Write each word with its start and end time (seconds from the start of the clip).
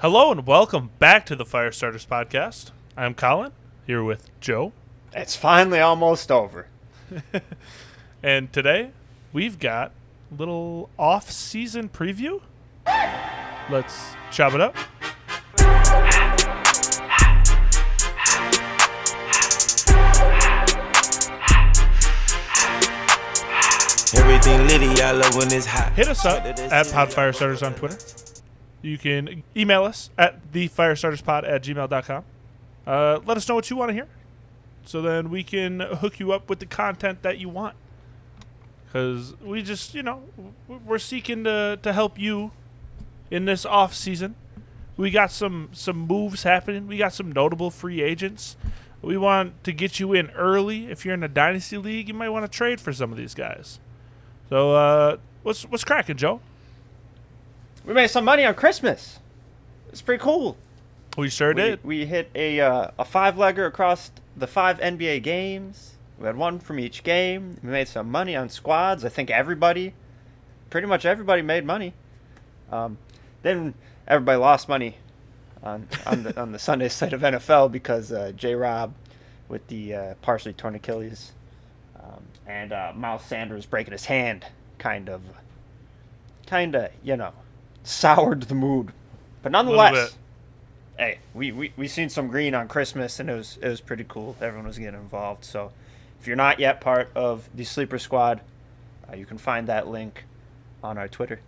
Hello 0.00 0.30
and 0.30 0.46
welcome 0.46 0.90
back 0.98 1.24
to 1.24 1.34
the 1.34 1.46
Firestarters 1.46 2.06
podcast. 2.06 2.70
I'm 2.98 3.14
Collin 3.14 3.52
here 3.86 4.04
with 4.04 4.28
Joe, 4.40 4.72
It's 5.14 5.34
finally 5.36 5.80
almost 5.80 6.30
over. 6.30 6.66
and 8.22 8.52
today 8.52 8.90
we've 9.32 9.58
got 9.58 9.92
a 10.30 10.34
little 10.34 10.90
off-season 10.98 11.88
preview. 11.88 12.42
Let's 13.70 14.14
chop 14.30 14.52
it 14.52 14.60
up. 14.60 14.76
Everything 24.14 24.66
litty, 24.68 25.00
I 25.00 25.12
love 25.12 25.34
when 25.36 25.50
it's 25.50 25.64
hot. 25.64 25.94
Hit 25.94 26.08
us 26.08 26.26
up 26.26 26.44
at 26.44 26.92
Pod 26.92 27.08
Firestarters 27.08 27.64
on 27.64 27.74
Twitter. 27.74 27.96
You 28.86 28.98
can 28.98 29.42
email 29.56 29.84
us 29.84 30.10
at 30.16 30.52
thefirestarterspod 30.52 31.48
at 31.48 31.62
gmail.com. 31.64 32.24
Uh, 32.86 33.18
let 33.26 33.36
us 33.36 33.48
know 33.48 33.56
what 33.56 33.68
you 33.68 33.76
want 33.76 33.88
to 33.88 33.94
hear 33.94 34.06
so 34.84 35.02
then 35.02 35.28
we 35.28 35.42
can 35.42 35.80
hook 35.80 36.20
you 36.20 36.32
up 36.32 36.48
with 36.48 36.60
the 36.60 36.66
content 36.66 37.22
that 37.22 37.38
you 37.38 37.48
want. 37.48 37.74
Because 38.86 39.34
we 39.42 39.62
just, 39.62 39.94
you 39.94 40.02
know, 40.02 40.22
we're 40.68 40.98
seeking 40.98 41.42
to, 41.44 41.78
to 41.82 41.92
help 41.92 42.18
you 42.18 42.52
in 43.30 43.44
this 43.44 43.66
off 43.66 43.92
season. 43.92 44.36
We 44.96 45.10
got 45.10 45.32
some, 45.32 45.70
some 45.72 45.98
moves 45.98 46.44
happening. 46.44 46.86
We 46.86 46.96
got 46.96 47.12
some 47.12 47.32
notable 47.32 47.70
free 47.70 48.00
agents. 48.00 48.56
We 49.02 49.18
want 49.18 49.62
to 49.64 49.72
get 49.72 49.98
you 49.98 50.12
in 50.14 50.30
early. 50.30 50.86
If 50.86 51.04
you're 51.04 51.14
in 51.14 51.24
a 51.24 51.28
dynasty 51.28 51.76
league, 51.76 52.08
you 52.08 52.14
might 52.14 52.28
want 52.28 52.50
to 52.50 52.56
trade 52.56 52.80
for 52.80 52.92
some 52.92 53.10
of 53.10 53.18
these 53.18 53.34
guys. 53.34 53.80
So, 54.48 54.72
uh, 54.72 55.16
what's 55.42 55.64
what's 55.64 55.84
cracking, 55.84 56.16
Joe? 56.16 56.40
We 57.86 57.94
made 57.94 58.08
some 58.08 58.24
money 58.24 58.44
on 58.44 58.54
Christmas. 58.54 59.20
It's 59.90 60.02
pretty 60.02 60.22
cool. 60.22 60.56
We 61.16 61.30
sure 61.30 61.54
We, 61.54 61.62
did. 61.62 61.84
we 61.84 62.04
hit 62.04 62.30
a 62.34 62.60
uh, 62.60 62.90
a 62.98 63.04
five 63.04 63.36
legger 63.36 63.66
across 63.66 64.10
the 64.36 64.46
five 64.46 64.78
NBA 64.80 65.22
games. 65.22 65.92
We 66.18 66.26
had 66.26 66.36
one 66.36 66.58
from 66.58 66.78
each 66.78 67.02
game. 67.02 67.56
We 67.62 67.70
made 67.70 67.88
some 67.88 68.10
money 68.10 68.36
on 68.36 68.48
squads. 68.48 69.04
I 69.04 69.08
think 69.08 69.30
everybody, 69.30 69.94
pretty 70.68 70.86
much 70.86 71.04
everybody, 71.06 71.42
made 71.42 71.64
money. 71.64 71.94
Um, 72.70 72.98
then 73.42 73.74
everybody 74.08 74.38
lost 74.38 74.68
money 74.68 74.96
on 75.62 75.88
on 76.04 76.24
the 76.24 76.38
on 76.40 76.52
the 76.52 76.58
Sunday 76.58 76.88
side 76.88 77.12
of 77.12 77.20
NFL 77.22 77.70
because 77.72 78.12
uh, 78.12 78.32
J. 78.36 78.54
Rob 78.54 78.92
with 79.48 79.66
the 79.68 79.94
uh, 79.94 80.14
partially 80.22 80.52
torn 80.52 80.74
Achilles, 80.74 81.32
um, 82.02 82.24
and 82.46 82.72
uh, 82.72 82.92
Miles 82.94 83.24
Sanders 83.24 83.64
breaking 83.64 83.92
his 83.92 84.06
hand, 84.06 84.44
kind 84.78 85.08
of, 85.08 85.22
kind 86.46 86.74
of, 86.74 86.90
you 87.04 87.16
know, 87.16 87.32
soured 87.86 88.42
the 88.42 88.54
mood. 88.54 88.92
But 89.42 89.52
nonetheless, 89.52 90.16
hey, 90.98 91.18
we, 91.34 91.52
we 91.52 91.72
we 91.76 91.88
seen 91.88 92.08
some 92.08 92.28
green 92.28 92.54
on 92.54 92.68
Christmas, 92.68 93.20
and 93.20 93.30
it 93.30 93.34
was 93.34 93.58
it 93.62 93.68
was 93.68 93.80
pretty 93.80 94.04
cool. 94.08 94.36
Everyone 94.40 94.66
was 94.66 94.78
getting 94.78 94.98
involved. 94.98 95.44
So, 95.44 95.72
if 96.20 96.26
you're 96.26 96.36
not 96.36 96.58
yet 96.58 96.80
part 96.80 97.10
of 97.14 97.48
the 97.54 97.64
Sleeper 97.64 97.98
Squad, 97.98 98.40
uh, 99.10 99.16
you 99.16 99.24
can 99.24 99.38
find 99.38 99.66
that 99.68 99.86
link 99.86 100.24
on 100.82 100.98
our 100.98 101.08
Twitter 101.08 101.40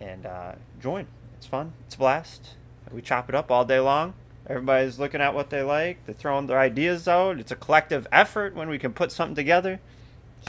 and 0.00 0.26
uh, 0.26 0.52
join. 0.80 1.06
It's 1.36 1.46
fun. 1.46 1.72
It's 1.86 1.94
a 1.94 1.98
blast. 1.98 2.50
We 2.92 3.02
chop 3.02 3.28
it 3.28 3.34
up 3.34 3.50
all 3.50 3.64
day 3.64 3.78
long. 3.78 4.14
Everybody's 4.48 4.98
looking 4.98 5.20
at 5.20 5.32
what 5.32 5.50
they 5.50 5.62
like. 5.62 6.04
They're 6.06 6.14
throwing 6.14 6.48
their 6.48 6.58
ideas 6.58 7.06
out. 7.06 7.38
It's 7.38 7.52
a 7.52 7.56
collective 7.56 8.06
effort 8.10 8.54
when 8.54 8.68
we 8.68 8.78
can 8.78 8.92
put 8.92 9.12
something 9.12 9.36
together. 9.36 9.80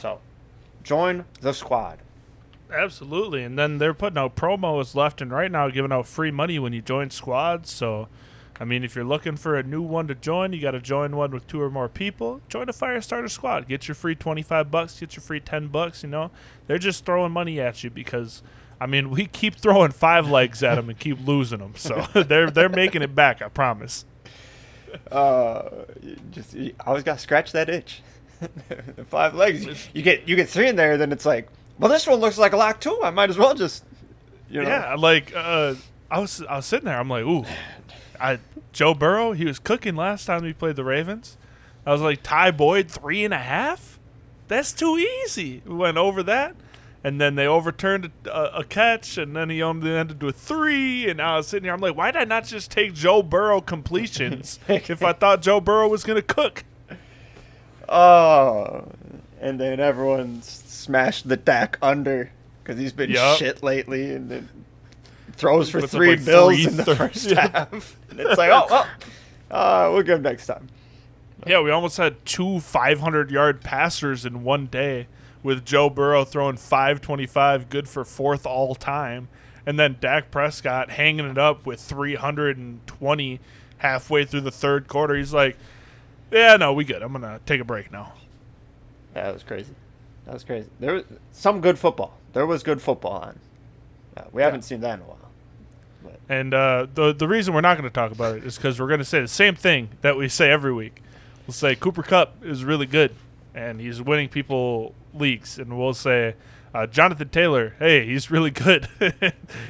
So, 0.00 0.18
join 0.82 1.24
the 1.40 1.52
squad. 1.52 1.98
Absolutely. 2.72 3.42
And 3.42 3.58
then 3.58 3.78
they're 3.78 3.94
putting 3.94 4.18
out 4.18 4.36
promos 4.36 4.94
left 4.94 5.20
and 5.20 5.30
right 5.30 5.50
now, 5.50 5.68
giving 5.68 5.92
out 5.92 6.06
free 6.06 6.30
money 6.30 6.58
when 6.58 6.72
you 6.72 6.82
join 6.82 7.10
squads. 7.10 7.70
So, 7.70 8.08
I 8.58 8.64
mean, 8.64 8.84
if 8.84 8.94
you're 8.94 9.04
looking 9.04 9.36
for 9.36 9.56
a 9.56 9.62
new 9.62 9.82
one 9.82 10.06
to 10.08 10.14
join, 10.14 10.52
you 10.52 10.60
got 10.60 10.72
to 10.72 10.80
join 10.80 11.16
one 11.16 11.30
with 11.32 11.46
two 11.46 11.60
or 11.60 11.70
more 11.70 11.88
people. 11.88 12.40
Join 12.48 12.68
a 12.68 12.72
Firestarter 12.72 13.30
squad. 13.30 13.68
Get 13.68 13.88
your 13.88 13.94
free 13.94 14.14
25 14.14 14.70
bucks, 14.70 15.00
get 15.00 15.16
your 15.16 15.22
free 15.22 15.40
10 15.40 15.68
bucks, 15.68 16.02
you 16.02 16.08
know. 16.08 16.30
They're 16.66 16.78
just 16.78 17.04
throwing 17.04 17.32
money 17.32 17.60
at 17.60 17.84
you 17.84 17.90
because 17.90 18.42
I 18.80 18.86
mean, 18.86 19.10
we 19.10 19.26
keep 19.26 19.54
throwing 19.54 19.92
five 19.92 20.28
legs 20.28 20.62
at 20.62 20.74
them 20.74 20.88
and 20.88 20.98
keep 20.98 21.24
losing 21.24 21.60
them. 21.60 21.74
So, 21.76 22.06
they're 22.14 22.50
they're 22.50 22.68
making 22.68 23.02
it 23.02 23.14
back, 23.14 23.40
I 23.42 23.48
promise. 23.48 24.04
Uh, 25.10 25.84
just 26.30 26.54
you 26.54 26.74
always 26.86 27.02
got 27.02 27.14
to 27.14 27.20
scratch 27.20 27.52
that 27.52 27.68
itch. 27.68 28.02
Five 29.06 29.34
legs. 29.34 29.88
You 29.94 30.02
get 30.02 30.28
you 30.28 30.36
get 30.36 30.48
three 30.48 30.68
in 30.68 30.76
there, 30.76 30.96
then 30.96 31.12
it's 31.12 31.24
like, 31.24 31.48
well, 31.78 31.90
this 31.90 32.06
one 32.06 32.20
looks 32.20 32.38
like 32.38 32.52
a 32.52 32.56
lock 32.56 32.80
too. 32.80 32.98
I 33.02 33.10
might 33.10 33.30
as 33.30 33.38
well 33.38 33.54
just, 33.54 33.84
you 34.50 34.62
know. 34.62 34.68
Yeah, 34.68 34.94
like 34.94 35.32
uh, 35.34 35.74
I 36.10 36.18
was 36.20 36.42
I 36.48 36.56
was 36.56 36.66
sitting 36.66 36.86
there. 36.86 36.98
I'm 36.98 37.08
like, 37.08 37.24
ooh, 37.24 37.44
I 38.20 38.38
Joe 38.72 38.94
Burrow. 38.94 39.32
He 39.32 39.44
was 39.44 39.58
cooking 39.58 39.96
last 39.96 40.26
time 40.26 40.42
we 40.42 40.52
played 40.52 40.76
the 40.76 40.84
Ravens. 40.84 41.36
I 41.84 41.92
was 41.92 42.00
like, 42.00 42.22
Ty 42.22 42.52
Boyd 42.52 42.88
three 42.90 43.24
and 43.24 43.34
a 43.34 43.38
half. 43.38 43.98
That's 44.48 44.72
too 44.72 44.96
easy. 44.98 45.62
We 45.66 45.74
went 45.74 45.96
over 45.96 46.22
that, 46.24 46.54
and 47.02 47.20
then 47.20 47.34
they 47.36 47.46
overturned 47.46 48.10
a, 48.26 48.58
a 48.58 48.64
catch, 48.64 49.16
and 49.18 49.34
then 49.34 49.48
he 49.50 49.62
only 49.62 49.90
ended 49.90 50.22
with 50.22 50.36
three. 50.36 51.08
And 51.08 51.20
I 51.20 51.36
was 51.38 51.48
sitting 51.48 51.64
here. 51.64 51.72
I'm 51.72 51.80
like, 51.80 51.96
why 51.96 52.10
did 52.10 52.20
I 52.20 52.24
not 52.24 52.44
just 52.44 52.70
take 52.70 52.92
Joe 52.94 53.22
Burrow 53.22 53.60
completions 53.60 54.60
if 54.68 55.02
I 55.02 55.12
thought 55.12 55.42
Joe 55.42 55.60
Burrow 55.60 55.88
was 55.88 56.04
gonna 56.04 56.22
cook? 56.22 56.64
Oh, 57.88 58.86
and 59.40 59.58
then 59.58 59.80
everyone 59.80 60.38
s- 60.38 60.61
smashed 60.82 61.28
the 61.28 61.36
Dak 61.36 61.78
under 61.82 62.30
because 62.62 62.78
he's 62.78 62.92
been 62.92 63.10
Yup. 63.10 63.38
shit 63.38 63.62
lately, 63.62 64.14
and 64.14 64.30
then 64.30 64.48
throws 65.32 65.68
for 65.70 65.80
Puts 65.80 65.94
up, 65.94 65.98
three 65.98 66.16
like, 66.16 66.24
bills 66.24 66.54
three 66.54 66.66
in 66.66 66.76
the 66.76 66.96
first 66.96 67.30
Yeah. 67.30 67.48
half. 67.48 67.96
And 68.10 68.20
it's 68.20 68.36
like, 68.36 68.50
oh, 68.52 68.66
well, 68.70 68.86
uh, 69.50 69.90
we'll 69.92 70.02
give 70.02 70.16
him 70.18 70.22
next 70.22 70.46
time. 70.46 70.68
Yeah, 71.46 71.60
we 71.60 71.70
almost 71.70 71.96
had 71.96 72.24
two 72.26 72.60
500 72.60 73.30
yard 73.30 73.62
passers 73.62 74.26
in 74.26 74.44
one 74.44 74.66
day 74.66 75.06
with 75.42 75.64
Joe 75.64 75.88
Burrow 75.90 76.24
throwing 76.24 76.56
525, 76.56 77.70
good 77.70 77.88
for 77.88 78.04
fourth 78.04 78.44
all 78.46 78.74
time. 78.74 79.28
And 79.66 79.78
then 79.80 79.96
Dak 80.00 80.30
Prescott 80.30 80.90
hanging 80.90 81.24
it 81.26 81.38
up 81.38 81.64
with 81.66 81.80
320 81.80 83.40
halfway 83.78 84.24
through 84.24 84.42
the 84.42 84.50
third 84.50 84.86
quarter. 84.88 85.14
He's 85.14 85.32
like, 85.32 85.56
yeah, 86.30 86.56
no, 86.56 86.72
we 86.74 86.84
good. 86.84 87.02
I'm 87.02 87.12
going 87.12 87.22
to 87.22 87.40
take 87.46 87.60
a 87.60 87.64
break 87.64 87.90
now. 87.90 88.12
Yeah, 89.16 89.24
that 89.24 89.34
was 89.34 89.42
crazy. 89.42 89.74
That 90.24 90.34
was 90.34 90.44
crazy. 90.44 90.68
There 90.80 90.94
was 90.94 91.04
some 91.32 91.60
good 91.60 91.78
football. 91.78 92.16
There 92.32 92.46
was 92.46 92.62
good 92.62 92.80
football 92.80 93.12
on. 93.12 93.38
Uh, 94.16 94.22
we 94.32 94.42
haven't 94.42 94.62
seen 94.62 94.80
that 94.80 94.94
in 94.94 95.00
a 95.00 95.04
while. 95.08 95.18
But 96.04 96.20
And 96.28 96.54
uh, 96.54 96.86
the, 96.94 97.12
the 97.12 97.26
reason 97.28 97.54
we're 97.54 97.60
not 97.60 97.76
going 97.76 97.88
to 97.88 97.94
talk 97.94 98.12
about 98.12 98.36
it 98.36 98.44
is 98.44 98.56
because 98.56 98.80
we're 98.80 98.88
going 98.88 98.98
to 99.00 99.04
say 99.04 99.20
the 99.20 99.28
same 99.28 99.54
thing 99.54 99.90
that 100.02 100.16
we 100.16 100.28
say 100.28 100.50
every 100.50 100.72
week. 100.72 101.02
We'll 101.46 101.54
say 101.54 101.74
Cooper 101.74 102.02
Kupp 102.02 102.44
is 102.44 102.64
really 102.64 102.86
good, 102.86 103.14
and 103.54 103.80
he's 103.80 104.00
winning 104.00 104.28
people 104.28 104.94
leagues. 105.12 105.58
And 105.58 105.76
we'll 105.78 105.94
say 105.94 106.34
uh, 106.72 106.86
Jonathan 106.86 107.28
Taylor, 107.30 107.74
hey, 107.78 108.06
he's 108.06 108.30
really 108.30 108.50
good. 108.50 108.88
he's 109.00 109.12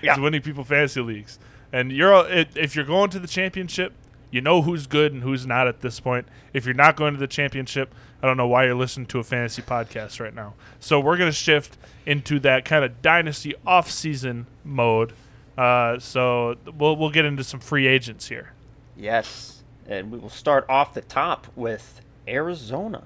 Yeah. 0.02 0.18
winning 0.20 0.42
people 0.42 0.64
fantasy 0.64 1.00
leagues. 1.00 1.38
And 1.72 1.90
you're 1.90 2.26
if 2.28 2.76
you're 2.76 2.84
going 2.84 3.08
to 3.10 3.18
the 3.18 3.26
championship, 3.26 3.94
you 4.32 4.40
know 4.40 4.62
who's 4.62 4.88
good 4.88 5.12
and 5.12 5.22
who's 5.22 5.46
not 5.46 5.68
at 5.68 5.80
this 5.82 6.00
point. 6.00 6.26
If 6.52 6.64
you're 6.64 6.74
not 6.74 6.96
going 6.96 7.12
to 7.14 7.20
the 7.20 7.28
championship, 7.28 7.94
I 8.20 8.26
don't 8.26 8.36
know 8.36 8.48
why 8.48 8.64
you're 8.64 8.74
listening 8.74 9.06
to 9.08 9.20
a 9.20 9.22
fantasy 9.22 9.62
podcast 9.62 10.18
right 10.18 10.34
now. 10.34 10.54
So 10.80 10.98
we're 10.98 11.16
going 11.16 11.30
to 11.30 11.36
shift 11.36 11.76
into 12.06 12.40
that 12.40 12.64
kind 12.64 12.84
of 12.84 13.00
dynasty 13.02 13.54
off-season 13.64 14.46
mode. 14.64 15.12
Uh, 15.56 15.98
so 16.00 16.56
we'll 16.76 16.96
we'll 16.96 17.10
get 17.10 17.24
into 17.26 17.44
some 17.44 17.60
free 17.60 17.86
agents 17.86 18.28
here. 18.28 18.54
yes, 18.96 19.62
and 19.86 20.10
we 20.10 20.18
will 20.18 20.30
start 20.30 20.64
off 20.68 20.94
the 20.94 21.02
top 21.02 21.46
with 21.54 22.00
Arizona, 22.26 23.02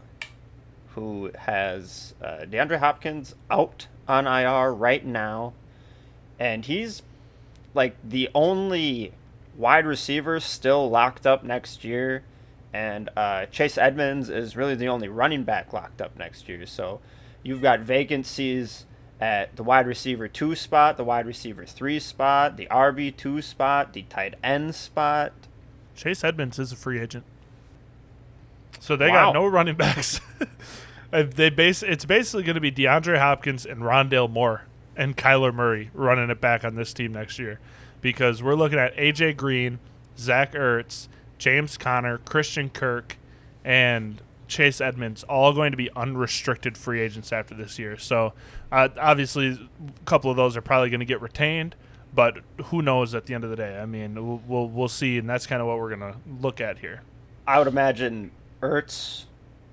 who 0.95 1.31
has 1.37 2.15
uh, 2.23 2.45
DeAndre 2.45 2.79
Hopkins 2.79 3.35
out 3.51 3.89
on 4.07 4.27
IR 4.27 4.73
right 4.73 5.05
now, 5.05 5.55
and 6.39 6.65
he's 6.65 7.03
like 7.75 7.97
the 8.05 8.29
only 8.35 9.13
wide 9.57 9.87
receivers 9.87 10.45
still 10.45 10.89
locked 10.91 11.27
up 11.27 11.43
next 11.45 11.85
year, 11.85 12.23
and 12.73 13.09
uh, 13.17 13.47
Chase 13.47 13.79
Edmonds 13.79 14.29
is 14.31 14.57
really 14.57 14.75
the 14.75 14.89
only 14.89 15.09
running 15.09 15.45
back 15.45 15.73
locked 15.73 16.01
up 16.03 16.17
next 16.19 16.49
year. 16.49 16.67
So 16.67 17.01
you've 17.43 17.63
got 17.63 17.81
vacancies 17.81 18.85
at 19.21 19.57
the 19.57 19.63
wide 19.63 19.87
receiver 19.87 20.29
two 20.29 20.55
spot, 20.55 20.97
the 20.99 21.05
wide 21.05 21.27
receiver 21.27 21.65
three 21.65 21.99
spot, 21.99 22.57
the 22.57 22.67
RB 22.71 23.17
two 23.17 23.41
spot, 23.41 23.93
the 23.95 24.03
tight 24.03 24.35
end 24.45 24.75
spot. 24.75 25.33
Chase 25.95 26.23
Edmonds 26.23 26.59
is 26.59 26.73
a 26.73 26.77
free 26.77 27.01
agent. 27.01 27.25
So 28.81 28.95
they 28.97 29.09
Wow. 29.09 29.33
got 29.33 29.35
no 29.35 29.47
running 29.47 29.75
backs. 29.79 30.21
Uh, 31.13 31.23
they 31.23 31.49
base 31.51 31.83
it's 31.83 32.05
basically 32.05 32.43
going 32.43 32.57
to 32.57 32.61
be 32.61 32.71
DeAndre 32.73 33.19
Hopkins 33.19 33.65
and 33.65 33.81
Rondale 33.81 34.31
Moore 34.31 34.63
and 34.97 35.17
Kyler 35.17 35.55
Murray 35.55 35.91
running 35.95 36.29
it 36.31 36.41
back 36.41 36.65
on 36.65 36.75
this 36.75 36.93
team 36.93 37.13
next 37.13 37.39
year, 37.39 37.59
because 38.07 38.41
we're 38.41 38.55
looking 38.55 38.79
at 38.79 38.95
AJ 38.95 39.37
Green, 39.37 39.81
Zach 40.17 40.53
Ertz, 40.53 41.09
James 41.39 41.77
Conner, 41.77 42.19
Christian 42.19 42.71
Kirk, 42.71 43.19
and 43.65 44.23
Chase 44.47 44.81
Edmonds 44.81 45.25
all 45.25 45.53
going 45.53 45.73
to 45.73 45.77
be 45.77 45.91
unrestricted 45.97 46.79
free 46.79 47.01
agents 47.01 47.33
after 47.33 47.53
this 47.53 47.81
year. 47.81 47.99
So 47.99 48.33
uh, 48.71 48.91
obviously, 48.97 49.49
a 49.49 50.05
couple 50.05 50.31
of 50.31 50.37
those 50.37 50.57
are 50.57 50.61
probably 50.61 50.89
going 50.89 51.01
to 51.01 51.05
get 51.05 51.21
retained, 51.21 51.75
but 52.15 52.37
who 52.67 52.81
knows 52.81 53.13
at 53.13 53.27
the 53.27 53.35
end 53.35 53.43
of 53.43 53.51
the 53.51 53.57
day? 53.57 53.77
I 53.77 53.87
mean, 53.87 54.15
we'll 54.15 54.41
we'll, 54.47 54.69
we'll 54.69 54.89
see, 54.89 55.19
and 55.19 55.29
that's 55.29 55.49
kind 55.49 55.61
of 55.61 55.67
what 55.67 55.81
we're 55.81 55.91
gonna 55.91 56.15
look 56.41 56.61
at 56.61 56.79
here. 56.79 57.03
I 57.45 57.59
would 57.59 57.67
imagine 57.67 58.31
Ertz 58.63 59.25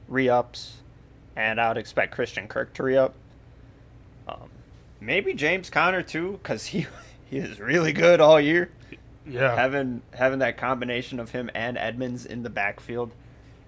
re-ups, 0.08 0.78
and 1.36 1.62
I 1.62 1.68
would 1.68 1.78
expect 1.78 2.16
Christian 2.16 2.48
Kirk 2.48 2.74
to 2.74 2.82
re-up. 2.82 3.14
Um, 4.28 4.50
maybe 5.00 5.36
James 5.36 5.70
Conner 5.70 6.02
too, 6.02 6.40
because 6.42 6.66
he 6.66 6.88
he 7.34 7.40
is 7.40 7.60
really 7.60 7.94
good 7.94 8.22
all 8.22 8.40
year. 8.40 8.70
Yeah, 9.26 9.56
Having 9.56 10.02
having 10.14 10.40
that 10.40 10.58
combination 10.58 11.20
of 11.20 11.32
him 11.32 11.50
and 11.56 11.78
Edmonds 11.78 12.26
in 12.26 12.44
the 12.44 12.50
backfield. 12.50 13.14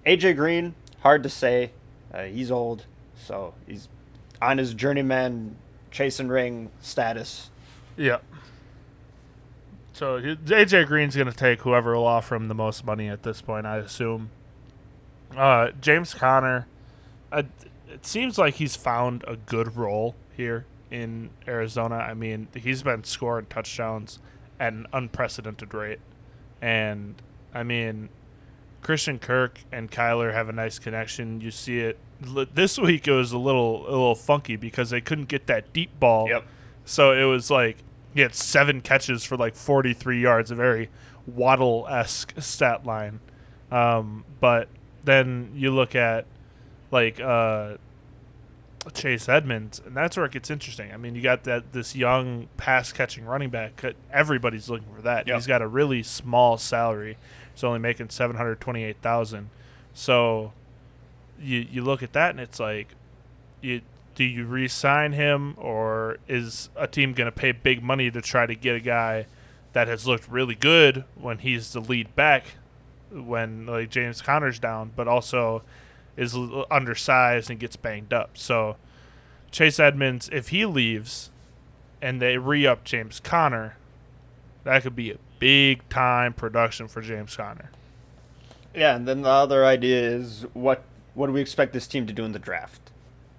AJ 0.06 0.36
Green, 0.36 0.74
hard 1.00 1.22
to 1.24 1.28
say. 1.28 1.72
Uh, 2.14 2.24
he's 2.24 2.50
old, 2.50 2.84
so 3.16 3.54
he's 3.66 3.88
on 4.40 4.58
his 4.58 4.74
journeyman 4.74 5.56
chase 5.90 6.20
and 6.20 6.30
ring 6.30 6.70
status. 6.80 7.50
yeah. 7.96 8.18
So 9.94 10.20
AJ 10.20 10.86
Green's 10.86 11.16
gonna 11.16 11.32
take 11.32 11.62
whoever 11.62 11.96
will 11.96 12.06
offer 12.06 12.34
him 12.36 12.48
the 12.48 12.54
most 12.54 12.84
money 12.84 13.08
at 13.08 13.22
this 13.22 13.40
point, 13.40 13.66
I 13.66 13.78
assume. 13.78 14.30
Uh, 15.34 15.70
James 15.80 16.12
Conner, 16.12 16.66
uh, 17.32 17.44
it 17.90 18.04
seems 18.04 18.36
like 18.36 18.54
he's 18.56 18.76
found 18.76 19.24
a 19.26 19.36
good 19.36 19.74
role 19.76 20.14
here 20.36 20.66
in 20.90 21.30
Arizona. 21.46 21.96
I 21.96 22.14
mean, 22.14 22.48
he's 22.54 22.82
been 22.82 23.04
scoring 23.04 23.46
touchdowns 23.48 24.18
at 24.58 24.72
an 24.72 24.86
unprecedented 24.92 25.74
rate, 25.74 26.00
and 26.60 27.14
I 27.54 27.62
mean, 27.62 28.08
Christian 28.82 29.18
Kirk 29.18 29.60
and 29.72 29.90
Kyler 29.90 30.32
have 30.32 30.48
a 30.48 30.52
nice 30.52 30.78
connection. 30.78 31.40
You 31.40 31.50
see 31.50 31.80
it 31.80 31.98
this 32.54 32.78
week. 32.78 33.08
It 33.08 33.12
was 33.12 33.32
a 33.32 33.38
little 33.38 33.82
a 33.86 33.90
little 33.90 34.14
funky 34.14 34.56
because 34.56 34.90
they 34.90 35.00
couldn't 35.00 35.28
get 35.28 35.46
that 35.46 35.72
deep 35.72 35.98
ball. 35.98 36.28
Yep. 36.28 36.44
So 36.84 37.12
it 37.12 37.24
was 37.24 37.50
like 37.50 37.78
he 38.14 38.20
had 38.20 38.34
seven 38.34 38.80
catches 38.80 39.24
for 39.24 39.36
like 39.36 39.54
43 39.54 40.20
yards, 40.20 40.50
a 40.50 40.54
very 40.54 40.88
Waddle 41.26 41.86
esque 41.90 42.32
stat 42.40 42.86
line. 42.86 43.20
Um, 43.70 44.24
but 44.40 44.68
then 45.04 45.50
you 45.54 45.72
look 45.72 45.94
at 45.94 46.26
like 46.90 47.20
uh, 47.20 47.76
Chase 48.94 49.28
Edmonds, 49.28 49.80
and 49.84 49.96
that's 49.96 50.16
where 50.16 50.26
it 50.26 50.32
gets 50.32 50.50
interesting. 50.50 50.92
I 50.92 50.96
mean, 50.96 51.14
you 51.14 51.22
got 51.22 51.44
that 51.44 51.72
this 51.72 51.96
young 51.96 52.48
pass 52.56 52.92
catching 52.92 53.24
running 53.24 53.50
back. 53.50 53.84
Uh, 53.84 53.92
everybody's 54.12 54.68
looking 54.68 54.88
for 54.94 55.02
that. 55.02 55.26
Yep. 55.26 55.36
He's 55.36 55.46
got 55.46 55.62
a 55.62 55.66
really 55.66 56.02
small 56.02 56.56
salary. 56.56 57.18
He's 57.52 57.64
only 57.64 57.78
making 57.78 58.10
seven 58.10 58.36
hundred 58.36 58.60
twenty 58.60 58.84
eight 58.84 58.98
thousand. 59.02 59.50
So 59.94 60.52
you 61.40 61.66
you 61.70 61.82
look 61.82 62.02
at 62.02 62.12
that 62.12 62.30
and 62.30 62.40
it's 62.40 62.60
like 62.60 62.94
you 63.60 63.80
do 64.14 64.24
you 64.24 64.46
re-sign 64.46 65.12
him 65.12 65.54
or 65.58 66.18
is 66.26 66.70
a 66.76 66.86
team 66.86 67.12
going 67.12 67.26
to 67.26 67.32
pay 67.32 67.52
big 67.52 67.82
money 67.82 68.10
to 68.10 68.22
try 68.22 68.46
to 68.46 68.54
get 68.54 68.74
a 68.74 68.80
guy 68.80 69.26
that 69.74 69.88
has 69.88 70.06
looked 70.06 70.28
really 70.28 70.54
good 70.54 71.04
when 71.20 71.38
he's 71.38 71.72
the 71.72 71.80
lead 71.80 72.14
back 72.16 72.56
when 73.10 73.66
like 73.66 73.90
James 73.90 74.22
Conner's 74.22 74.58
down 74.58 74.90
but 74.96 75.06
also 75.06 75.62
is 76.16 76.36
undersized 76.70 77.50
and 77.50 77.60
gets 77.60 77.76
banged 77.76 78.12
up. 78.12 78.38
So 78.38 78.76
Chase 79.50 79.78
Edmonds 79.78 80.28
if 80.32 80.48
he 80.48 80.66
leaves 80.66 81.30
and 82.00 82.20
they 82.20 82.38
re-up 82.38 82.84
James 82.84 83.20
Conner 83.20 83.76
that 84.66 84.82
could 84.82 84.96
be 84.96 85.12
a 85.12 85.18
big 85.38 85.88
time 85.88 86.32
production 86.32 86.88
for 86.88 87.00
James 87.00 87.36
Conner. 87.36 87.70
Yeah, 88.74 88.96
and 88.96 89.06
then 89.06 89.22
the 89.22 89.30
other 89.30 89.64
idea 89.64 90.00
is 90.00 90.44
what 90.52 90.82
what 91.14 91.28
do 91.28 91.32
we 91.32 91.40
expect 91.40 91.72
this 91.72 91.86
team 91.86 92.06
to 92.06 92.12
do 92.12 92.24
in 92.24 92.32
the 92.32 92.38
draft? 92.38 92.90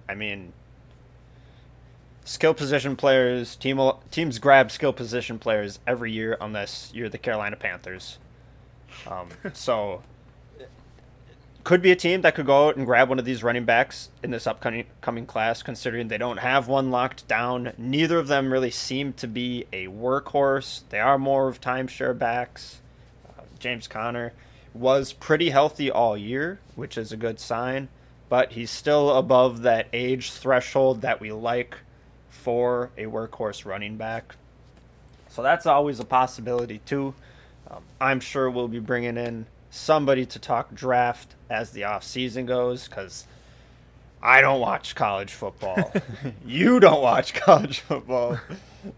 I 0.08 0.14
mean, 0.14 0.52
skill 2.24 2.54
position 2.54 2.96
players, 2.96 3.54
team 3.56 3.78
teams 4.10 4.38
grab 4.38 4.70
skill 4.70 4.92
position 4.92 5.38
players 5.38 5.78
every 5.86 6.10
year 6.10 6.36
unless 6.40 6.90
you're 6.94 7.08
the 7.08 7.18
Carolina 7.18 7.56
Panthers. 7.56 8.18
Um, 9.06 9.28
so 9.52 10.02
could 11.64 11.82
be 11.82 11.90
a 11.90 11.96
team 11.96 12.22
that 12.22 12.34
could 12.34 12.46
go 12.46 12.68
out 12.68 12.76
and 12.76 12.86
grab 12.86 13.08
one 13.08 13.18
of 13.18 13.24
these 13.24 13.42
running 13.42 13.64
backs 13.64 14.08
in 14.22 14.30
this 14.30 14.46
upcoming 14.46 14.86
coming 15.00 15.26
class, 15.26 15.62
considering 15.62 16.08
they 16.08 16.18
don't 16.18 16.38
have 16.38 16.68
one 16.68 16.90
locked 16.90 17.28
down. 17.28 17.72
Neither 17.76 18.18
of 18.18 18.28
them 18.28 18.52
really 18.52 18.70
seem 18.70 19.12
to 19.14 19.26
be 19.26 19.66
a 19.72 19.86
workhorse. 19.88 20.82
They 20.88 21.00
are 21.00 21.18
more 21.18 21.48
of 21.48 21.60
timeshare 21.60 22.18
backs. 22.18 22.80
Uh, 23.28 23.42
James 23.58 23.86
Conner 23.86 24.32
was 24.72 25.12
pretty 25.12 25.50
healthy 25.50 25.90
all 25.90 26.16
year, 26.16 26.60
which 26.74 26.96
is 26.96 27.12
a 27.12 27.16
good 27.16 27.40
sign, 27.40 27.88
but 28.28 28.52
he's 28.52 28.70
still 28.70 29.10
above 29.16 29.62
that 29.62 29.88
age 29.92 30.32
threshold 30.32 31.02
that 31.02 31.20
we 31.20 31.32
like 31.32 31.76
for 32.28 32.90
a 32.96 33.04
workhorse 33.04 33.64
running 33.64 33.96
back. 33.96 34.36
So 35.28 35.42
that's 35.42 35.66
always 35.66 36.00
a 36.00 36.04
possibility 36.04 36.78
too. 36.86 37.14
Um, 37.70 37.82
I'm 38.00 38.20
sure 38.20 38.48
we'll 38.48 38.68
be 38.68 38.78
bringing 38.78 39.16
in 39.16 39.46
somebody 39.70 40.24
to 40.26 40.38
talk 40.38 40.74
draft 40.74 41.34
as 41.50 41.70
the 41.70 41.84
off 41.84 42.04
season 42.04 42.46
goes 42.46 42.88
because 42.88 43.26
I 44.22 44.40
don't 44.40 44.60
watch 44.60 44.94
college 44.94 45.32
football. 45.32 45.92
you 46.46 46.80
don't 46.80 47.02
watch 47.02 47.34
college 47.34 47.80
football. 47.80 48.38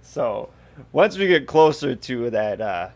So 0.03 0.51
once 0.93 1.19
we 1.19 1.27
get 1.27 1.47
closer 1.47 1.95
to 1.95 2.31
that 2.31 2.61
uh, 2.61 2.89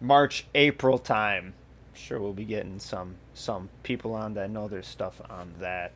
March 0.00 0.46
April 0.54 0.98
time, 0.98 1.54
I'm 1.92 2.00
sure 2.00 2.20
we'll 2.20 2.32
be 2.32 2.44
getting 2.44 2.78
some 2.78 3.16
some 3.34 3.68
people 3.82 4.14
on 4.14 4.34
that 4.34 4.50
know 4.50 4.68
their 4.68 4.82
stuff 4.82 5.20
on 5.28 5.54
that. 5.58 5.92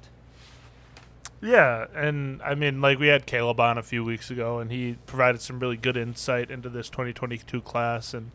Yeah, 1.41 1.87
and 1.95 2.43
I 2.43 2.57
mean, 2.57 2.81
like 2.81 2.99
we 2.99 3.07
had 3.07 3.27
Caleb 3.27 3.61
on 3.61 3.79
a 3.79 3.83
few 3.83 4.05
weeks 4.05 4.31
ago, 4.31 4.59
and 4.59 4.73
he 4.73 4.97
provided 5.07 5.41
some 5.41 5.61
really 5.61 5.77
good 5.77 5.97
insight 5.97 6.51
into 6.51 6.69
this 6.69 6.91
2022 6.91 7.61
class, 7.61 8.13
and 8.13 8.33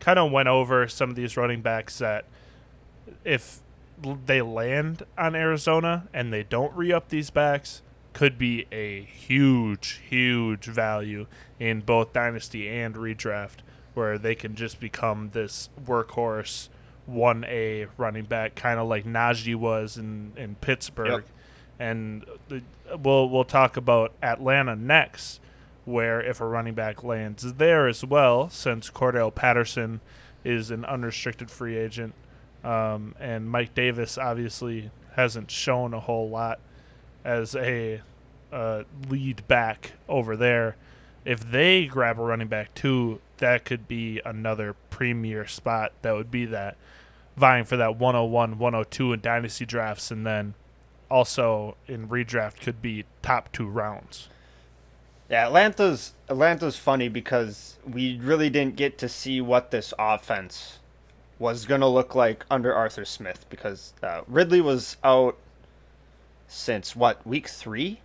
kind 0.00 0.18
of 0.18 0.32
went 0.32 0.48
over 0.48 0.88
some 0.88 1.10
of 1.10 1.16
these 1.16 1.36
running 1.36 1.60
backs 1.60 1.98
that, 1.98 2.24
if 3.24 3.60
they 4.26 4.42
land 4.42 5.02
on 5.16 5.34
Arizona 5.34 6.08
and 6.12 6.32
they 6.32 6.42
don't 6.42 6.74
re-up 6.76 7.08
these 7.08 7.30
backs, 7.30 7.82
could 8.12 8.38
be 8.38 8.66
a 8.72 9.02
huge, 9.02 10.00
huge 10.08 10.64
value 10.64 11.26
in 11.60 11.80
both 11.80 12.12
dynasty 12.12 12.68
and 12.68 12.94
redraft, 12.94 13.56
where 13.94 14.18
they 14.18 14.34
can 14.34 14.54
just 14.54 14.80
become 14.80 15.30
this 15.32 15.68
workhorse, 15.86 16.68
one 17.06 17.44
A 17.46 17.86
running 17.96 18.24
back, 18.24 18.54
kind 18.54 18.80
of 18.80 18.88
like 18.88 19.04
Najee 19.04 19.54
was 19.54 19.96
in 19.96 20.32
in 20.36 20.56
Pittsburgh 20.56 21.08
Yep. 21.08 21.24
and 21.78 22.24
the, 22.48 22.62
we'll 22.98 23.28
we'll 23.28 23.44
talk 23.44 23.76
about 23.76 24.12
Atlanta 24.22 24.74
next, 24.74 25.40
where 25.84 26.20
if 26.20 26.40
a 26.40 26.46
running 26.46 26.74
back 26.74 27.04
lands 27.04 27.54
there 27.54 27.86
as 27.86 28.04
well, 28.04 28.48
since 28.50 28.90
Cordarrelle 28.90 29.34
Patterson 29.34 30.00
is 30.42 30.70
an 30.70 30.84
unrestricted 30.84 31.50
free 31.50 31.76
agent, 31.76 32.14
um, 32.66 33.14
and 33.20 33.48
Mike 33.48 33.74
Davis 33.74 34.18
obviously 34.18 34.90
hasn't 35.14 35.52
shown 35.52 35.94
a 35.94 36.00
whole 36.00 36.28
lot 36.28 36.58
as 37.24 37.54
a 37.54 38.02
uh, 38.52 38.82
lead 39.08 39.46
back 39.46 39.92
over 40.08 40.36
there. 40.36 40.76
If 41.24 41.48
they 41.48 41.86
grab 41.86 42.18
a 42.18 42.22
running 42.22 42.48
back 42.48 42.74
too, 42.74 43.20
that 43.38 43.64
could 43.64 43.86
be 43.86 44.20
another 44.24 44.74
premier 44.90 45.46
spot. 45.46 45.92
That 46.02 46.14
would 46.14 46.30
be 46.30 46.44
that 46.46 46.76
vying 47.36 47.64
for 47.64 47.76
that 47.76 47.96
101, 47.96 48.58
102 48.58 49.12
in 49.12 49.20
dynasty 49.20 49.64
drafts, 49.64 50.10
and 50.10 50.26
then 50.26 50.54
also 51.08 51.76
in 51.86 52.08
redraft 52.08 52.60
could 52.60 52.82
be 52.82 53.04
top 53.22 53.52
two 53.52 53.68
rounds. 53.68 54.28
Yeah, 55.30 55.46
Atlanta's 55.46 56.14
Atlanta's 56.28 56.76
funny 56.76 57.08
because 57.08 57.76
we 57.86 58.18
really 58.20 58.50
didn't 58.50 58.76
get 58.76 58.98
to 58.98 59.08
see 59.08 59.40
what 59.40 59.70
this 59.70 59.94
offense 59.98 60.78
was 61.38 61.66
gonna 61.66 61.88
look 61.88 62.14
like 62.14 62.44
under 62.50 62.74
Arthur 62.74 63.04
Smith 63.04 63.46
because 63.50 63.92
uh, 64.02 64.22
Ridley 64.26 64.60
was 64.60 64.96
out 65.04 65.36
since 66.48 66.96
what 66.96 67.26
week 67.26 67.48
three? 67.48 68.00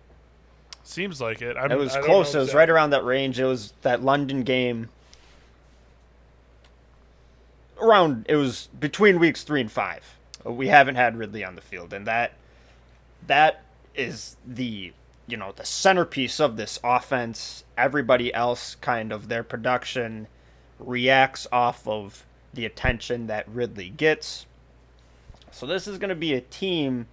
Seems 0.84 1.20
like 1.20 1.40
it. 1.40 1.56
I'm, 1.56 1.70
It 1.70 1.78
was 1.78 1.96
close. 1.96 2.34
It 2.34 2.38
was 2.38 2.54
right 2.54 2.68
around 2.68 2.90
that 2.90 3.04
range. 3.04 3.38
It 3.38 3.44
was 3.44 3.72
that 3.82 4.02
London 4.02 4.42
game. 4.42 4.88
Around 7.80 8.26
it 8.28 8.36
was 8.36 8.68
between 8.78 9.18
weeks 9.18 9.42
three 9.44 9.60
and 9.60 9.70
five. 9.70 10.16
We 10.44 10.68
haven't 10.68 10.96
had 10.96 11.16
Ridley 11.16 11.44
on 11.44 11.54
the 11.54 11.60
field, 11.60 11.92
and 11.92 12.06
that 12.06 12.32
that 13.26 13.62
is 13.94 14.36
the 14.46 14.92
you 15.26 15.36
know 15.36 15.52
the 15.52 15.64
centerpiece 15.64 16.40
of 16.40 16.56
this 16.56 16.78
offense. 16.82 17.64
Everybody 17.78 18.34
else, 18.34 18.74
kind 18.76 19.12
of 19.12 19.28
their 19.28 19.42
production, 19.42 20.26
reacts 20.78 21.46
off 21.52 21.86
of 21.86 22.24
the 22.54 22.66
attention 22.66 23.26
that 23.28 23.48
Ridley 23.48 23.88
gets. 23.90 24.46
So 25.50 25.66
this 25.66 25.86
is 25.86 25.98
going 25.98 26.08
to 26.10 26.14
be 26.14 26.32
a 26.34 26.40
team 26.40 27.06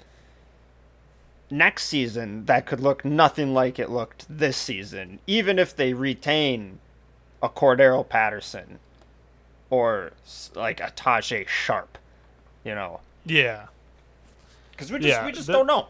next 1.52 1.86
season 1.86 2.46
that 2.46 2.66
could 2.66 2.80
look 2.80 3.04
nothing 3.04 3.54
like 3.54 3.80
it 3.80 3.90
looked 3.90 4.26
this 4.30 4.56
season, 4.58 5.20
even 5.26 5.58
if 5.58 5.76
they 5.76 5.94
retain 5.94 6.80
a 7.42 7.50
Cordarrelle 7.50 8.08
Patterson 8.08 8.80
or 9.70 10.12
like 10.56 10.80
a 10.80 10.92
Tajae 10.96 11.48
Sharpe, 11.48 11.98
you 12.64 12.76
know, 12.76 13.00
Yeah, 13.26 13.68
because 14.72 14.92
we 14.92 15.00
just 15.00 15.08
Yeah, 15.10 15.26
we 15.26 15.32
just 15.32 15.48
the- 15.48 15.54
don't 15.54 15.68
know. 15.68 15.88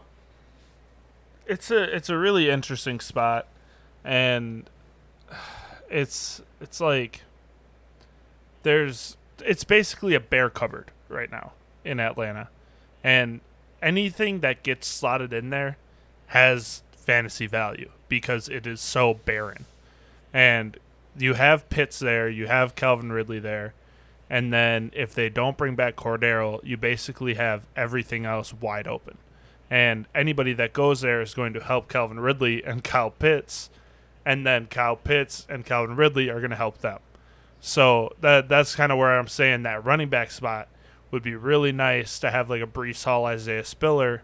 it's 1.46 1.70
a 1.70 1.82
it's 1.94 2.08
a 2.08 2.16
really 2.16 2.48
interesting 2.50 3.00
spot, 3.00 3.46
and 4.04 4.68
it's 5.90 6.40
it's 6.60 6.80
like 6.80 7.22
there's 8.62 9.16
it's 9.46 9.64
basically 9.64 10.14
a 10.14 10.20
bare 10.20 10.50
cupboard 10.50 10.90
right 11.08 11.30
now 11.30 11.52
in 11.84 12.00
Atlanta, 12.00 12.48
and 13.02 13.40
anything 13.82 14.40
that 14.40 14.62
gets 14.62 14.86
slotted 14.86 15.32
in 15.32 15.50
there 15.50 15.76
has 16.28 16.82
fantasy 16.92 17.46
value 17.46 17.90
because 18.08 18.48
it 18.48 18.66
is 18.66 18.80
so 18.80 19.14
barren. 19.14 19.64
And 20.32 20.78
you 21.16 21.34
have 21.34 21.68
Pitts 21.68 21.98
there, 21.98 22.28
you 22.28 22.46
have 22.46 22.74
Calvin 22.74 23.10
Ridley 23.10 23.40
there, 23.40 23.74
and 24.28 24.52
then 24.52 24.92
if 24.94 25.14
they 25.14 25.28
don't 25.28 25.56
bring 25.56 25.74
back 25.74 25.96
Cordarrelle, 25.96 26.60
you 26.62 26.76
basically 26.76 27.34
have 27.34 27.66
everything 27.74 28.24
else 28.24 28.54
wide 28.54 28.86
open. 28.86 29.18
And 29.68 30.06
anybody 30.14 30.52
that 30.54 30.72
goes 30.72 31.00
there 31.00 31.20
is 31.20 31.34
going 31.34 31.52
to 31.54 31.60
help 31.60 31.88
Calvin 31.88 32.20
Ridley 32.20 32.62
and 32.64 32.84
Kyle 32.84 33.10
Pitts, 33.10 33.70
and 34.24 34.46
then 34.46 34.66
Kyle 34.66 34.96
Pitts 34.96 35.46
and 35.48 35.66
Calvin 35.66 35.96
Ridley 35.96 36.30
are 36.30 36.38
going 36.38 36.50
to 36.50 36.56
help 36.56 36.78
them. 36.78 37.00
So 37.60 38.14
that 38.20 38.48
that's 38.48 38.74
kind 38.74 38.90
of 38.90 38.98
where 38.98 39.18
I'm 39.18 39.28
saying 39.28 39.62
that 39.64 39.84
running 39.84 40.08
back 40.08 40.30
spot 40.30 40.68
would 41.10 41.22
be 41.22 41.34
really 41.34 41.72
nice 41.72 42.18
to 42.20 42.30
have 42.30 42.48
like 42.48 42.62
a 42.62 42.66
Breece 42.66 43.04
Hall, 43.04 43.26
Isaiah 43.26 43.64
Spiller, 43.64 44.22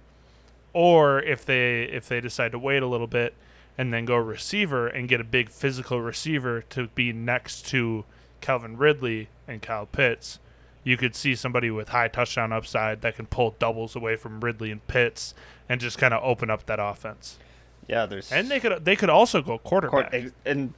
or 0.73 1.23
if 1.23 1.45
they 1.45 1.83
if 1.83 2.09
they 2.09 2.21
decide 2.21 2.53
to 2.53 2.59
wait 2.59 2.83
a 2.83 2.87
little 2.87 3.07
bit 3.07 3.35
and 3.77 3.93
then 3.93 4.07
go 4.07 4.17
receiver 4.17 4.87
and 4.87 5.09
get 5.09 5.21
a 5.21 5.25
big 5.25 5.51
physical 5.51 6.01
receiver 6.01 6.63
to 6.71 6.89
be 6.89 7.13
next 7.13 7.67
to 7.69 8.05
Calvin 8.41 8.79
Ridley 8.79 9.29
and 9.47 9.61
Kyle 9.61 9.87
Pitts, 9.87 10.39
you 10.83 10.97
could 10.97 11.15
see 11.15 11.35
somebody 11.35 11.71
with 11.71 11.91
high 11.91 12.09
touchdown 12.09 12.53
upside 12.53 13.03
that 13.03 13.17
can 13.17 13.27
pull 13.27 13.55
doubles 13.59 13.95
away 13.95 14.17
from 14.17 14.41
Ridley 14.41 14.71
and 14.71 14.87
Pitts 14.87 15.35
and 15.69 15.81
just 15.81 15.99
kind 15.99 16.15
of 16.15 16.23
open 16.25 16.49
up 16.49 16.65
that 16.67 16.79
offense. 16.81 17.39
Yeah, 17.89 18.07
there's 18.07 18.33
And 18.33 18.51
they 18.51 18.61
could 18.61 18.85
they 18.85 18.97
could 18.97 19.11
also 19.11 19.43
go 19.43 19.59
quarterback. 19.59 20.33
And 20.47 20.73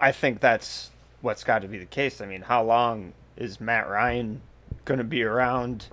I 0.00 0.12
think 0.12 0.40
that's 0.40 0.91
what's 1.22 1.44
got 1.44 1.62
to 1.62 1.68
be 1.68 1.78
the 1.78 1.86
case. 1.86 2.20
I 2.20 2.26
mean, 2.26 2.42
how 2.42 2.62
long 2.62 3.14
is 3.36 3.60
Matt 3.60 3.88
Ryan 3.88 4.42
going 4.84 4.98
to 4.98 5.04
be 5.04 5.22
around? 5.22 5.86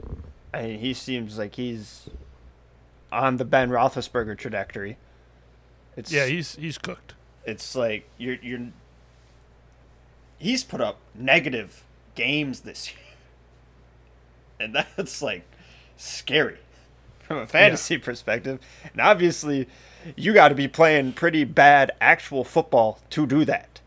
I 0.53 0.63
mean, 0.63 0.79
he 0.79 0.93
seems 0.93 1.37
like 1.37 1.55
he's 1.55 2.09
on 3.11 3.37
the 3.37 3.45
Ben 3.45 3.69
Roethlisberger 3.69 4.37
trajectory. 4.37 4.97
It's 5.95 6.11
yeah, 6.11 6.25
he's 6.25 6.55
he's 6.55 6.77
cooked. 6.77 7.13
it's 7.45 7.75
like 7.75 8.09
you're 8.17 8.37
you're 8.41 8.67
he's 10.37 10.63
put 10.63 10.81
up 10.81 10.97
negative 11.13 11.83
games 12.15 12.61
this 12.61 12.91
year, 12.91 13.05
and 14.59 14.75
that's 14.75 15.21
like 15.21 15.43
scary 15.97 16.57
from 17.19 17.37
a 17.37 17.47
fantasy 17.47 17.97
perspective. 17.97 18.59
And 18.91 19.01
obviously, 19.01 19.67
you 20.15 20.33
got 20.33 20.49
to 20.49 20.55
be 20.55 20.67
playing 20.67 21.13
pretty 21.13 21.43
bad 21.43 21.91
actual 22.01 22.43
football 22.43 22.99
to 23.11 23.27
do 23.27 23.45
that. 23.45 23.78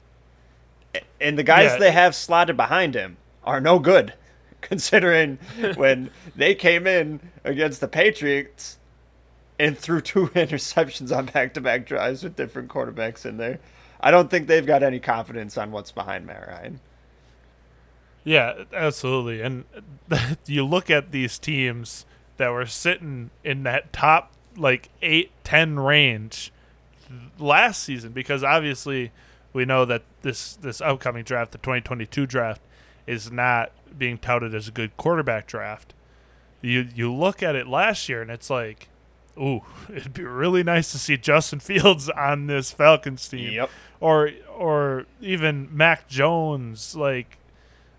And 1.20 1.38
the 1.38 1.42
guys 1.42 1.72
Yeah. 1.72 1.78
they 1.78 1.92
have 1.92 2.14
slotted 2.14 2.56
behind 2.56 2.94
him 2.94 3.16
are 3.44 3.60
no 3.60 3.78
good, 3.78 4.12
considering 4.60 5.38
when 5.76 6.10
they 6.36 6.54
came 6.54 6.86
in 6.86 7.20
against 7.44 7.80
the 7.80 7.88
Patriots 7.88 8.78
and 9.58 9.78
threw 9.78 10.00
two 10.00 10.28
interceptions 10.34 11.16
on 11.16 11.26
back-to-back 11.26 11.86
drives 11.86 12.22
with 12.24 12.36
different 12.36 12.68
quarterbacks 12.68 13.24
in 13.24 13.36
there. 13.36 13.58
I 14.00 14.10
don't 14.10 14.30
think 14.30 14.48
they've 14.48 14.66
got 14.66 14.82
any 14.82 14.98
confidence 14.98 15.56
on 15.56 15.70
what's 15.70 15.92
behind 15.92 16.26
Matt 16.26 16.46
Ryan. 16.48 16.80
Yeah, 18.24 18.64
absolutely. 18.72 19.40
And 19.42 19.64
you 20.46 20.64
look 20.64 20.90
at 20.90 21.10
these 21.12 21.38
teams 21.38 22.06
that 22.36 22.48
were 22.50 22.66
sitting 22.66 23.30
in 23.44 23.62
that 23.64 23.92
top 23.92 24.32
like 24.56 24.90
8 25.00 25.30
10 25.44 25.78
range 25.80 26.52
last 27.38 27.82
season 27.82 28.12
because 28.12 28.44
obviously 28.44 29.10
we 29.52 29.64
know 29.64 29.84
that 29.84 30.02
this 30.22 30.54
this 30.54 30.80
upcoming 30.80 31.24
draft, 31.24 31.52
the 31.52 31.58
2022 31.58 32.26
draft 32.26 32.60
is 33.06 33.30
not 33.32 33.72
being 33.96 34.16
touted 34.18 34.54
as 34.54 34.68
a 34.68 34.70
good 34.70 34.96
quarterback 34.96 35.46
draft. 35.46 35.92
You 36.60 36.88
you 36.94 37.12
look 37.12 37.42
at 37.42 37.54
it 37.56 37.66
last 37.66 38.08
year 38.08 38.22
and 38.22 38.30
it's 38.30 38.48
like 38.50 38.88
ooh, 39.38 39.62
it'd 39.94 40.14
be 40.14 40.24
really 40.24 40.62
nice 40.62 40.92
to 40.92 40.98
see 40.98 41.16
Justin 41.16 41.58
Fields 41.60 42.08
on 42.10 42.46
this 42.46 42.70
Falcons 42.72 43.28
team 43.28 43.52
Yep. 43.52 43.70
or 44.00 44.30
or 44.56 45.06
even 45.20 45.68
Mac 45.76 46.08
Jones 46.08 46.94
like 46.94 47.38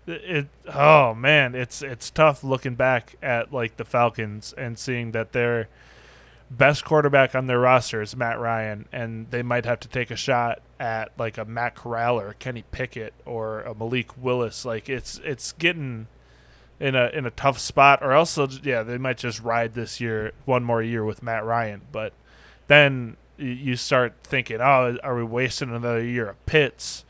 it 0.06 0.48
oh 0.74 1.14
man 1.14 1.54
it's 1.54 1.80
it's 1.80 2.10
tough 2.10 2.44
looking 2.44 2.74
back 2.74 3.16
at 3.22 3.52
like 3.52 3.76
the 3.78 3.84
Falcons 3.86 4.52
and 4.58 4.78
seeing 4.78 5.12
that 5.12 5.32
their 5.32 5.68
best 6.56 6.84
quarterback 6.84 7.34
on 7.34 7.46
their 7.46 7.58
roster 7.58 8.00
is 8.00 8.16
Matt 8.16 8.38
Ryan 8.38 8.86
and 8.92 9.30
they 9.30 9.42
might 9.42 9.64
have 9.64 9.80
to 9.80 9.88
take 9.88 10.10
a 10.10 10.16
shot 10.16 10.62
at 10.78 11.12
like 11.18 11.38
a 11.38 11.44
Matt 11.44 11.74
Corral 11.74 12.18
or 12.18 12.34
Kenny 12.34 12.64
Pickett 12.70 13.14
or 13.24 13.62
a 13.62 13.74
Malik 13.74 14.16
Willis. 14.16 14.64
Like 14.64 14.88
it's 14.88 15.20
it's 15.24 15.52
getting 15.52 16.06
in 16.80 16.94
a 16.94 17.06
in 17.08 17.26
a 17.26 17.30
tough 17.30 17.58
spot 17.58 18.00
or 18.02 18.12
else 18.12 18.38
yeah 18.62 18.82
they 18.82 18.98
might 18.98 19.18
just 19.18 19.40
ride 19.40 19.74
this 19.74 20.00
year 20.00 20.32
one 20.44 20.64
more 20.64 20.82
year 20.82 21.04
with 21.04 21.22
Matt 21.22 21.44
Ryan. 21.44 21.82
But 21.92 22.12
then 22.66 23.16
you 23.36 23.76
start 23.76 24.14
thinking 24.22 24.60
oh 24.60 24.96
are 25.02 25.16
we 25.16 25.24
wasting 25.24 25.70
another 25.70 26.04
year 26.04 26.30
of 26.30 26.46
Pitts? 26.46 27.04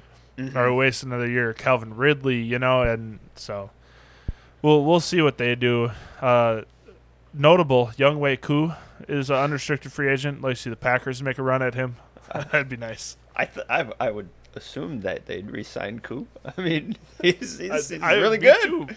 Are 0.55 0.71
we 0.71 0.77
wasting 0.77 1.11
another 1.11 1.29
year 1.29 1.51
of 1.51 1.59
Calvin 1.59 1.97
Ridley? 1.97 2.41
You 2.41 2.59
know 2.59 2.83
and 2.83 3.21
so 3.35 3.71
we'll 4.63 4.85
we'll 4.85 5.01
see 5.01 5.21
what 5.23 5.39
they 5.39 5.55
do. 5.55 5.91
Uh 6.21 6.63
notable 7.37 7.89
Younghoe 7.99 8.41
Koo 8.41 8.73
is 9.09 9.31
an 9.31 9.37
unrestricted 9.37 9.93
free 9.93 10.09
agent 10.09 10.43
Let's 10.43 10.61
see 10.61 10.71
the 10.71 10.77
Packers 10.77 11.23
make 11.23 11.39
a 11.39 11.43
run 11.43 11.63
at 11.63 11.75
him 11.75 11.97
that'd 12.35 12.69
be 12.69 12.77
nice 12.77 13.17
I, 13.37 13.47
th- 13.47 13.67
I 13.69 13.91
I 13.99 14.11
would 14.11 14.29
assume 14.55 15.01
that 15.01 15.27
they'd 15.27 15.51
re-sign 15.51 15.99
Coop. 15.99 16.29
I 16.57 16.61
mean, 16.61 16.97
he's, 17.23 17.59
he's, 17.59 17.89
he's 17.89 18.01
I- 18.03 18.15
really 18.15 18.39
me 18.39 18.47
good. 18.47 18.97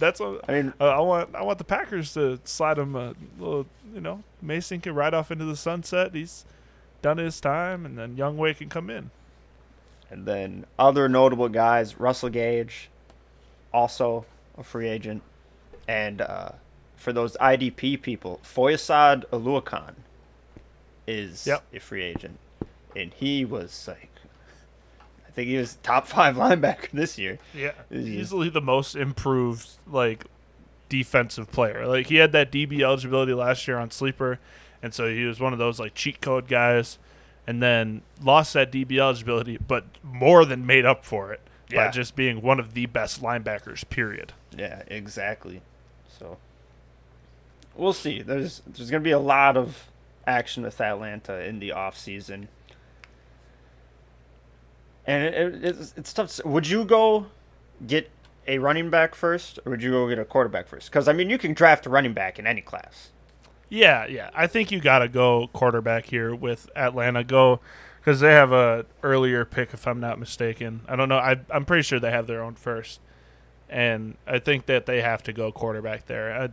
That's 0.00 0.18
what 0.20 0.42
I 0.48 0.52
mean, 0.52 0.72
Uh, 0.80 0.88
I 0.88 1.00
want 1.00 1.34
I 1.34 1.42
want 1.42 1.58
the 1.58 1.64
Packers 1.64 2.14
to 2.14 2.40
slide 2.44 2.78
him 2.78 2.96
a 2.96 3.12
little, 3.38 3.66
you 3.94 4.00
know, 4.00 4.22
Mason 4.40 4.80
can 4.80 4.94
ride 4.94 5.12
off 5.12 5.30
into 5.30 5.44
the 5.44 5.54
sunset. 5.56 6.14
He's 6.14 6.46
done 7.02 7.18
his 7.18 7.38
time, 7.42 7.84
and 7.84 7.98
then 7.98 8.16
Younghoe 8.16 8.56
can 8.56 8.70
come 8.70 8.88
in. 8.88 9.10
and 10.10 10.24
then 10.24 10.64
other 10.78 11.10
notable 11.10 11.50
guys: 11.50 12.00
Russell 12.00 12.30
Gage, 12.30 12.88
also 13.74 14.24
a 14.56 14.62
free 14.62 14.88
agent, 14.88 15.22
and 15.86 16.22
uh, 16.22 16.52
for 16.96 17.12
those 17.12 17.36
IDP 17.40 18.00
people, 18.02 18.40
Foyesade 18.44 19.24
Oluokun 19.30 19.94
is 21.06 21.46
Yep. 21.46 21.62
a 21.74 21.78
free 21.80 22.02
agent, 22.04 22.38
and 22.94 23.12
he 23.14 23.44
was 23.44 23.86
like, 23.88 24.10
I 25.26 25.30
think 25.30 25.48
he 25.48 25.56
was 25.56 25.76
top 25.82 26.06
five 26.08 26.36
linebacker 26.36 26.90
this 26.92 27.18
year. 27.18 27.38
Yeah, 27.54 27.72
easily 27.92 28.48
the 28.48 28.60
most 28.60 28.94
improved 28.96 29.68
like 29.86 30.24
defensive 30.88 31.50
player. 31.50 31.86
Like 31.86 32.06
he 32.06 32.16
had 32.16 32.32
that 32.32 32.50
DB 32.50 32.80
eligibility 32.82 33.34
last 33.34 33.66
year 33.68 33.78
on 33.78 33.90
sleeper, 33.90 34.38
and 34.82 34.92
so 34.94 35.08
he 35.08 35.24
was 35.24 35.38
one 35.40 35.52
of 35.52 35.58
those 35.58 35.78
like 35.78 35.94
cheat 35.94 36.20
code 36.20 36.48
guys, 36.48 36.98
and 37.46 37.62
then 37.62 38.02
lost 38.22 38.54
that 38.54 38.72
DB 38.72 38.98
eligibility, 38.98 39.58
but 39.58 39.84
more 40.02 40.44
than 40.44 40.66
made 40.66 40.84
up 40.86 41.04
for 41.04 41.32
it 41.32 41.40
Yeah. 41.70 41.86
by 41.86 41.92
just 41.92 42.16
being 42.16 42.40
one 42.42 42.58
of 42.58 42.74
the 42.74 42.86
best 42.86 43.22
linebackers. 43.22 43.88
Period. 43.88 44.32
Yeah, 44.56 44.82
exactly. 44.88 45.60
So 46.18 46.38
we'll 47.76 47.92
see. 47.92 48.22
There's 48.22 48.62
there's 48.66 48.90
gonna 48.90 49.02
be 49.02 49.12
a 49.12 49.18
lot 49.18 49.56
of 49.56 49.90
action 50.26 50.62
with 50.62 50.80
Atlanta 50.80 51.44
in 51.44 51.58
the 51.58 51.72
off 51.72 51.98
season, 51.98 52.48
and 55.06 55.24
it, 55.24 55.34
it, 55.34 55.64
it's, 55.64 55.94
it's 55.96 56.12
tough. 56.12 56.44
Would 56.44 56.68
you 56.68 56.84
go 56.84 57.26
get 57.86 58.10
a 58.46 58.58
running 58.58 58.90
back 58.90 59.14
first, 59.14 59.58
or 59.64 59.70
would 59.70 59.82
you 59.82 59.90
go 59.90 60.08
get 60.08 60.18
a 60.18 60.24
quarterback 60.24 60.68
first? 60.68 60.90
Because 60.90 61.08
I 61.08 61.12
mean, 61.12 61.30
you 61.30 61.38
can 61.38 61.54
draft 61.54 61.86
a 61.86 61.90
running 61.90 62.12
back 62.12 62.38
in 62.38 62.46
any 62.46 62.60
class. 62.60 63.10
Yeah, 63.68 64.06
yeah. 64.06 64.30
I 64.34 64.46
think 64.46 64.70
you 64.70 64.80
got 64.80 65.00
to 65.00 65.08
go 65.08 65.48
quarterback 65.52 66.06
here 66.06 66.34
with 66.34 66.70
Atlanta. 66.76 67.24
Go 67.24 67.60
because 67.98 68.20
they 68.20 68.32
have 68.32 68.52
a 68.52 68.86
earlier 69.02 69.44
pick, 69.44 69.74
if 69.74 69.86
I'm 69.88 69.98
not 69.98 70.20
mistaken. 70.20 70.82
I 70.86 70.94
don't 70.94 71.08
know. 71.08 71.18
I, 71.18 71.40
I'm 71.50 71.64
pretty 71.64 71.82
sure 71.82 71.98
they 71.98 72.12
have 72.12 72.28
their 72.28 72.40
own 72.40 72.54
first, 72.54 73.00
and 73.68 74.16
I 74.28 74.38
think 74.38 74.66
that 74.66 74.86
they 74.86 75.00
have 75.00 75.24
to 75.24 75.32
go 75.32 75.50
quarterback 75.50 76.06
there. 76.06 76.32
I, 76.32 76.50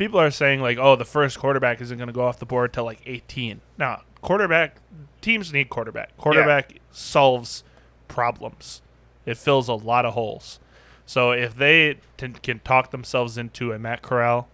people 0.00 0.18
are 0.18 0.30
saying 0.30 0.62
like, 0.62 0.78
oh, 0.78 0.96
the 0.96 1.04
first 1.04 1.38
quarterback 1.38 1.78
isn't 1.78 1.98
going 1.98 2.06
to 2.06 2.12
go 2.12 2.22
off 2.22 2.38
the 2.38 2.46
board 2.46 2.72
till 2.72 2.84
like 2.84 3.02
18. 3.04 3.60
Now, 3.76 4.00
quarterback 4.22 4.76
teams 5.20 5.52
need 5.52 5.68
quarterback. 5.68 6.16
Quarterback 6.16 6.78
solves 6.90 7.62
problems. 8.08 8.80
It 9.26 9.36
fills 9.36 9.68
a 9.68 9.74
lot 9.74 10.06
of 10.06 10.14
holes. 10.14 10.58
So 11.04 11.32
if 11.32 11.54
they 11.54 11.98
t- 12.16 12.32
can 12.42 12.60
talk 12.60 12.92
themselves 12.92 13.36
into 13.36 13.72
a 13.72 13.78
Matt 13.78 14.00
Corral, 14.00 14.48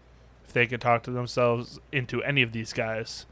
if 0.45 0.53
they 0.53 0.67
can 0.67 0.81
talk 0.81 1.05
to 1.05 1.13
themselves 1.13 1.79
into 1.93 2.25
any 2.25 2.43
of 2.43 2.51
these 2.51 2.73
guys, 2.73 3.25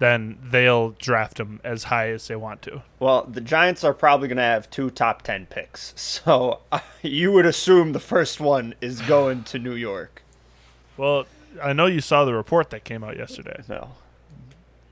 then 0.00 0.38
they'll 0.42 0.90
draft 0.98 1.36
them 1.36 1.60
as 1.62 1.84
high 1.84 2.08
as 2.08 2.26
they 2.26 2.34
want 2.34 2.62
to. 2.62 2.82
Well, 2.98 3.28
the 3.30 3.40
Giants 3.40 3.84
are 3.84 3.94
probably 3.94 4.26
going 4.26 4.38
to 4.38 4.42
have 4.42 4.68
two 4.70 4.90
top 4.90 5.22
10 5.22 5.46
picks. 5.46 5.94
So 5.96 6.62
uh, 6.72 6.80
you 7.00 7.30
would 7.30 7.46
assume 7.46 7.92
the 7.92 8.00
first 8.00 8.40
one 8.40 8.74
is 8.80 9.00
going 9.02 9.44
to 9.44 9.60
New 9.60 9.74
York. 9.74 10.24
Well, 10.96 11.26
I 11.62 11.72
know 11.72 11.86
you 11.86 12.00
saw 12.00 12.24
the 12.24 12.34
report 12.34 12.70
that 12.70 12.84
came 12.84 13.02
out 13.02 13.16
yesterday 13.16 13.62
No. 13.68 13.92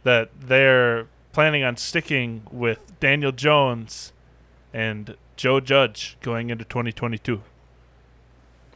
that 0.05 0.31
they're 0.41 1.07
planning 1.33 1.63
on 1.63 1.77
sticking 1.77 2.43
with 2.51 2.99
Daniel 3.01 3.33
Jones 3.33 4.13
and 4.73 5.17
Joe 5.37 5.61
Judge 5.61 6.17
going 6.21 6.51
into 6.51 6.65
2022. 6.65 7.43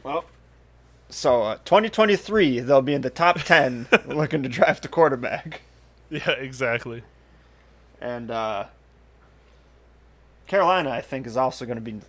Well, 0.03 0.25
so 1.09 1.43
uh, 1.43 1.55
2023 1.65 2.59
they'll 2.61 2.81
be 2.81 2.93
in 2.93 3.01
the 3.01 3.09
top 3.09 3.39
10 3.41 3.87
looking 4.07 4.43
to 4.43 4.49
draft 4.49 4.85
a 4.85 4.87
quarterback. 4.87 5.61
Yeah, 6.09 6.29
exactly. 6.31 7.01
And 7.99 8.29
uh, 8.29 8.65
Carolina, 10.45 10.91
I 10.91 11.01
think, 11.01 11.25
is 11.25 11.35
also 11.37 11.65
going 11.65 11.77
to 11.77 11.81
be 11.81 12.01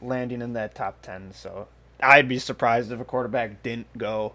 landing 0.00 0.42
in 0.42 0.52
that 0.52 0.76
top 0.76 1.02
10. 1.02 1.32
So 1.32 1.66
I'd 2.00 2.28
be 2.28 2.38
surprised 2.38 2.92
if 2.92 3.00
a 3.00 3.04
quarterback 3.04 3.62
didn't 3.64 3.88
go 3.98 4.34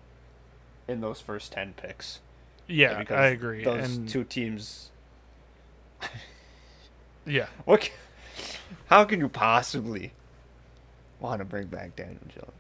in 0.87 1.01
those 1.01 1.21
first 1.21 1.51
10 1.53 1.73
picks. 1.77 2.19
Yeah, 2.67 2.99
because 2.99 3.17
I 3.17 3.27
agree. 3.27 3.63
Those 3.63 3.95
and 3.97 4.07
two 4.09 4.23
teams. 4.23 4.91
yeah, 7.25 7.47
What? 7.65 7.81
ca- 7.81 7.91
How 8.87 9.03
can 9.05 9.19
you 9.19 9.29
possibly 9.29 10.11
want 11.19 11.39
to 11.39 11.45
bring 11.45 11.67
back 11.67 11.95
Daniel 11.95 12.19
Jones? 12.27 12.51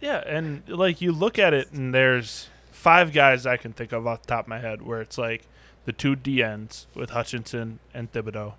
yeah, 0.00 0.22
and 0.26 0.68
like 0.68 1.00
you 1.00 1.12
look 1.12 1.38
at 1.38 1.54
it, 1.54 1.70
and 1.72 1.94
there's 1.94 2.48
five 2.72 3.12
guys 3.12 3.46
I 3.46 3.56
can 3.56 3.72
think 3.72 3.92
of 3.92 4.06
off 4.06 4.22
the 4.22 4.28
top 4.28 4.44
of 4.46 4.48
my 4.48 4.58
head 4.58 4.82
where 4.82 5.00
it's 5.00 5.16
like 5.16 5.42
the 5.84 5.92
two 5.92 6.16
DNs 6.16 6.86
with 6.94 7.10
Hutchinson 7.10 7.78
and 7.94 8.10
Thibodeaux, 8.12 8.54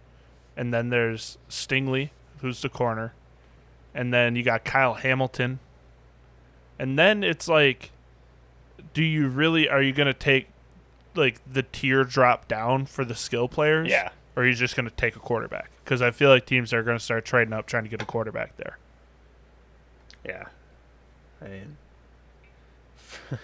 and 0.55 0.73
then 0.73 0.89
there's 0.89 1.37
Stingley, 1.49 2.11
who's 2.41 2.61
the 2.61 2.69
corner, 2.69 3.13
and 3.93 4.13
then 4.13 4.35
you 4.35 4.43
got 4.43 4.63
Kyle 4.63 4.93
Hamilton, 4.93 5.59
and 6.79 6.97
then 6.97 7.23
it's 7.23 7.47
like, 7.49 7.91
do 8.93 9.03
you 9.03 9.27
really 9.27 9.67
are 9.69 9.81
you 9.81 9.93
gonna 9.93 10.13
take 10.13 10.47
like 11.15 11.39
the 11.51 11.63
tier 11.63 12.03
drop 12.03 12.47
down 12.47 12.85
for 12.85 13.05
the 13.05 13.15
skill 13.15 13.47
players? 13.47 13.89
Yeah. 13.89 14.09
or 14.35 14.43
are 14.43 14.47
you 14.47 14.55
just 14.55 14.75
going 14.75 14.89
to 14.89 14.95
take 14.95 15.15
a 15.15 15.19
quarterback? 15.19 15.69
Because 15.83 16.01
I 16.01 16.09
feel 16.09 16.29
like 16.31 16.47
teams 16.47 16.73
are 16.73 16.81
going 16.81 16.97
to 16.97 17.03
start 17.03 17.23
trading 17.23 17.53
up 17.53 17.67
trying 17.67 17.83
to 17.83 17.89
get 17.89 18.01
a 18.01 18.05
quarterback 18.05 18.57
there. 18.57 18.79
Yeah. 20.25 20.45
I 21.39 21.47
mean, 21.49 21.77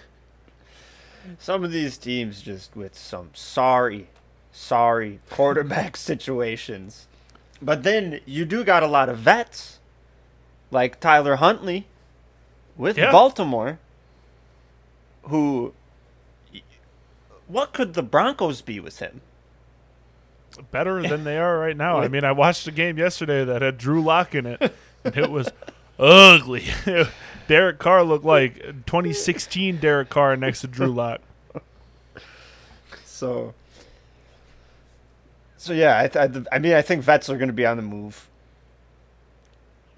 some 1.38 1.64
of 1.64 1.70
these 1.70 1.96
teams 1.98 2.42
just 2.42 2.74
with 2.74 2.96
some 2.96 3.30
sorry, 3.34 4.08
sorry 4.52 5.20
quarterback 5.30 5.96
situations. 6.10 7.06
But 7.62 7.82
then 7.82 8.20
you 8.26 8.44
do 8.44 8.64
got 8.64 8.82
a 8.82 8.86
lot 8.88 9.08
of 9.08 9.18
vets, 9.18 9.78
like 10.70 10.98
Tyler 10.98 11.36
Huntley 11.36 11.86
with 12.76 12.96
Yeah. 12.98 13.12
Baltimore, 13.12 13.78
who. 15.22 15.74
What 17.46 17.72
could 17.72 17.94
the 17.94 18.02
Broncos 18.02 18.62
be 18.62 18.78
with 18.78 19.00
him? 19.00 19.22
Better 20.70 21.02
than 21.02 21.24
they 21.24 21.36
are 21.38 21.58
right 21.58 21.76
now. 21.76 21.98
I 21.98 22.08
mean, 22.08 22.24
I 22.24 22.32
watched 22.32 22.66
a 22.66 22.70
game 22.70 22.98
yesterday 22.98 23.44
that 23.44 23.62
had 23.62 23.78
Drew 23.78 24.02
Lock 24.02 24.34
in 24.34 24.46
it, 24.46 24.72
and 25.04 25.16
it 25.16 25.30
was 25.30 25.48
ugly. 25.98 26.64
Derek 27.48 27.78
Carr 27.78 28.04
looked 28.04 28.24
like 28.24 28.56
2016 28.86 29.78
Derek 29.78 30.08
Carr 30.08 30.36
next 30.36 30.60
to 30.60 30.68
Drew 30.68 30.92
Lock. 30.92 31.20
So, 33.04 33.54
so 35.56 35.72
yeah, 35.72 35.98
I, 35.98 36.06
th- 36.08 36.46
I 36.52 36.58
mean, 36.58 36.74
I 36.74 36.82
think 36.82 37.02
vets 37.02 37.28
are 37.28 37.36
going 37.36 37.48
to 37.48 37.52
be 37.52 37.66
on 37.66 37.76
the 37.76 37.82
move. 37.82 38.28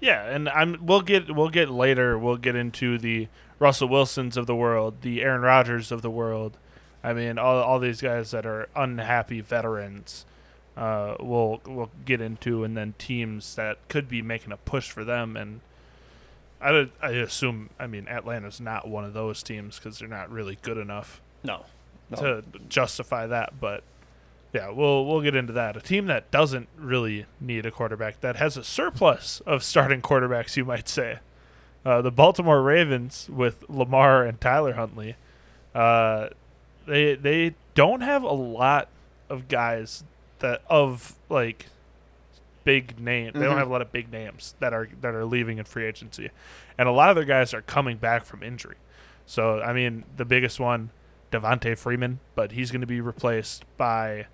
Yeah, 0.03 0.25
and 0.25 0.49
I'm 0.49 0.85
we'll 0.85 0.99
get 1.01 1.33
we'll 1.33 1.47
get 1.49 1.69
later. 1.69 2.19
We'll 2.19 2.35
get 2.35 2.57
into 2.57 2.97
the 2.97 3.29
Russell 3.57 3.87
Wilsons 3.87 4.35
of 4.35 4.47
the 4.47 4.55
world, 4.55 4.95
the 5.01 5.21
Aaron 5.21 5.39
Rodgers 5.41 5.93
of 5.93 6.01
the 6.01 6.09
world. 6.09 6.57
I 7.01 7.13
mean, 7.13 7.37
all 7.37 7.55
all 7.63 7.79
these 7.79 8.01
guys 8.01 8.31
that 8.31 8.45
are 8.45 8.67
unhappy 8.75 9.39
veterans. 9.39 10.25
Uh, 10.75 11.15
we'll 11.21 11.61
we'll 11.65 11.89
get 12.03 12.19
into, 12.19 12.65
and 12.65 12.75
then 12.75 12.95
teams 12.97 13.55
that 13.55 13.77
could 13.87 14.09
be 14.09 14.21
making 14.21 14.51
a 14.51 14.57
push 14.57 14.89
for 14.91 15.05
them. 15.05 15.37
And 15.37 15.61
I 16.59 16.89
I 17.01 17.11
assume 17.11 17.69
I 17.79 17.87
mean 17.87 18.07
Atlanta's 18.09 18.59
not 18.59 18.89
one 18.89 19.05
of 19.05 19.13
those 19.13 19.41
teams 19.41 19.79
because 19.79 19.99
they're 19.99 20.09
not 20.09 20.29
really 20.29 20.57
good 20.63 20.77
enough 20.77 21.21
No, 21.43 21.65
no. 22.09 22.17
to 22.17 22.43
justify 22.67 23.25
that. 23.27 23.59
But 23.61 23.83
yeah, 24.53 24.69
we'll 24.69 25.05
we'll 25.05 25.21
get 25.21 25.35
into 25.35 25.51
that. 25.53 25.75
A 25.75 25.81
team 25.81 26.05
that 26.07 26.29
doesn't 26.31 26.69
really 26.77 27.25
need 27.41 27.65
a 27.65 27.71
quarterback 27.71 28.21
that 28.21 28.35
has 28.37 28.55
a 28.55 28.63
surplus 28.63 29.41
of 29.45 29.63
starting 29.63 30.01
quarterbacks, 30.01 30.55
you 30.55 30.63
might 30.65 30.87
say. 30.87 31.19
Uh, 31.85 32.01
the 32.01 32.11
Baltimore 32.11 32.61
Ravens 32.61 33.27
with 33.29 33.65
Lamar 33.69 34.23
and 34.23 34.39
Tyler 34.39 34.73
Huntley. 34.73 35.15
Uh, 35.75 36.29
they 36.85 37.15
they 37.15 37.55
don't 37.75 38.01
have 38.01 38.23
a 38.23 38.31
lot 38.33 38.87
of 39.29 39.47
guys 39.47 40.03
that 40.39 40.61
of 40.69 41.15
like 41.29 41.65
big 42.63 42.99
name. 42.99 43.31
They 43.33 43.41
don't 43.41 43.55
Mhm. 43.55 43.59
have 43.59 43.67
a 43.69 43.71
lot 43.71 43.81
of 43.81 43.91
big 43.91 44.11
names 44.11 44.55
that 44.59 44.73
are 44.73 44.87
that 45.01 45.13
are 45.15 45.25
leaving 45.25 45.57
in 45.57 45.65
free 45.65 45.85
agency, 45.85 46.29
and 46.77 46.87
a 46.87 46.91
lot 46.91 47.09
of 47.09 47.15
their 47.15 47.25
guys 47.25 47.53
are 47.53 47.61
coming 47.63 47.97
back 47.97 48.23
from 48.23 48.43
injury. 48.43 48.75
So 49.25 49.61
I 49.61 49.73
mean, 49.73 50.03
the 50.15 50.25
biggest 50.25 50.59
one, 50.59 50.91
Devonta 51.31 51.77
Freeman, 51.77 52.19
but 52.35 52.51
he's 52.51 52.71
going 52.71 52.81
to 52.81 52.87
be 52.87 53.01
replaced 53.01 53.65
by 53.77 54.27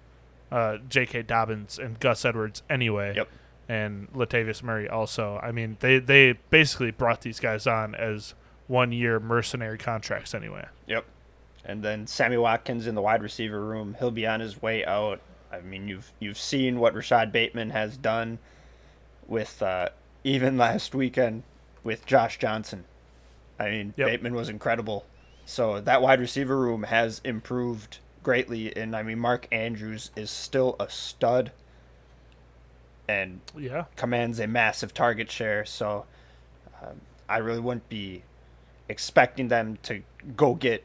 uh, 0.52 0.78
J.K. 0.88 1.24
Dobbins 1.24 1.78
and 1.80 2.00
Gus 2.00 2.26
Edwards 2.26 2.64
anyway. 2.70 3.14
Yep. 3.16 3.30
And 3.68 4.12
Latavius 4.14 4.64
Murray 4.64 4.90
also. 4.90 5.40
I 5.44 5.52
mean, 5.52 5.78
they 5.80 6.00
they 6.00 6.34
basically 6.50 6.90
brought 6.92 7.22
these 7.22 7.40
guys 7.40 7.68
on 7.68 7.94
as 7.94 8.34
one 8.68 8.92
year 8.92 9.20
mercenary 9.20 9.78
contracts 9.78 10.34
anyway. 10.34 10.66
Yep. 10.88 11.06
And 11.66 11.84
then 11.84 12.08
Sammy 12.08 12.38
Watkins 12.38 12.88
in 12.88 12.96
the 12.96 13.02
wide 13.02 13.22
receiver 13.22 13.64
room, 13.64 13.96
he'll 14.00 14.10
be 14.12 14.26
on 14.26 14.40
his 14.40 14.60
way 14.62 14.84
out. 14.86 15.22
I 15.52 15.62
mean, 15.62 15.88
you've 15.88 16.12
you've 16.20 16.38
seen 16.40 16.80
what 16.80 16.96
Rashod 16.96 17.32
Bateman 17.32 17.70
has 17.72 17.96
done 17.98 18.40
with 19.28 19.62
uh, 19.62 19.90
even 20.24 20.58
last 20.58 20.96
weekend 20.96 21.44
with 21.84 22.06
Josh 22.08 22.40
Johnson. 22.40 22.86
I 23.60 23.70
mean, 23.70 23.94
Yep. 23.98 24.08
Bateman 24.08 24.34
was 24.34 24.50
incredible. 24.50 25.06
So 25.46 25.80
that 25.82 26.02
wide 26.02 26.20
receiver 26.20 26.58
room 26.58 26.84
has 26.84 27.22
improved 27.24 28.00
greatly, 28.24 28.76
and 28.76 28.96
I 28.96 29.04
mean, 29.04 29.20
Mark 29.20 29.48
Andrews 29.52 30.12
is 30.16 30.30
still 30.30 30.76
a 30.80 30.90
stud, 30.90 31.52
and 33.08 33.42
Yeah. 33.58 33.86
commands 33.96 34.40
a 34.40 34.48
massive 34.48 34.94
target 34.94 35.32
share. 35.32 35.66
So 35.66 36.06
um, 36.82 37.02
I 37.28 37.38
really 37.38 37.60
wouldn't 37.60 37.90
be 37.90 38.24
expecting 38.88 39.48
them 39.48 39.78
to 39.84 40.04
go 40.36 40.54
get 40.56 40.84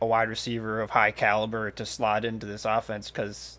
a 0.00 0.06
wide 0.06 0.28
receiver 0.28 0.80
of 0.80 0.90
high 0.90 1.10
caliber 1.10 1.70
to 1.70 1.86
slot 1.86 2.24
into 2.24 2.44
this 2.46 2.64
offense 2.64 3.10
because 3.10 3.58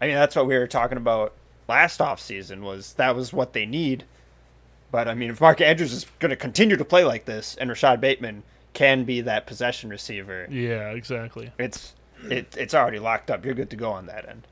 I 0.00 0.06
mean 0.06 0.16
that's 0.16 0.36
what 0.36 0.46
we 0.46 0.56
were 0.58 0.66
talking 0.66 0.98
about 0.98 1.32
last 1.68 2.00
offseason 2.00 2.60
was 2.60 2.94
that 2.94 3.14
was 3.16 3.32
what 3.32 3.52
they 3.54 3.64
need. 3.64 4.04
But 4.90 5.08
I 5.08 5.14
mean 5.14 5.30
if 5.30 5.40
Mark 5.40 5.60
Andrews 5.60 5.92
is 5.92 6.06
going 6.18 6.30
to 6.30 6.36
continue 6.36 6.76
to 6.76 6.84
play 6.84 7.04
like 7.04 7.24
this 7.24 7.56
and 7.56 7.70
Rashod 7.70 8.00
Bateman 8.00 8.42
can 8.76 9.04
be 9.04 9.22
that 9.22 9.46
possession 9.46 9.88
receiver, 9.88 10.46
Yeah, 10.50 10.90
exactly. 10.90 11.50
it's 11.58 11.94
it, 12.30 12.54
it's 12.58 12.74
already 12.74 12.98
locked 12.98 13.30
up. 13.30 13.42
You're 13.42 13.54
good 13.54 13.70
to 13.70 13.76
go 13.76 13.90
on 13.90 14.04
that 14.06 14.28
end. 14.28 14.46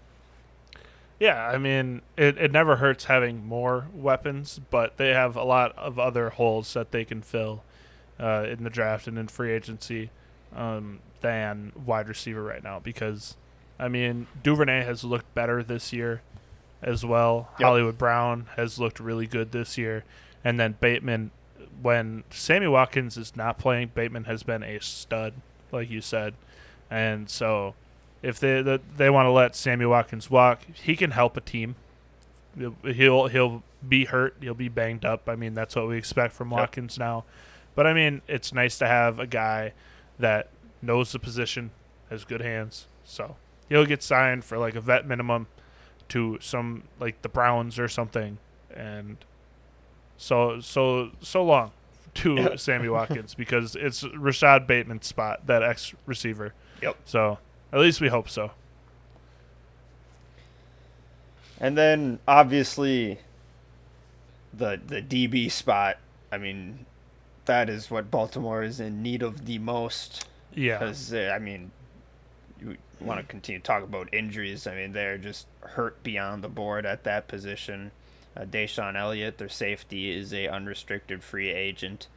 Yeah, 1.20 1.46
I 1.46 1.58
mean, 1.58 2.00
it, 2.16 2.38
it 2.38 2.50
never 2.50 2.76
hurts 2.76 3.04
having 3.04 3.46
more 3.46 3.86
weapons, 3.94 4.60
but 4.70 4.96
they 4.96 5.10
have 5.10 5.36
a 5.36 5.44
lot 5.44 5.76
of 5.76 5.98
other 5.98 6.30
holes 6.30 6.72
that 6.72 6.90
they 6.90 7.04
can 7.04 7.20
fill 7.20 7.64
uh, 8.18 8.46
in 8.48 8.64
the 8.64 8.70
draft 8.70 9.06
and 9.06 9.18
in 9.18 9.28
free 9.28 9.52
agency 9.52 10.10
um, 10.56 11.00
than 11.20 11.72
wide 11.84 12.08
receiver 12.08 12.42
right 12.42 12.64
now. 12.64 12.78
Because, 12.78 13.36
I 13.78 13.88
mean, 13.88 14.26
Duvernay 14.42 14.84
has 14.84 15.04
looked 15.04 15.32
better 15.34 15.62
this 15.62 15.92
year 15.92 16.22
as 16.82 17.04
well. 17.04 17.50
Yep. 17.58 17.66
Hollywood 17.66 17.98
Brown 17.98 18.46
has 18.56 18.78
looked 18.78 19.00
really 19.00 19.26
good 19.26 19.52
this 19.52 19.76
year. 19.76 20.04
And 20.42 20.58
then 20.58 20.76
Bateman, 20.80 21.30
when 21.82 22.24
Sammy 22.30 22.66
Watkins 22.66 23.16
is 23.16 23.36
not 23.36 23.58
playing, 23.58 23.92
Bateman 23.94 24.24
has 24.24 24.42
been 24.42 24.62
a 24.62 24.80
stud, 24.80 25.34
like 25.72 25.90
you 25.90 26.00
said. 26.00 26.34
And 26.90 27.28
so 27.28 27.74
if 28.22 28.38
they 28.38 28.62
the, 28.62 28.80
they 28.96 29.10
want 29.10 29.26
to 29.26 29.30
let 29.30 29.54
Sammy 29.56 29.86
Watkins 29.86 30.30
walk, 30.30 30.60
he 30.72 30.96
can 30.96 31.10
help 31.12 31.36
a 31.36 31.40
team. 31.40 31.76
He'll 32.56 33.26
he'll 33.28 33.62
be 33.86 34.06
hurt, 34.06 34.36
he'll 34.40 34.54
be 34.54 34.68
banged 34.68 35.04
up. 35.04 35.28
I 35.28 35.36
mean, 35.36 35.54
that's 35.54 35.74
what 35.76 35.88
we 35.88 35.96
expect 35.96 36.32
from 36.34 36.50
Yep. 36.50 36.58
Watkins 36.58 36.98
now. 36.98 37.24
But 37.74 37.86
I 37.86 37.92
mean, 37.92 38.22
it's 38.28 38.52
nice 38.52 38.78
to 38.78 38.86
have 38.86 39.18
a 39.18 39.26
guy 39.26 39.72
that 40.18 40.48
knows 40.80 41.12
the 41.12 41.18
position, 41.18 41.70
has 42.10 42.24
good 42.24 42.40
hands. 42.40 42.86
So 43.04 43.36
he'll 43.68 43.86
get 43.86 44.02
signed 44.02 44.44
for 44.44 44.58
like 44.58 44.74
a 44.76 44.80
vet 44.80 45.06
minimum 45.06 45.48
to 46.10 46.38
some 46.40 46.84
like 47.00 47.22
the 47.22 47.28
Browns 47.28 47.78
or 47.78 47.88
something, 47.88 48.38
and 48.74 49.16
so 50.16 50.60
so 50.60 51.10
so 51.20 51.44
long 51.44 51.72
to 52.14 52.56
Sammy 52.56 52.88
Watkins 52.88 53.34
because 53.34 53.76
it's 53.76 54.04
Rashod 54.16 54.66
Bateman's 54.66 55.06
spot, 55.06 55.46
that 55.46 55.62
ex 55.62 55.94
receiver. 56.06 56.54
Yep. 56.82 56.96
So 57.04 57.38
at 57.72 57.80
least 57.80 58.00
we 58.00 58.08
hope 58.08 58.28
so. 58.28 58.52
And 61.60 61.76
then 61.76 62.18
obviously 62.26 63.18
the 64.52 64.80
the 64.86 65.02
DB 65.02 65.50
spot. 65.50 65.98
I 66.30 66.38
mean, 66.38 66.86
that 67.44 67.68
is 67.68 67.90
what 67.90 68.10
Baltimore 68.10 68.62
is 68.62 68.80
in 68.80 69.02
need 69.02 69.22
of 69.22 69.46
the 69.46 69.58
most. 69.58 70.26
Yeah. 70.54 70.78
Because 70.78 71.12
uh, 71.12 71.32
I 71.34 71.38
mean, 71.38 71.70
you 72.60 72.76
want 73.00 73.20
to 73.20 73.26
continue 73.26 73.58
to 73.58 73.64
talk 73.64 73.82
about 73.82 74.12
injuries. 74.12 74.66
I 74.66 74.74
mean, 74.74 74.92
they're 74.92 75.18
just 75.18 75.46
hurt 75.60 76.02
beyond 76.02 76.42
the 76.42 76.48
board 76.48 76.86
at 76.86 77.04
that 77.04 77.28
position. 77.28 77.90
Uh, 78.36 78.44
DeShon 78.44 78.96
Elliott, 78.96 79.38
their 79.38 79.48
safety, 79.48 80.10
is 80.10 80.32
a 80.32 80.48
unrestricted 80.48 81.22
free 81.22 81.50
agent. 81.50 82.08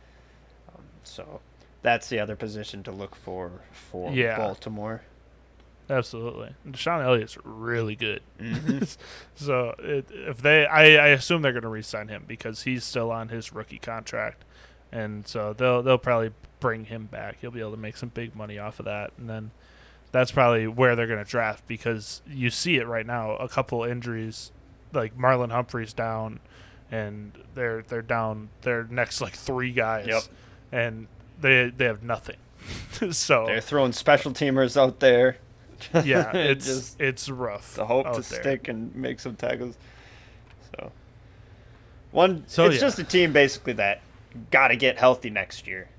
Um, 0.76 0.84
so 1.04 1.42
that's 1.82 2.10
the 2.10 2.20
other 2.20 2.36
position 2.36 2.84
to 2.84 2.92
look 2.92 3.16
for 3.16 3.62
for 3.72 4.12
Yeah. 4.12 4.38
Baltimore. 4.38 5.02
Absolutely. 5.90 6.54
DeShon 6.68 7.04
Elliott's 7.04 7.38
really 7.44 7.96
good. 7.96 8.22
Mm-hmm. 8.40 8.84
so 9.36 9.74
it, 9.80 10.06
if 10.12 10.42
they, 10.42 10.66
I, 10.66 10.96
I 10.96 11.08
assume 11.10 11.42
they're 11.42 11.54
going 11.54 11.62
to 11.62 11.70
re-sign 11.70 12.10
him 12.10 12.26
because 12.28 12.64
he's 12.64 12.84
still 12.84 13.10
on 13.12 13.30
his 13.30 13.54
rookie 13.54 13.80
contract, 13.80 14.44
and 14.92 15.26
so 15.28 15.54
they'll 15.54 15.82
they'll 15.82 15.98
probably 15.98 16.32
bring 16.60 16.86
him 16.86 17.06
back. 17.06 17.38
He'll 17.40 17.52
be 17.52 17.62
able 17.62 17.72
to 17.72 17.78
make 17.78 17.96
some 17.96 18.10
big 18.10 18.36
money 18.36 18.60
off 18.60 18.80
of 18.80 18.86
that, 18.86 19.12
and 19.18 19.30
then 19.30 19.52
that's 20.12 20.32
probably 20.32 20.68
where 20.68 20.96
they're 20.96 21.08
going 21.08 21.24
to 21.24 21.30
draft 21.30 21.66
because 21.68 22.22
you 22.28 22.50
see 22.50 22.76
it 22.78 22.88
right 22.88 23.06
now. 23.06 23.36
A 23.38 23.48
couple 23.48 23.84
injuries, 23.86 24.52
like 24.94 25.18
Marlon 25.18 25.52
Humphrey's 25.52 25.94
down, 25.94 26.40
and 26.92 27.32
they're 27.54 27.82
they're 27.84 28.02
down 28.02 28.50
their 28.62 28.84
next 28.86 29.22
like 29.22 29.34
three 29.34 29.72
guys, 29.72 30.08
Yep. 30.08 30.24
and 30.72 31.08
they 31.40 31.70
they 31.70 31.86
have 31.86 32.04
nothing. 32.04 32.38
so 33.12 33.46
They're 33.46 33.62
throwing 33.62 33.92
special 33.94 34.32
teamers 34.32 34.76
out 34.76 35.00
there. 35.00 35.38
yeah, 36.04 36.32
it's 36.36 36.66
just 36.66 37.00
it's 37.02 37.30
rough. 37.30 37.76
the 37.76 37.86
hope 37.86 38.06
to 38.08 38.22
there. 38.22 38.42
stick 38.42 38.68
and 38.68 38.94
make 38.96 39.20
some 39.20 39.36
tackles. 39.36 39.78
So 40.76 40.92
one, 42.12 42.44
So, 42.48 42.66
it's 42.66 42.76
yeah. 42.76 42.82
just 42.82 43.00
a 43.00 43.04
team 43.04 43.32
basically 43.34 43.74
that 43.74 44.02
got 44.52 44.70
to 44.70 44.76
get 44.76 44.98
healthy 44.98 45.30
next 45.30 45.68
year 45.68 45.90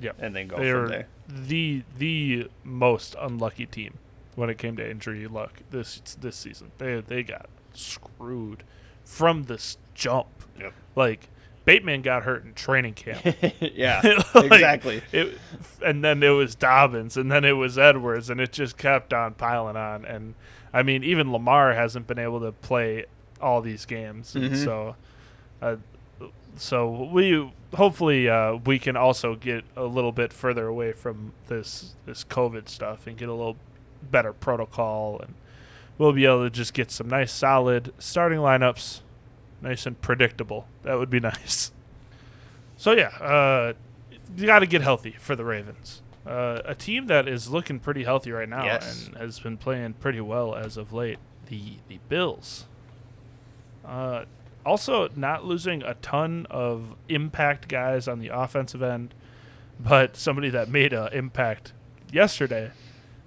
Yep. 0.00 0.16
and 0.20 0.34
then 0.36 0.46
go 0.48 0.56
They're 0.56 0.80
from 0.82 0.88
there. 0.88 1.06
the 1.28 1.82
the 1.98 2.48
most 2.64 3.14
unlucky 3.20 3.66
team 3.66 3.94
when 4.34 4.50
it 4.50 4.58
came 4.58 4.76
to 4.76 4.88
injury 4.90 5.26
luck 5.26 5.62
this 5.70 6.00
this 6.20 6.36
season. 6.36 6.70
They 6.78 7.00
they 7.00 7.22
got 7.22 7.48
screwed 7.76 8.62
from 9.04 9.44
this 9.44 9.78
jump. 9.94 10.28
Yep. 10.58 10.72
Like 10.94 11.28
Bateman 11.64 12.02
got 12.02 12.22
hurt 12.22 12.44
in 12.44 12.54
training 12.54 12.94
camp. 12.94 13.22
yeah, 13.60 14.00
Like, 14.34 14.44
exactly. 14.52 15.02
It, 15.12 15.38
and 15.84 16.02
then 16.04 16.22
it 16.22 16.30
was 16.30 16.54
Dobbins, 16.54 17.16
and 17.16 17.30
then 17.30 17.44
it 17.44 17.52
was 17.52 17.76
Edwards, 17.78 18.30
and 18.30 18.40
it 18.40 18.52
just 18.52 18.76
kept 18.76 19.12
on 19.12 19.34
piling 19.34 19.76
on. 19.76 20.04
And 20.04 20.34
I 20.72 20.82
mean, 20.82 21.02
even 21.04 21.32
Lamar 21.32 21.74
hasn't 21.74 22.06
been 22.06 22.18
able 22.18 22.40
to 22.40 22.52
play 22.52 23.06
all 23.40 23.60
these 23.62 23.84
games, 23.84 24.34
and 24.34 24.52
Mhm. 24.52 24.64
so, 24.64 24.96
uh, 25.60 25.76
so 26.56 27.08
we 27.12 27.50
hopefully 27.74 28.28
uh, 28.28 28.54
we 28.64 28.78
can 28.78 28.96
also 28.96 29.34
get 29.34 29.64
a 29.76 29.84
little 29.84 30.12
bit 30.12 30.32
further 30.32 30.66
away 30.66 30.92
from 30.92 31.32
this 31.48 31.94
this 32.06 32.24
COVID 32.24 32.68
stuff 32.68 33.06
and 33.06 33.16
get 33.16 33.28
a 33.28 33.34
little 33.34 33.56
better 34.10 34.32
protocol, 34.32 35.18
and 35.20 35.34
we'll 35.98 36.12
be 36.12 36.24
able 36.26 36.44
to 36.44 36.50
just 36.50 36.74
get 36.74 36.90
some 36.90 37.08
nice 37.08 37.32
solid 37.32 37.92
starting 37.98 38.38
lineups, 38.38 39.00
nice 39.62 39.86
and 39.86 40.00
predictable. 40.00 40.66
That 40.82 40.98
would 40.98 41.10
be 41.10 41.20
nice. 41.32 41.72
So 42.76 42.92
yeah, 42.92 43.08
uh, 43.20 43.72
you 44.36 44.46
got 44.46 44.58
to 44.60 44.66
get 44.66 44.82
healthy 44.82 45.16
for 45.18 45.34
the 45.36 45.44
Ravens. 45.44 46.02
Uh, 46.26 46.60
a 46.64 46.74
team 46.74 47.06
that 47.06 47.28
is 47.28 47.50
looking 47.50 47.78
pretty 47.78 48.02
healthy 48.04 48.32
right 48.32 48.48
now 48.48 48.64
Yes. 48.64 49.06
and 49.06 49.16
has 49.16 49.38
been 49.38 49.56
playing 49.56 49.92
pretty 49.94 50.20
well 50.20 50.54
as 50.56 50.76
of 50.76 50.92
late. 50.92 51.18
The 51.48 51.76
the 51.88 51.98
Bills. 52.08 52.66
Uh, 53.84 54.24
also, 54.64 55.08
not 55.14 55.44
losing 55.44 55.82
a 55.84 55.94
ton 55.94 56.44
of 56.50 56.96
impact 57.08 57.68
guys 57.68 58.08
on 58.08 58.18
the 58.18 58.28
offensive 58.28 58.82
end, 58.82 59.14
but 59.78 60.16
somebody 60.16 60.50
that 60.50 60.68
made 60.68 60.92
an 60.92 61.12
impact 61.12 61.72
yesterday 62.12 62.72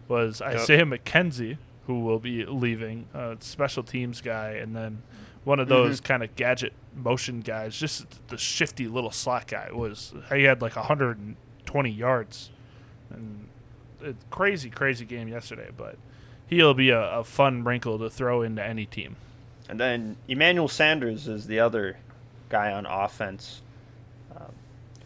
was 0.10 0.42
Isaiah 0.42 0.84
McKenzie, 0.86 1.58
who 1.90 2.02
will 2.02 2.20
be 2.20 2.46
leaving, 2.46 3.08
uh, 3.16 3.34
special 3.40 3.82
teams 3.82 4.22
guy, 4.22 4.52
and 4.52 4.76
then 4.76 5.02
one 5.44 5.60
of 5.60 5.68
those 5.68 6.00
kind 6.00 6.22
of 6.22 6.36
gadget 6.36 6.72
motion 6.96 7.40
guys, 7.40 7.76
just 7.76 8.28
the 8.28 8.38
shifty 8.38 8.88
little 8.88 9.10
slot 9.10 9.48
guy 9.48 9.70
was. 9.74 10.14
He 10.32 10.44
had 10.44 10.62
like 10.62 10.76
120 10.76 11.90
yards, 11.90 12.52
and 13.10 13.48
a 14.06 14.14
crazy, 14.30 14.70
crazy 14.70 15.04
game 15.04 15.28
yesterday. 15.28 15.70
But 15.76 15.98
he'll 16.46 16.76
be 16.76 16.92
a, 16.92 17.02
a 17.02 17.24
fun 17.24 17.64
wrinkle 17.64 17.98
to 17.98 18.08
throw 18.08 18.44
into 18.44 18.64
any 18.64 18.86
team. 18.86 19.16
And 19.68 19.80
then 19.80 20.18
Emmanuel 20.28 20.68
Sanders 20.68 21.28
is 21.28 21.48
the 21.48 21.60
other 21.60 21.98
guy 22.50 22.72
on 22.72 22.86
offense. 22.86 23.64
Um, 24.38 24.52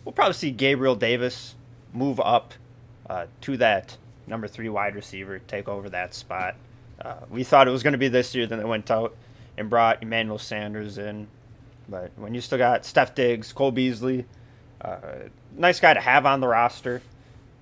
we'll 0.04 0.12
probably 0.12 0.34
see 0.34 0.52
Gabriel 0.52 0.96
Davis 0.96 1.56
move 1.94 2.20
up 2.20 2.56
uh, 3.10 3.28
to 3.40 3.56
that 3.56 3.96
number 4.28 4.50
three 4.50 4.68
wide 4.68 4.96
receiver, 4.96 5.40
take 5.40 5.70
over 5.70 5.90
that 5.90 6.14
spot. 6.14 6.58
Uh, 7.02 7.16
we 7.30 7.44
thought 7.44 7.68
it 7.68 7.72
was 7.72 7.84
going 7.84 7.94
to 7.94 7.98
be 7.98 8.08
this 8.08 8.34
year, 8.36 8.48
then 8.48 8.60
they 8.60 8.66
went 8.66 8.90
out 8.92 9.16
and 9.58 9.70
brought 9.70 10.02
Emmanuel 10.02 10.38
Sanders 10.38 10.98
in. 10.98 11.28
But 11.90 12.12
when 12.16 12.34
you 12.34 12.42
still 12.42 12.58
got 12.58 12.86
Steph 12.86 13.14
Diggs, 13.14 13.52
Cole 13.52 13.72
Beasley, 13.72 14.26
uh, 14.82 14.98
nice 15.56 15.80
guy 15.80 15.94
to 15.94 16.00
have 16.00 16.26
on 16.26 16.40
the 16.40 16.48
roster, 16.48 17.02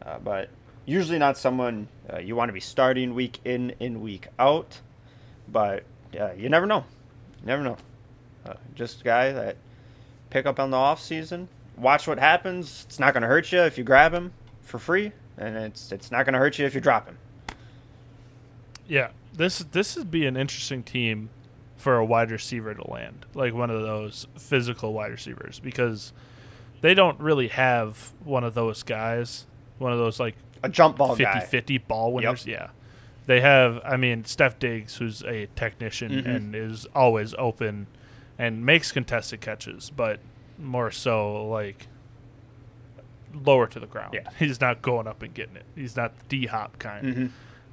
uh, 0.06 0.20
but 0.20 0.50
usually 0.86 1.18
not 1.18 1.38
someone 1.38 1.88
uh, 2.12 2.20
you 2.20 2.36
want 2.36 2.50
to 2.50 2.54
be 2.54 2.60
starting 2.60 3.14
week 3.14 3.40
in 3.46 3.74
and 3.80 4.02
week 4.02 4.28
out. 4.38 4.80
But 5.48 5.84
you 6.38 6.50
never 6.50 6.66
know. 6.66 6.86
You 7.42 7.48
never 7.48 7.64
know. 7.64 7.78
Uh, 8.46 8.54
just 8.76 9.02
a 9.02 9.04
guy 9.04 9.32
that 9.32 9.58
pick 10.30 10.46
up 10.46 10.60
on 10.60 10.72
the 10.72 10.78
off 10.78 11.02
season, 11.02 11.48
watch 11.78 12.08
what 12.08 12.20
happens. 12.20 12.86
It's 12.88 13.00
not 13.00 13.14
going 13.14 13.22
to 13.22 13.28
hurt 13.28 13.52
you 13.52 13.60
if 13.62 13.78
you 13.78 13.84
grab 13.84 14.14
him 14.14 14.34
for 14.62 14.80
free, 14.80 15.12
and 15.38 15.56
it's 15.56 15.92
it's 15.92 16.12
not 16.12 16.26
going 16.26 16.34
to 16.34 16.40
hurt 16.40 16.58
you 16.58 16.66
if 16.66 16.74
you 16.74 16.82
drop 16.82 17.08
him. 17.08 17.18
Yeah, 18.88 19.10
this 19.34 19.60
this 19.60 19.96
would 19.96 20.12
be 20.12 20.26
an 20.26 20.36
interesting 20.38 20.84
team 20.84 21.30
for 21.78 21.96
a 21.98 22.06
wide 22.06 22.30
receiver 22.32 22.74
to 22.74 22.92
land, 22.92 23.26
like 23.34 23.54
one 23.54 23.70
of 23.70 23.82
those 23.82 24.28
physical 24.38 24.94
wide 24.94 25.12
receivers, 25.12 25.60
because 25.60 26.14
they 26.82 26.94
don't 26.94 27.20
really 27.20 27.48
have 27.48 28.12
one 28.24 28.44
of 28.44 28.54
those 28.54 28.84
guys, 28.84 29.46
one 29.80 29.92
of 29.92 29.98
those 29.98 30.20
like 30.20 30.36
A 30.64 30.70
jump 30.70 30.98
ball 30.98 31.16
50 31.16 31.24
guy. 31.24 31.40
50 31.40 31.78
ball 31.80 32.14
winners. 32.14 32.46
Yeah. 32.46 32.70
They 33.28 33.40
have, 33.42 33.80
I 33.86 33.98
mean, 33.98 34.26
Steph 34.26 34.60
Diggs, 34.60 34.98
who's 34.98 35.24
a 35.24 35.48
technician 35.56 36.12
Mhm. 36.12 36.26
and 36.36 36.56
is 36.56 36.86
always 36.94 37.34
open 37.38 37.88
and 38.38 38.66
makes 38.66 38.92
contested 38.92 39.42
catches, 39.42 39.90
but 39.92 40.20
more 40.60 40.92
so 40.92 41.48
like 41.48 41.88
lower 43.34 43.68
to 43.68 43.80
the 43.80 43.86
ground. 43.88 44.14
Yeah. 44.14 44.30
He's 44.38 44.60
not 44.60 44.82
going 44.82 45.08
up 45.08 45.22
and 45.24 45.34
getting 45.34 45.56
it. 45.56 45.66
He's 45.76 45.96
not 45.96 46.18
the 46.18 46.26
D 46.28 46.46
hop 46.48 46.78
kind. 46.80 47.14
hmm 47.16 47.26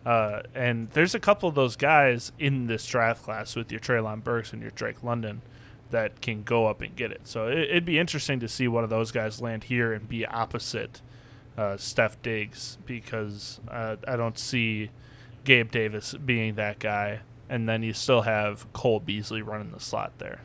Uh, 0.06 0.42
and 0.54 0.90
there's 0.90 1.14
a 1.14 1.20
couple 1.20 1.48
of 1.48 1.54
those 1.54 1.76
guys 1.76 2.32
in 2.38 2.66
this 2.66 2.86
draft 2.86 3.22
class 3.22 3.56
with 3.56 3.70
your 3.70 3.80
Treylon 3.80 4.22
Burks 4.22 4.52
and 4.52 4.62
your 4.62 4.70
Drake 4.70 5.02
London 5.02 5.42
that 5.90 6.20
can 6.20 6.42
go 6.42 6.66
up 6.66 6.80
and 6.80 6.94
get 6.94 7.10
it. 7.10 7.22
So 7.24 7.48
it, 7.48 7.58
it'd 7.58 7.84
be 7.84 7.98
interesting 7.98 8.40
to 8.40 8.48
see 8.48 8.68
one 8.68 8.84
of 8.84 8.90
those 8.90 9.10
guys 9.10 9.40
land 9.40 9.64
here 9.64 9.92
and 9.92 10.08
be 10.08 10.24
opposite 10.26 11.00
uh, 11.56 11.76
Steph 11.76 12.20
Diggs 12.22 12.78
because 12.86 13.60
uh, 13.70 13.96
I 14.06 14.16
don't 14.16 14.38
see 14.38 14.90
Gabe 15.44 15.70
Davis 15.70 16.14
being 16.14 16.54
that 16.54 16.78
guy. 16.78 17.20
And 17.50 17.68
then 17.68 17.82
you 17.82 17.92
still 17.92 18.22
have 18.22 18.70
Cole 18.72 19.00
Beasley 19.00 19.42
running 19.42 19.72
the 19.72 19.80
slot 19.80 20.12
there. 20.18 20.42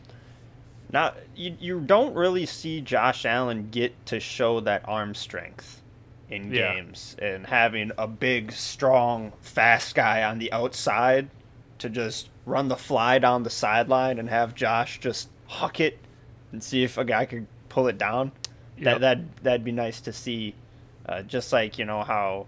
Now 0.91 1.13
you 1.35 1.57
you 1.59 1.79
don't 1.81 2.13
really 2.13 2.45
see 2.45 2.79
Josh 2.79 3.25
Allen 3.25 3.69
get 3.71 4.05
to 4.05 4.19
show 4.19 4.59
that 4.61 4.87
arm 4.87 5.15
strength 5.15 5.82
in 6.33 6.51
Yeah. 6.51 6.73
games 6.75 7.15
and 7.19 7.45
having 7.47 7.91
a 7.97 8.07
big, 8.07 8.51
strong, 8.51 9.33
fast 9.41 9.95
guy 9.95 10.23
on 10.23 10.39
the 10.39 10.51
outside 10.51 11.29
to 11.79 11.89
just 11.89 12.29
run 12.45 12.67
the 12.67 12.75
fly 12.77 13.19
down 13.19 13.43
the 13.43 13.49
sideline 13.49 14.19
and 14.19 14.29
have 14.29 14.53
Josh 14.55 14.99
just 14.99 15.29
huck 15.47 15.79
it 15.79 15.99
and 16.51 16.63
see 16.63 16.83
if 16.83 16.97
a 16.97 17.05
guy 17.05 17.25
could 17.25 17.47
pull 17.69 17.87
it 17.87 17.97
down. 17.97 18.31
Yep. 18.77 18.83
That 18.85 19.01
that 19.01 19.43
that'd 19.43 19.63
be 19.63 19.71
nice 19.71 20.01
to 20.01 20.13
see. 20.13 20.55
Uh, 21.05 21.21
just 21.21 21.51
like 21.53 21.77
you 21.77 21.85
know 21.85 22.01
how 22.03 22.47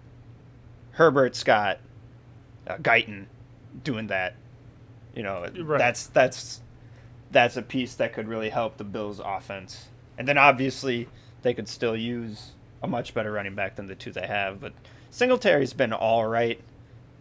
Herbert's 0.92 1.44
got 1.44 1.78
uh, 2.66 2.76
Guyton 2.78 3.26
doing 3.84 4.06
that. 4.08 4.34
You 5.14 5.22
know, 5.22 5.46
Right. 5.62 5.78
that's 5.78 6.06
that's 6.08 6.60
that's 7.30 7.56
a 7.56 7.62
piece 7.62 7.94
that 7.96 8.12
could 8.12 8.28
really 8.28 8.50
help 8.50 8.76
the 8.76 8.84
Bills' 8.84 9.20
offense. 9.24 9.88
And 10.18 10.26
then 10.26 10.38
obviously 10.38 11.08
they 11.42 11.52
could 11.54 11.68
still 11.68 11.96
use 11.96 12.52
a 12.86 12.90
much 12.90 13.12
better 13.14 13.32
running 13.32 13.54
back 13.54 13.76
than 13.76 13.86
the 13.86 13.94
two 13.94 14.12
they 14.12 14.26
have. 14.26 14.60
But 14.60 14.72
Singletary's 15.10 15.72
been 15.72 15.92
all 15.92 16.26
right 16.26 16.60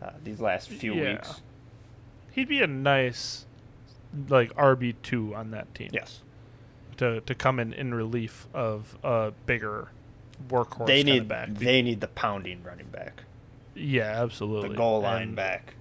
uh, 0.02 0.12
these 0.24 0.40
last 0.40 0.70
few 0.70 0.94
Yeah. 0.94 1.14
weeks. 1.14 1.42
He'd 2.32 2.48
be 2.50 2.62
a 2.62 2.68
nice, 2.68 3.46
like, 4.28 4.54
RB2 4.56 5.36
on 5.36 5.52
that 5.52 5.74
team. 5.74 5.90
Yes, 5.94 6.22
to, 6.98 7.22
to 7.22 7.36
come 7.36 7.60
in 7.60 7.74
in 7.74 7.94
relief 7.94 8.48
of 8.54 8.98
a 9.04 9.32
bigger 9.46 9.90
workhorse 10.50 10.88
they 10.88 11.02
need 11.04 11.28
back. 11.30 11.54
they 11.54 11.82
need 11.82 12.02
the 12.02 12.08
pounding 12.10 12.62
running 12.64 12.88
back, 12.88 13.24
yeah, 13.74 14.22
absolutely. 14.22 14.70
the 14.70 14.76
goal 14.76 15.02
line 15.02 15.22
And 15.30 15.36
back. 15.36 15.74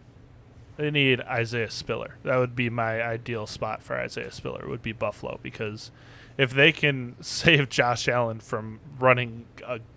They 0.76 0.90
need 0.90 1.20
Isaiah 1.20 1.70
Spiller. 1.70 2.16
That 2.24 2.36
would 2.38 2.56
be 2.56 2.68
my 2.70 3.00
ideal 3.02 3.46
spot 3.46 3.80
for 3.82 3.96
Isaiah 3.96 4.32
Spiller. 4.32 4.68
Would 4.68 4.82
be 4.82 4.90
Buffalo 4.92 5.38
because 5.42 5.92
if 6.36 6.50
they 6.52 6.72
can 6.72 7.16
save 7.22 7.68
Josh 7.68 8.08
Allen 8.08 8.40
from 8.40 8.80
running 8.98 9.46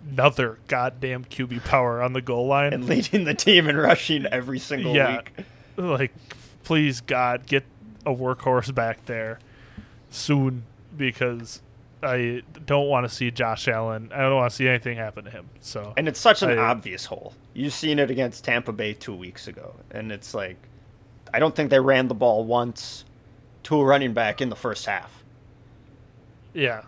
another 0.06 0.58
goddamn 0.68 1.24
QB 1.24 1.64
power 1.64 2.02
on 2.02 2.12
the 2.12 2.22
goal 2.22 2.46
line, 2.46 2.72
And 2.72 2.86
leading 2.86 3.24
the 3.24 3.34
team 3.34 3.68
and 3.68 3.78
rushing 3.78 4.26
every 4.26 4.58
single 4.58 4.94
Yeah. 4.94 5.16
week. 5.18 5.32
like 5.76 6.12
please 6.64 7.00
God 7.00 7.46
get 7.46 7.64
a 8.06 8.12
workhorse 8.14 8.74
back 8.74 9.04
there. 9.06 9.38
soon 10.10 10.64
because 10.96 11.60
I 12.02 12.42
don't 12.64 12.88
want 12.88 13.08
to 13.08 13.14
see 13.14 13.30
Josh 13.30 13.68
Allen. 13.68 14.10
I 14.14 14.22
don't 14.22 14.36
want 14.36 14.50
to 14.50 14.56
see 14.56 14.68
anything 14.68 14.96
happen 14.96 15.24
to 15.24 15.30
him. 15.30 15.48
So 15.60 15.92
And 15.96 16.08
it's 16.08 16.20
such 16.20 16.42
an 16.42 16.50
I- 16.50 16.56
obvious 16.56 17.06
hole. 17.06 17.34
You've 17.54 17.72
seen 17.74 17.98
it 17.98 18.10
against 18.10 18.44
Tampa 18.44 18.72
Bay 18.72 18.94
two 18.94 19.14
weeks 19.14 19.48
ago, 19.48 19.74
and 19.90 20.12
it's 20.12 20.32
like, 20.32 20.56
I 21.34 21.40
don't 21.40 21.54
think 21.56 21.70
they 21.70 21.80
ran 21.80 22.06
the 22.08 22.14
ball 22.14 22.44
once 22.44 23.04
to 23.64 23.80
a 23.80 23.84
running 23.84 24.12
back 24.14 24.40
in 24.40 24.48
the 24.48 24.56
first 24.56 24.86
half, 24.86 25.17
yeah, 26.58 26.82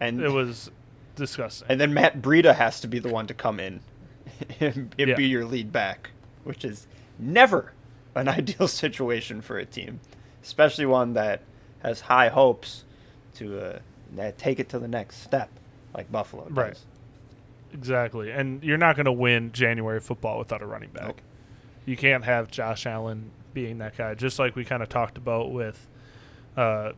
and 0.00 0.20
it 0.20 0.30
was 0.30 0.70
disgusting. 1.14 1.66
and 1.70 1.80
then 1.80 1.94
Matt 1.94 2.20
Breida 2.20 2.54
has 2.54 2.80
to 2.80 2.88
be 2.88 2.98
the 2.98 3.08
one 3.08 3.26
to 3.28 3.34
come 3.34 3.58
in 3.60 3.80
and, 4.60 4.94
and 4.98 5.08
Yeah. 5.08 5.14
be 5.14 5.26
your 5.26 5.44
lead 5.44 5.72
back, 5.72 6.10
which 6.44 6.64
is 6.64 6.86
never 7.18 7.72
an 8.14 8.28
ideal 8.40 8.68
situation 8.68 9.40
for 9.40 9.58
a 9.58 9.64
team, 9.64 10.00
especially 10.42 10.86
one 10.86 11.14
that 11.14 11.42
has 11.82 12.00
high 12.02 12.28
hopes 12.28 12.84
to 13.36 13.60
uh, 13.60 14.30
take 14.38 14.58
it 14.60 14.68
to 14.70 14.78
the 14.78 14.88
next 14.88 15.22
step, 15.22 15.48
like 15.94 16.10
Buffalo 16.12 16.44
does. 16.48 16.56
Right. 16.56 16.78
Exactly. 17.72 18.30
And 18.30 18.62
you're 18.62 18.78
not 18.78 18.96
going 18.96 19.06
to 19.06 19.12
win 19.12 19.52
January 19.52 20.00
football 20.00 20.38
without 20.38 20.62
a 20.62 20.66
running 20.66 20.90
back. 20.90 21.04
Nope. 21.06 21.20
You 21.84 21.96
can't 21.96 22.24
have 22.24 22.50
Josh 22.50 22.86
Allen 22.86 23.30
being 23.54 23.78
that 23.78 23.96
guy, 23.96 24.14
just 24.14 24.38
like 24.38 24.56
we 24.56 24.64
kind 24.64 24.82
of 24.82 24.88
talked 24.88 25.18
about 25.18 25.52
with, 25.52 25.86
uh, 26.56 26.92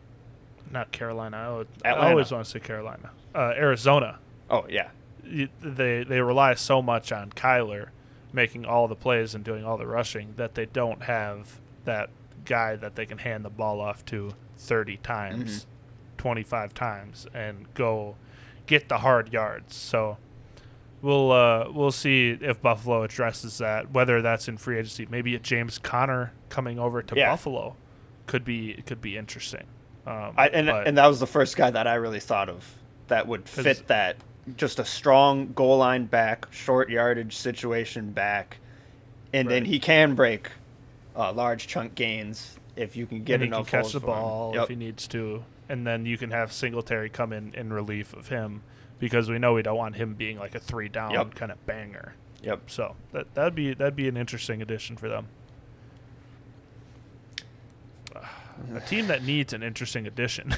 not 0.71 0.93
Carolina. 0.93 1.65
I 1.85 1.89
I 1.91 2.11
always 2.11 2.31
want 2.31 2.45
to 2.45 2.51
say 2.51 2.61
Carolina. 2.61 3.11
Uh, 3.35 3.53
Arizona. 3.57 4.19
Oh 4.51 4.67
yeah, 4.69 4.89
they 5.23 6.05
they 6.05 6.21
rely 6.21 6.55
so 6.55 6.81
much 6.83 7.13
on 7.13 7.31
Kyler 7.31 7.89
making 8.33 8.65
all 8.67 8.87
the 8.89 8.95
plays 8.95 9.35
and 9.35 9.43
doing 9.45 9.65
all 9.65 9.77
the 9.79 9.87
rushing 9.87 10.35
that 10.37 10.55
they 10.55 10.67
don't 10.67 11.03
have 11.05 11.61
that 11.85 12.11
guy 12.45 12.77
that 12.77 12.95
they 12.95 13.07
can 13.07 13.19
hand 13.19 13.45
the 13.45 13.51
ball 13.51 13.81
off 13.81 14.05
to 14.05 14.33
30 14.59 14.99
times, 14.99 15.67
25 16.19 16.75
times, 16.75 17.27
and 17.33 17.73
go 17.75 18.17
get 18.67 18.89
the 18.91 18.99
hard 18.99 19.33
yards. 19.33 19.75
So 19.75 20.19
we'll 21.01 21.33
uh, 21.33 21.71
we'll 21.73 21.91
see 21.93 22.37
if 22.41 22.61
Buffalo 22.61 23.03
addresses 23.03 23.59
that. 23.59 23.91
Whether 23.93 24.21
that's 24.23 24.49
in 24.49 24.57
free 24.57 24.79
agency, 24.79 25.07
maybe 25.11 25.35
a 25.35 25.39
James 25.39 25.79
Conner 25.79 26.33
coming 26.49 26.79
over 26.79 27.03
to 27.03 27.17
Yeah. 27.17 27.31
Buffalo 27.31 27.77
could 28.27 28.45
be 28.45 28.83
could 28.87 29.01
be 29.01 29.17
interesting. 29.17 29.65
Um, 30.09 30.35
I, 30.37 30.49
and 30.49 30.67
but- 30.69 30.87
and 30.89 30.97
that 30.99 31.07
was 31.07 31.21
the 31.21 31.27
first 31.27 31.57
guy 31.57 31.71
that 31.71 31.87
I 31.87 31.95
really 31.95 32.21
thought 32.21 32.49
of 32.49 32.65
that 33.09 33.27
would 33.27 33.49
fit 33.49 33.87
that. 33.89 34.17
Just 34.57 34.79
a 34.79 34.85
strong 34.87 35.53
goal 35.53 35.77
line 35.77 36.07
back, 36.07 36.47
short 36.51 36.89
yardage 36.89 37.37
situation 37.37 38.13
back, 38.13 38.57
and 39.35 39.51
then 39.51 39.67
he 39.67 39.79
can 39.79 40.15
break 40.15 40.51
uh, 41.15 41.33
large 41.35 41.67
chunk 41.67 41.95
gains 41.95 42.57
if 42.75 42.97
you 42.97 43.05
can 43.05 43.25
get 43.25 43.35
and 43.35 43.43
he 43.43 43.49
can 43.49 43.55
enough 43.59 43.69
catch 43.71 43.93
the 43.93 44.01
ball 44.01 44.53
Yep. 44.55 44.63
if 44.63 44.69
he 44.71 44.77
needs 44.77 45.07
to, 45.09 45.45
and 45.69 45.87
then 45.87 46.07
you 46.07 46.17
can 46.17 46.31
have 46.31 46.51
Singletary 46.51 47.11
come 47.11 47.35
in 47.35 47.53
in 47.55 47.71
relief 47.75 48.15
of 48.15 48.29
him 48.29 48.63
because 48.99 49.29
we 49.29 49.39
know 49.39 49.53
we 49.53 49.61
don't 49.63 49.77
want 49.77 49.97
him 49.97 50.15
being 50.15 50.39
like 50.39 50.55
a 50.55 50.59
three 50.61 50.89
down 50.89 51.11
Yep. 51.11 51.35
kind 51.35 51.53
of 51.53 51.67
banger. 51.67 52.15
Yep. 52.43 52.71
So 52.71 52.97
that 53.13 53.35
that'd 53.35 53.55
be 53.55 53.75
that'd 53.75 53.97
be 53.97 54.09
an 54.09 54.17
interesting 54.17 54.63
addition 54.63 54.97
for 54.97 55.11
them. 55.11 55.27
A 58.75 58.81
team 58.81 59.07
that 59.07 59.23
needs 59.23 59.53
an 59.53 59.63
interesting 59.63 60.07
addition, 60.07 60.55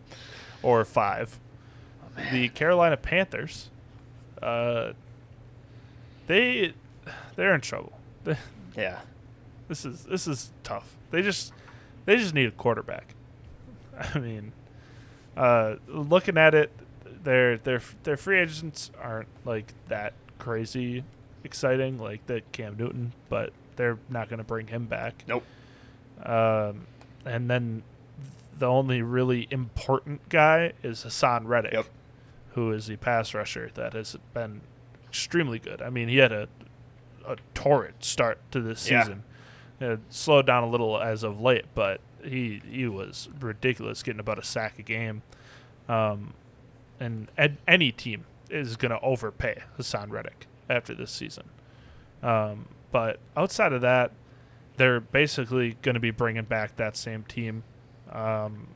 or 0.62 0.84
five, 0.84 1.38
the 2.30 2.48
Carolina 2.50 2.96
Panthers. 2.96 3.70
Uh, 4.40 4.92
they 6.26 6.74
they're 7.36 7.54
in 7.54 7.60
trouble. 7.60 7.92
Yeah. 8.74 9.00
This 9.68 9.84
is 9.84 10.04
this 10.04 10.26
is 10.26 10.50
tough. 10.62 10.96
They 11.10 11.20
just 11.20 11.52
they 12.06 12.16
just 12.16 12.34
need 12.34 12.46
a 12.46 12.52
quarterback. 12.52 13.14
I 14.14 14.18
mean, 14.18 14.52
uh, 15.36 15.74
looking 15.88 16.38
at 16.38 16.54
it, 16.54 16.72
their 17.22 17.58
their 17.58 17.82
their 18.02 18.16
free 18.16 18.38
agents 18.38 18.90
aren't 19.00 19.28
like 19.44 19.74
that 19.88 20.14
crazy 20.38 21.04
exciting 21.44 21.98
like 21.98 22.26
the 22.26 22.40
Cam 22.52 22.76
Newton, 22.76 23.12
but 23.28 23.52
they're 23.76 23.98
not 24.08 24.28
going 24.28 24.38
to 24.38 24.44
bring 24.44 24.68
him 24.68 24.86
back. 24.86 25.24
Nope. 25.28 25.44
Um, 26.22 26.86
and 27.24 27.48
then 27.50 27.82
the 28.58 28.66
only 28.66 29.02
really 29.02 29.48
important 29.50 30.28
guy 30.28 30.72
is 30.82 31.04
Haason 31.04 31.46
Reddick, 31.46 31.72
Yep. 31.72 31.86
who 32.54 32.72
is 32.72 32.86
the 32.86 32.96
pass 32.96 33.34
rusher 33.34 33.70
that 33.74 33.92
has 33.94 34.16
been 34.34 34.60
extremely 35.08 35.58
good. 35.58 35.82
I 35.82 35.90
mean, 35.90 36.08
he 36.08 36.18
had 36.18 36.32
a 36.32 36.48
a 37.26 37.36
torrid 37.54 37.94
start 38.00 38.38
to 38.50 38.60
this 38.60 38.90
Yeah. 38.90 39.02
season. 39.02 39.22
It 39.80 40.00
slowed 40.10 40.44
down 40.46 40.64
a 40.64 40.68
little 40.68 41.00
as 41.00 41.22
of 41.22 41.40
late, 41.40 41.66
but 41.74 42.00
he 42.24 42.60
he 42.68 42.86
was 42.86 43.28
ridiculous, 43.40 44.02
getting 44.02 44.20
about 44.20 44.38
a 44.38 44.42
sack 44.44 44.78
a 44.78 44.82
game. 44.82 45.22
Um, 45.88 46.34
and 47.00 47.28
ed, 47.38 47.58
any 47.66 47.90
team 47.92 48.24
is 48.50 48.76
going 48.76 48.90
to 48.90 49.00
overpay 49.00 49.62
Haason 49.78 50.10
Reddick 50.10 50.46
after 50.68 50.94
this 50.94 51.10
season. 51.10 51.44
Um, 52.22 52.66
but 52.90 53.18
outside 53.36 53.72
of 53.72 53.80
that, 53.82 54.12
they're 54.76 55.00
basically 55.00 55.76
going 55.82 55.94
to 55.94 56.00
be 56.00 56.10
bringing 56.10 56.44
back 56.44 56.76
that 56.76 56.96
same 56.96 57.24
team. 57.24 57.62
Um, 58.10 58.68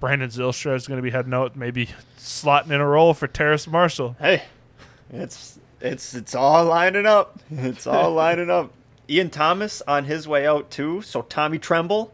Brandon 0.00 0.28
Zylstra 0.28 0.74
is 0.76 0.86
going 0.86 0.98
to 0.98 1.02
be 1.02 1.10
heading 1.10 1.34
out, 1.34 1.56
maybe 1.56 1.88
slotting 2.18 2.66
in 2.70 2.80
a 2.80 2.86
role 2.86 3.14
for 3.14 3.26
Terrace 3.26 3.66
Marshall. 3.66 4.16
Hey, 4.18 4.42
it's 5.10 5.58
it's 5.80 6.14
it's 6.14 6.34
all 6.34 6.64
lining 6.64 7.06
up. 7.06 7.38
It's 7.50 7.86
all 7.86 8.12
lining 8.14 8.50
up. 8.50 8.70
Ian 9.10 9.30
Thomas 9.30 9.82
on 9.88 10.04
his 10.04 10.28
way 10.28 10.46
out 10.46 10.70
too. 10.70 11.02
So 11.02 11.22
Tommy 11.22 11.58
Tremble 11.58 12.12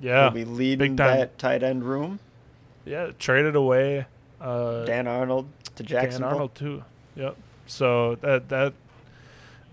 Yeah, 0.00 0.24
will 0.24 0.30
be 0.32 0.44
leading 0.44 0.96
that 0.96 1.38
tight 1.38 1.62
end 1.62 1.84
room. 1.84 2.18
yeah, 2.84 3.10
traded 3.18 3.54
away. 3.54 4.06
Uh, 4.40 4.84
Dan 4.84 5.06
Arnold 5.06 5.46
to 5.76 5.82
Dan 5.82 5.88
Jacksonville. 6.02 6.28
Arnold 6.30 6.54
too. 6.54 6.84
Yep. 7.14 7.36
So 7.66 8.16
that 8.16 8.48
that 8.48 8.72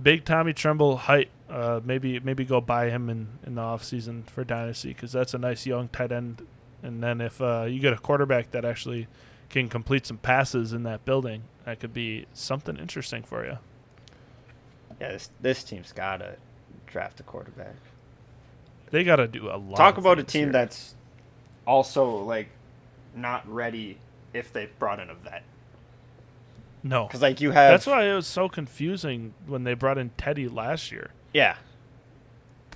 big 0.02 0.24
Tommy 0.26 0.54
Tremble 0.54 0.98
height. 0.98 1.30
Uh, 1.50 1.80
maybe 1.84 2.20
maybe 2.20 2.44
go 2.44 2.60
buy 2.60 2.90
him 2.90 3.10
in 3.10 3.28
in 3.46 3.56
the 3.56 3.62
off 3.62 3.84
season 3.84 4.24
for 4.24 4.44
dynasty 4.44 4.90
because 4.90 5.14
that's 5.14 5.34
a 5.34 5.38
nice 5.38 5.66
young 5.66 5.88
tight 5.88 6.12
end. 6.12 6.46
And 6.84 7.02
then 7.02 7.22
if 7.22 7.42
uh, 7.42 7.66
you 7.68 7.80
get 7.80 7.94
a 7.94 7.98
quarterback 7.98 8.52
that 8.52 8.66
actually 8.66 9.08
can 9.50 9.70
complete 9.70 10.06
some 10.06 10.18
passes 10.18 10.74
in 10.74 10.84
that 10.84 11.06
building, 11.06 11.44
that 11.66 11.80
could 11.80 11.94
be 11.94 12.26
something 12.34 12.78
interesting 12.78 13.24
for 13.24 13.46
you. 13.46 13.58
Yeah, 15.00 15.14
this, 15.14 15.30
this 15.42 15.64
team's 15.64 15.94
gotta 15.94 16.36
draft 16.86 17.20
a 17.20 17.24
quarterback. 17.24 17.76
They 18.90 19.04
got 19.04 19.18
to 19.18 19.28
do 19.28 19.50
a 19.50 19.58
lot. 19.58 19.78
Talk 19.78 19.98
about 19.98 20.18
a 20.20 20.24
team 20.24 20.46
here. 20.46 20.52
that's 20.54 20.96
also 21.66 22.18
like 22.24 22.50
not 23.16 23.48
ready 23.52 23.98
if 24.34 24.54
they 24.54 24.70
brought 24.80 25.00
in 25.00 25.10
a 25.10 25.14
vet. 25.14 25.44
no. 26.84 27.06
Because 27.06 27.22
like 27.22 27.42
you 27.42 27.52
have 27.52 27.72
That's 27.72 27.86
why 27.88 28.06
it 28.06 28.14
was 28.14 28.28
so 28.28 28.48
confusing 28.48 29.34
when 29.46 29.64
they 29.64 29.74
brought 29.74 29.98
in 29.98 30.12
Teddy 30.18 30.48
last 30.48 30.92
year. 30.92 31.12
Yeah. 31.34 31.56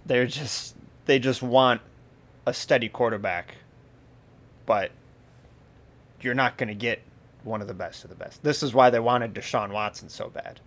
They're 0.05 0.27
just 0.27 0.75
they 1.05 1.19
just 1.19 1.41
want 1.41 1.81
a 2.45 2.53
steady 2.53 2.89
quarterback. 2.89 3.55
But 4.65 4.91
you're 6.21 6.33
not 6.35 6.57
going 6.57 6.69
to 6.69 6.75
get 6.75 7.01
one 7.43 7.61
of 7.61 7.67
the 7.67 7.73
best 7.73 8.03
of 8.03 8.09
the 8.09 8.15
best. 8.15 8.43
This 8.43 8.61
is 8.61 8.73
why 8.73 8.89
they 8.89 8.99
wanted 8.99 9.33
Deshaun 9.33 9.71
Watson 9.71 10.09
so 10.09 10.29
bad. 10.29 10.59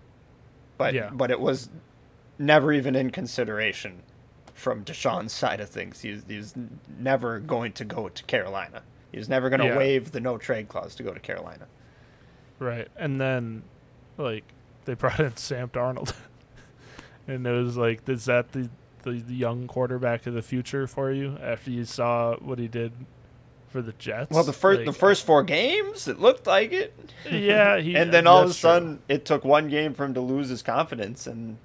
But 0.77 0.95
Yeah. 0.95 1.11
but 1.13 1.31
it 1.31 1.41
was 1.41 1.71
never 2.39 2.73
even 2.73 2.97
in 2.97 3.11
consideration 3.11 4.03
from 4.55 4.85
Deshaun's 4.85 5.33
side 5.43 5.61
of 5.61 5.69
things. 5.69 6.01
He 6.01 6.11
was, 6.11 6.23
he 6.27 6.37
was 6.37 6.55
never 6.99 7.39
going 7.39 7.73
to 7.75 7.85
go 7.85 8.09
to 8.09 8.23
Carolina. 8.25 8.83
He 9.13 9.19
was 9.19 9.29
never 9.29 9.49
going 9.49 9.61
to 9.61 9.67
Yeah. 9.67 9.79
waive 9.79 10.11
the 10.11 10.21
no 10.21 10.39
trade 10.39 10.69
clause 10.69 10.97
to 10.97 11.05
go 11.05 11.15
to 11.15 11.21
Carolina. 11.21 11.67
Right. 12.59 12.89
And 12.97 13.21
then, 13.21 13.63
like, 14.19 14.45
they 14.85 14.95
brought 14.95 15.21
in 15.21 15.37
Sam 15.37 15.69
Darnold. 15.69 16.13
and 17.27 17.47
it 17.47 17.53
was 17.53 17.77
like, 17.77 18.09
is 18.09 18.27
that 18.27 18.53
the, 18.53 18.69
the, 19.03 19.13
young 19.13 19.67
quarterback 19.67 20.27
of 20.27 20.35
the 20.35 20.43
future 20.43 20.87
for 20.87 21.11
you 21.11 21.37
after 21.43 21.71
you 21.71 21.85
saw 21.85 22.37
what 22.37 22.59
he 22.59 22.69
did 22.69 22.93
for 23.69 23.83
the 23.83 23.93
Jets? 23.93 24.31
Well, 24.31 24.45
the 24.45 24.53
first 24.53 24.85
the 24.85 24.93
first 24.93 25.25
four 25.25 25.43
games, 25.43 26.09
it 26.09 26.19
looked 26.19 26.47
like 26.47 26.73
it. 26.73 26.95
Yeah. 27.31 27.79
He, 27.81 27.97
and 27.97 28.13
then 28.13 28.27
all 28.27 28.39
of 28.39 28.45
a 28.45 28.49
that's 28.49 28.61
true. 28.61 28.71
sudden, 28.71 29.03
it 29.09 29.25
took 29.25 29.45
one 29.45 29.69
game 29.69 29.95
for 29.95 30.05
him 30.05 30.15
to 30.15 30.21
lose 30.21 30.49
his 30.49 30.63
confidence, 30.63 31.27
and 31.27 31.59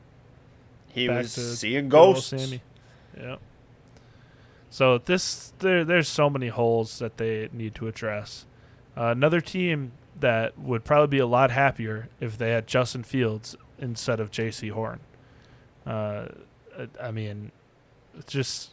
he 0.88 1.08
Back 1.08 1.24
was 1.24 1.60
seeing 1.60 1.90
ghosts. 1.90 2.30
Sammy. 2.30 2.62
Yeah. 3.18 3.38
So 4.70 4.98
this 4.98 5.54
there 5.60 5.84
there's 5.84 6.08
so 6.08 6.30
many 6.30 6.48
holes 6.48 7.00
that 7.00 7.18
they 7.18 7.50
need 7.52 7.76
to 7.76 7.88
address. 7.88 8.46
Uh, 8.96 9.08
another 9.08 9.42
team 9.42 9.94
that 10.20 10.58
would 10.60 10.84
probably 10.84 11.08
be 11.08 11.20
a 11.20 11.26
lot 11.26 11.52
happier 11.52 12.10
if 12.20 12.38
they 12.38 12.52
had 12.52 12.68
Justin 12.68 13.04
Fields 13.04 13.56
instead 13.78 14.20
of 14.20 14.32
Jaycee 14.32 14.72
Horn. 14.72 15.00
Uh, 15.90 16.28
I- 17.02 17.12
mean, 17.12 17.52
it's 18.18 18.32
just 18.32 18.72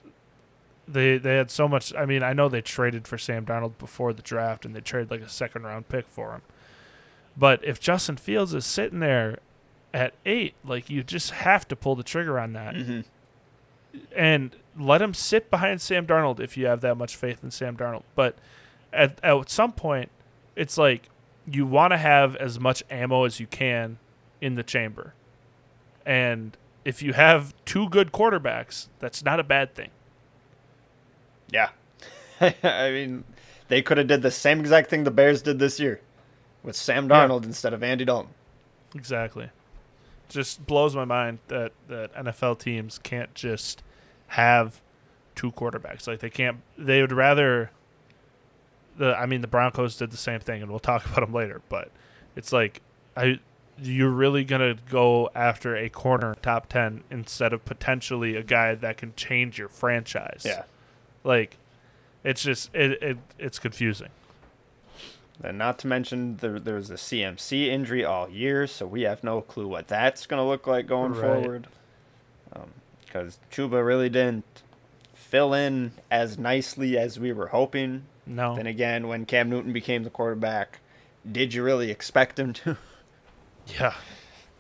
they 0.89 1.19
they 1.19 1.37
had 1.37 1.51
so 1.51 1.67
much. 1.67 1.95
I 1.95 2.05
mean, 2.07 2.23
I 2.23 2.33
know 2.33 2.49
they 2.49 2.61
traded 2.61 3.09
for 3.09 3.19
Sam 3.19 3.45
Darnold 3.47 3.79
before 3.79 4.13
the 4.13 4.23
draft, 4.23 4.65
and 4.65 4.75
they 4.77 4.81
traded 4.81 5.11
like 5.11 5.21
a 5.23 5.29
second 5.29 5.63
round 5.65 5.89
pick 5.89 6.07
for 6.09 6.33
him. 6.33 6.43
But 7.37 7.65
if 7.65 7.81
Justin 7.81 8.17
Fields 8.17 8.55
is 8.55 8.65
sitting 8.65 9.01
there 9.01 9.39
at 9.93 10.15
eight, 10.25 10.55
like 10.65 10.89
you 10.91 11.03
just 11.03 11.31
have 11.33 11.67
to 11.69 11.77
pull 11.77 11.95
the 11.97 12.03
trigger 12.03 12.39
on 12.39 12.53
that 12.53 12.75
Mhm. 12.75 13.05
and 14.15 14.57
let 14.79 15.01
him 15.03 15.15
sit 15.15 15.51
behind 15.51 15.81
Sam 15.81 16.07
Darnold 16.07 16.39
if 16.41 16.57
you 16.57 16.67
have 16.67 16.81
that 16.83 16.97
much 16.97 17.17
faith 17.17 17.43
in 17.43 17.51
Sam 17.51 17.77
Darnold. 17.77 18.03
But 18.15 18.37
at 18.93 19.19
at 19.25 19.49
some 19.51 19.73
point, 19.73 20.11
it's 20.55 20.77
like 20.79 21.09
you 21.47 21.67
want 21.67 21.93
to 21.93 21.97
have 21.99 22.37
as 22.37 22.61
much 22.61 22.83
ammo 22.91 23.25
as 23.25 23.41
you 23.41 23.47
can 23.47 23.99
in 24.41 24.55
the 24.55 24.63
chamber, 24.63 25.15
and 26.05 26.57
if 26.87 27.03
you 27.03 27.15
have 27.15 27.53
two 27.65 27.89
good 27.89 28.13
quarterbacks, 28.13 28.87
that's 29.01 29.25
not 29.25 29.41
a 29.41 29.43
bad 29.43 29.75
thing. 29.75 29.91
Yeah. 31.51 31.71
I 32.41 32.91
mean, 32.91 33.25
they 33.67 33.83
could 33.83 33.99
have 33.99 34.07
did 34.07 34.23
the 34.23 34.31
same 34.31 34.61
exact 34.61 34.89
thing 34.89 35.03
the 35.03 35.11
Bears 35.11 35.43
did 35.43 35.59
this 35.59 35.81
year 35.81 36.01
with 36.63 36.77
Sam 36.77 37.09
Darnold 37.09 37.43
instead 37.43 37.75
of 37.75 37.83
Andy 37.83 38.05
Dalton. 38.05 38.33
Exactly. 38.95 39.51
Just 40.29 40.65
blows 40.65 40.95
my 40.95 41.05
mind 41.05 41.41
that 41.49 41.73
that 41.89 42.15
NFL 42.15 42.61
teams 42.61 42.99
can't 42.99 43.35
just 43.35 43.83
have 44.29 44.81
two 45.35 45.51
quarterbacks. 45.51 46.07
Like 46.07 46.21
they 46.21 46.31
can't. 46.31 46.59
They 46.79 47.01
would 47.01 47.13
rather. 47.13 47.73
The 48.97 49.17
I 49.17 49.27
mean 49.27 49.41
the 49.41 49.49
Broncos 49.49 49.97
did 49.97 50.13
the 50.13 50.17
same 50.17 50.39
thing, 50.41 50.63
and 50.63 50.71
we'll 50.71 50.79
talk 50.79 51.05
about 51.11 51.21
them 51.21 51.35
later. 51.35 51.63
But 51.69 51.91
it's 52.37 52.53
like 52.53 52.81
I 53.17 53.41
you're 53.81 54.11
really 54.11 54.45
gonna 54.45 54.77
go 54.91 55.31
after 55.35 55.77
a 55.77 55.89
corner 55.89 56.35
top 56.43 56.69
ten 56.69 57.03
instead 57.11 57.53
of 57.53 57.65
potentially 57.65 58.37
a 58.37 58.43
guy 58.43 58.75
that 58.75 58.97
can 58.97 59.15
change 59.17 59.59
your 59.59 59.69
franchise. 59.69 60.43
Yeah. 60.45 60.63
Like 61.25 61.57
it's 62.25 62.43
just 62.43 62.75
it, 62.75 63.03
it 63.03 63.19
it's 63.39 63.59
confusing. 63.59 64.09
And 65.45 65.59
not 65.59 65.79
to 65.81 65.87
mention 65.87 66.39
there 66.39 66.59
there 66.59 66.77
was 66.77 66.91
a 66.91 66.95
CMC 66.95 67.67
injury 67.67 68.05
all 68.05 68.29
year, 68.31 68.67
so 68.67 68.87
we 68.87 69.03
have 69.03 69.23
no 69.23 69.43
clue 69.43 69.69
what 69.69 69.87
that's 69.89 70.25
going 70.27 70.43
to 70.43 70.49
look 70.49 70.67
like 70.67 70.87
going 70.87 71.13
Right. 71.13 71.21
forward. 71.43 71.67
Um, 72.55 72.71
because 73.05 73.39
Chuba 73.53 73.85
really 73.87 74.09
didn't 74.09 74.45
fill 75.15 75.53
in 75.53 75.93
as 76.11 76.39
nicely 76.39 76.97
as 76.97 77.19
we 77.21 77.33
were 77.33 77.49
hoping. 77.49 78.05
No. 78.27 78.57
Then 78.57 78.67
again, 78.67 79.09
when 79.09 79.27
Cam 79.27 79.51
Newton 79.51 79.73
became 79.75 80.05
the 80.05 80.11
quarterback, 80.11 80.81
did 81.31 81.53
you 81.53 81.63
really 81.63 81.91
expect 81.91 82.39
him 82.39 82.53
to? 82.55 82.79
Yeah. 83.67 83.95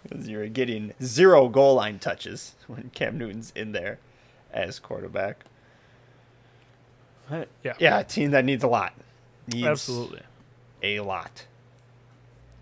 Because 0.02 0.28
you're 0.28 0.48
getting 0.48 0.94
zero 1.02 1.48
goal 1.48 1.74
line 1.74 1.98
touches 1.98 2.54
when 2.66 2.90
Cam 2.94 3.18
Newton's 3.18 3.52
in 3.56 3.72
there 3.72 3.98
as 4.52 4.78
quarterback. 4.78 5.44
But, 7.28 7.48
Yeah. 7.64 7.74
Yeah, 7.78 7.98
a 8.00 8.04
team 8.04 8.30
that 8.30 8.44
needs 8.44 8.62
a 8.62 8.68
lot. 8.68 8.92
Needs 9.52 9.66
Absolutely. 9.66 10.22
A 10.82 11.00
lot. 11.00 11.46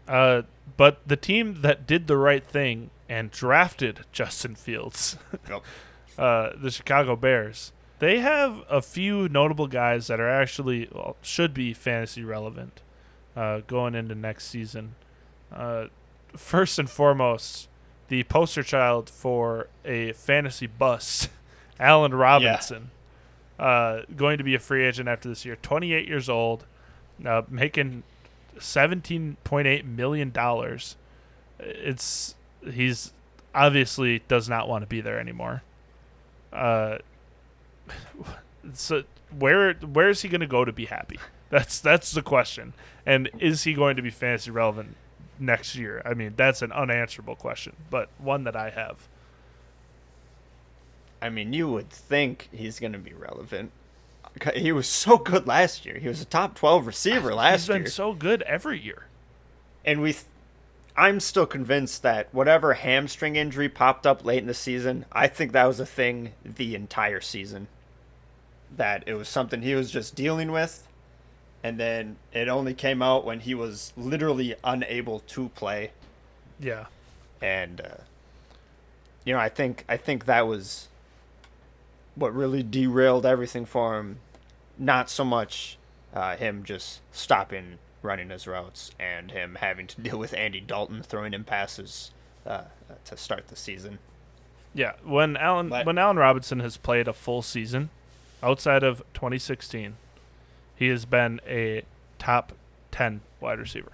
Uh, 0.09 0.42
but 0.76 1.07
the 1.07 1.16
team 1.16 1.61
that 1.62 1.87
did 1.87 2.07
the 2.07 2.16
right 2.16 2.44
thing 2.44 2.90
and 3.09 3.30
drafted 3.30 4.00
Justin 4.12 4.54
Fields, 4.54 5.16
Yep. 5.48 5.62
uh, 6.18 6.50
the 6.57 6.70
Chicago 6.70 7.16
Bears, 7.16 7.72
they 7.98 8.20
have 8.20 8.62
a 8.68 8.80
few 8.83 9.28
notable 9.28 9.66
guys 9.66 10.07
that 10.09 10.20
are 10.20 10.28
actually 10.28 10.88
well, 10.92 11.16
should 11.22 11.52
be 11.54 11.72
fantasy 11.74 12.22
relevant 12.24 12.80
uh, 13.37 13.61
going 13.66 13.94
into 13.94 14.14
next 14.14 14.46
season. 14.48 14.94
Uh, 15.52 15.87
first 16.37 16.79
and 16.79 16.88
foremost, 16.88 17.68
the 18.09 18.23
poster 18.25 18.62
child 18.62 19.09
for 19.09 19.68
a 19.85 20.12
fantasy 20.12 20.66
bust, 20.66 21.29
Allen 21.81 22.14
Robinson, 22.14 22.90
uh, 23.59 24.03
going 24.16 24.38
to 24.38 24.44
be 24.44 24.55
a 24.55 24.59
free 24.59 24.85
agent 24.85 25.09
after 25.09 25.29
this 25.29 25.44
year. 25.44 25.57
28 25.57 26.07
years 26.07 26.29
old, 26.29 26.66
uh, 27.25 27.42
making 27.49 28.03
17.8 28.59 29.85
million 29.85 30.31
dollars. 30.31 30.97
It's 31.59 32.35
he's 32.68 33.12
obviously 33.55 34.20
does 34.29 34.49
not 34.49 34.68
want 34.68 34.83
to 34.83 34.87
be 34.87 35.01
there 35.01 35.18
anymore. 35.18 35.62
Uh, 36.53 36.99
so 38.73 39.05
where 39.37 39.75
where 39.75 40.09
is 40.09 40.23
he 40.23 40.29
going 40.29 40.40
to 40.40 40.47
go 40.47 40.64
to 40.64 40.73
be 40.73 40.87
happy? 40.87 41.18
That's 41.51 41.81
that's 41.81 42.12
the 42.12 42.23
question. 42.23 42.75
And 43.07 43.31
is 43.38 43.64
he 43.64 43.75
going 43.75 43.97
to 43.97 44.03
be 44.03 44.11
fantasy 44.11 44.51
relevant 44.51 44.97
next 45.38 45.75
year? 45.77 46.03
I 46.05 46.14
mean, 46.14 46.35
that's 46.37 46.62
an 46.62 46.73
unanswerable 46.73 47.37
question, 47.37 47.75
but 47.90 48.09
one 48.18 48.44
that 48.44 48.57
I 48.57 48.70
have. 48.70 49.09
I 51.23 51.31
mean, 51.31 51.53
you 51.53 51.68
would 51.70 51.90
think 51.90 52.49
he's 52.53 52.79
going 52.79 52.92
to 52.92 52.99
be 52.99 53.14
relevant. 53.14 53.73
He 54.55 54.73
was 54.73 54.87
so 54.88 55.16
good 55.16 55.47
last 55.47 55.87
year. 55.87 55.99
He 55.99 56.09
was 56.09 56.20
a 56.20 56.25
top 56.27 56.55
12 56.55 56.87
receiver 56.87 57.35
last 57.35 57.51
year. 57.51 57.53
He's 57.53 57.66
been 57.68 57.83
year. 57.83 57.90
so 57.90 58.12
good 58.14 58.42
every 58.42 58.81
year. 58.81 59.07
and 59.85 60.01
we 60.03 60.12
th- 60.12 60.25
I'm 60.97 61.18
still 61.20 61.47
convinced 61.47 62.03
that 62.03 62.33
whatever 62.33 62.75
hamstring 62.75 63.35
injury 63.37 63.68
popped 63.68 64.07
up 64.07 64.25
late 64.25 64.38
in 64.38 64.47
the 64.47 64.55
season, 64.55 65.07
I 65.11 65.27
think 65.27 65.53
that 65.53 65.64
was 65.66 65.81
a 65.81 65.87
thing 65.87 66.33
the 66.44 66.75
entire 66.77 67.20
season. 67.20 67.66
That 68.77 69.03
it 69.07 69.14
was 69.14 69.29
something 69.29 69.62
he 69.62 69.75
was 69.75 69.90
just 69.90 70.14
dealing 70.14 70.53
with, 70.53 70.87
and 71.64 71.81
then 71.81 72.16
it 72.33 72.46
only 72.48 72.74
came 72.74 73.00
out 73.03 73.24
when 73.24 73.40
he 73.40 73.55
was 73.55 73.92
literally 73.96 74.55
unable 74.62 75.20
to 75.20 75.48
play. 75.48 75.90
Yeah. 76.61 76.85
And 77.42 77.81
uh, 77.81 77.96
you 79.24 79.33
know, 79.33 79.40
I 79.40 79.48
think 79.48 79.85
I 79.88 79.96
think 79.96 80.27
that 80.27 80.46
was 80.46 80.88
what 82.14 82.33
really 82.35 82.62
derailed 82.62 83.27
everything 83.27 83.64
for 83.64 83.98
him. 83.98 84.18
Not 84.79 85.09
so 85.11 85.24
much 85.24 85.79
uh, 86.12 86.37
him 86.37 86.62
just 86.64 87.00
stopping 87.11 87.79
running 88.03 88.29
his 88.29 88.46
routes 88.46 88.90
and 89.00 89.31
him 89.31 89.57
having 89.61 89.87
to 89.87 90.00
deal 90.03 90.18
with 90.18 90.35
Andy 90.35 90.61
Dalton 90.61 91.03
throwing 91.03 91.33
him 91.33 91.44
passes 91.44 92.11
uh, 92.46 92.64
to 93.07 93.16
start 93.16 93.48
the 93.48 93.57
season. 93.57 93.98
Yeah, 94.74 94.92
when 95.03 95.37
Allen 95.38 95.70
But- 95.70 95.87
when 95.87 95.96
Allen 95.96 96.18
Robinson 96.18 96.61
has 96.61 96.77
played 96.77 97.09
a 97.09 97.14
full 97.14 97.40
season 97.40 97.88
outside 98.42 98.83
of 98.83 98.98
2016, 99.14 99.96
he 100.77 100.89
has 100.89 101.05
been 101.05 101.41
a 101.47 101.83
top 102.19 102.53
10 102.91 103.21
wide 103.41 103.59
receiver. 103.59 103.93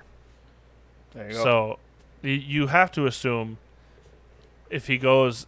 There 1.14 1.29
you. 1.29 1.35
So 1.35 1.79
you 2.23 2.66
have 2.69 2.93
to 2.93 3.07
assume 3.07 3.59
if 4.69 4.87
he 4.87 4.99
goes 4.99 5.47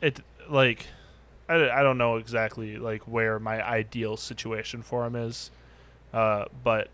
it 0.00 0.20
like 0.48 0.86
I, 1.48 1.68
I 1.70 1.82
don't 1.82 1.98
know 1.98 2.16
exactly 2.16 2.76
like 2.78 3.02
where 3.02 3.38
my 3.38 3.66
ideal 3.66 4.16
situation 4.16 4.80
for 4.82 5.04
him 5.04 5.16
is 5.16 5.50
uh 6.14 6.44
but 6.64 6.88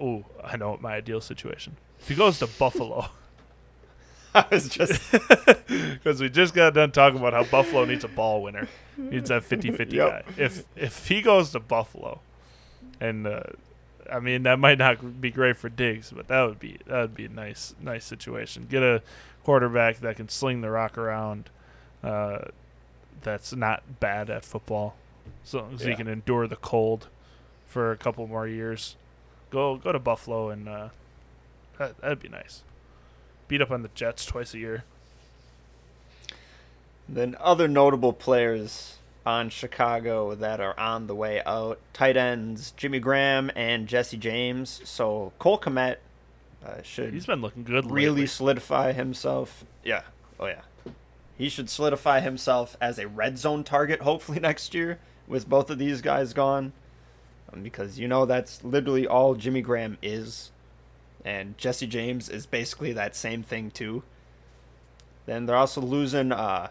oh 0.00 0.24
I 0.42 0.56
know 0.56 0.70
what 0.70 0.80
my 0.80 0.94
ideal 0.94 1.20
situation 1.20 1.76
if 2.00 2.08
he 2.08 2.14
goes 2.14 2.38
to 2.40 2.46
Buffalo 2.46 3.06
I 4.34 4.44
was 4.50 4.68
just 4.68 5.12
because 5.68 6.20
we 6.20 6.28
just 6.30 6.54
got 6.54 6.74
done 6.74 6.90
talking 6.90 7.18
about 7.18 7.32
how 7.34 7.44
Buffalo 7.44 7.84
needs 7.84 8.02
a 8.04 8.08
ball 8.08 8.42
winner 8.42 8.66
needs 8.96 9.28
that 9.28 9.42
50-50 9.42 9.92
Yep. 9.92 10.08
guy 10.08 10.22
if 10.42 10.64
if 10.74 11.06
he 11.06 11.20
goes 11.22 11.52
to 11.52 11.60
Buffalo 11.60 12.20
and 13.00 13.26
uh 13.26 13.42
I 14.10 14.20
mean 14.20 14.44
that 14.44 14.58
might 14.58 14.78
not 14.78 15.20
be 15.20 15.30
great 15.30 15.56
for 15.56 15.68
Diggs, 15.68 16.12
but 16.14 16.28
that 16.28 16.42
would 16.42 16.60
be 16.60 16.78
that 16.86 17.00
would 17.00 17.14
be 17.14 17.24
a 17.26 17.28
nice 17.28 17.74
nice 17.80 18.04
situation. 18.04 18.66
Get 18.70 18.82
a 18.82 19.02
quarterback 19.44 19.98
that 19.98 20.16
can 20.16 20.28
sling 20.28 20.60
the 20.60 20.70
rock 20.70 20.96
around, 20.98 21.50
uh, 22.02 22.38
that's 23.22 23.54
not 23.54 24.00
bad 24.00 24.30
at 24.30 24.44
football, 24.44 24.96
so 25.44 25.60
long 25.60 25.74
as 25.74 25.82
he 25.82 25.94
can 25.94 26.08
endure 26.08 26.46
the 26.46 26.56
cold 26.56 27.08
for 27.66 27.90
a 27.92 27.96
couple 27.96 28.26
more 28.26 28.46
years. 28.46 28.96
Go 29.50 29.76
go 29.76 29.92
to 29.92 29.98
Buffalo 29.98 30.50
and 30.50 30.68
uh, 30.68 30.88
that, 31.78 31.98
that'd 32.00 32.20
be 32.20 32.28
nice. 32.28 32.62
Beat 33.48 33.60
up 33.62 33.70
on 33.70 33.82
the 33.82 33.90
Jets 33.94 34.24
twice 34.24 34.54
a 34.54 34.58
year. 34.58 34.84
then 37.08 37.36
other 37.40 37.68
notable 37.68 38.12
players 38.12 38.95
on 39.26 39.50
Chicago 39.50 40.36
that 40.36 40.60
are 40.60 40.78
on 40.78 41.08
the 41.08 41.14
way 41.14 41.42
out. 41.44 41.80
Tight 41.92 42.16
ends 42.16 42.70
Jimmy 42.76 43.00
Graham 43.00 43.50
and 43.56 43.88
Jesse 43.88 44.16
James. 44.16 44.80
So 44.84 45.32
Cole 45.40 45.58
Kmet 45.58 45.96
uh, 46.64 46.80
should 46.82 47.12
He's 47.12 47.26
been 47.26 47.40
looking 47.42 47.64
good 47.64 47.90
really 47.90 48.08
lately. 48.08 48.26
solidify 48.26 48.92
himself. 48.92 49.64
Yeah. 49.84 50.02
Oh 50.38 50.46
yeah. 50.46 50.62
He 51.36 51.48
should 51.48 51.68
solidify 51.68 52.20
himself 52.20 52.76
as 52.80 52.98
a 52.98 53.08
red 53.08 53.36
zone 53.36 53.64
target 53.64 54.00
hopefully 54.00 54.38
next 54.40 54.72
year 54.74 55.00
with 55.26 55.48
both 55.48 55.70
of 55.70 55.78
these 55.78 56.00
guys 56.00 56.32
gone. 56.32 56.72
Um, 57.52 57.62
because 57.62 57.98
you 57.98 58.06
know 58.06 58.26
that's 58.26 58.62
literally 58.62 59.06
all 59.06 59.34
Jimmy 59.34 59.60
Graham 59.60 59.98
is. 60.02 60.52
And 61.24 61.58
Jesse 61.58 61.88
James 61.88 62.28
is 62.28 62.46
basically 62.46 62.92
that 62.92 63.16
same 63.16 63.42
thing 63.42 63.72
too. 63.72 64.04
Then 65.26 65.46
they're 65.46 65.56
also 65.56 65.80
losing 65.80 66.30
uh 66.30 66.68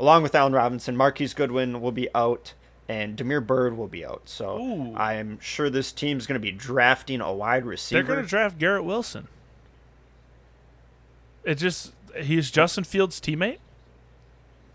along 0.00 0.22
with 0.22 0.34
Allen 0.34 0.52
Robinson, 0.52 0.96
Marquise 0.96 1.34
Goodwin 1.34 1.80
will 1.80 1.92
be 1.92 2.08
out 2.14 2.54
and 2.88 3.14
Damiere 3.14 3.40
Byrd 3.40 3.76
will 3.76 3.86
be 3.86 4.04
out. 4.04 4.22
So 4.24 4.58
Ooh. 4.58 4.94
I 4.94 5.14
am 5.14 5.38
sure 5.38 5.70
this 5.70 5.92
team's 5.92 6.26
going 6.26 6.40
to 6.40 6.44
be 6.44 6.50
drafting 6.50 7.20
a 7.20 7.32
wide 7.32 7.64
receiver. 7.64 8.02
They're 8.02 8.14
going 8.14 8.24
to 8.24 8.28
draft 8.28 8.58
Garrett 8.58 8.84
Wilson. 8.84 9.28
It 11.44 11.54
just 11.54 11.92
he's 12.20 12.50
Justin 12.50 12.84
Fields' 12.84 13.20
teammate. 13.20 13.58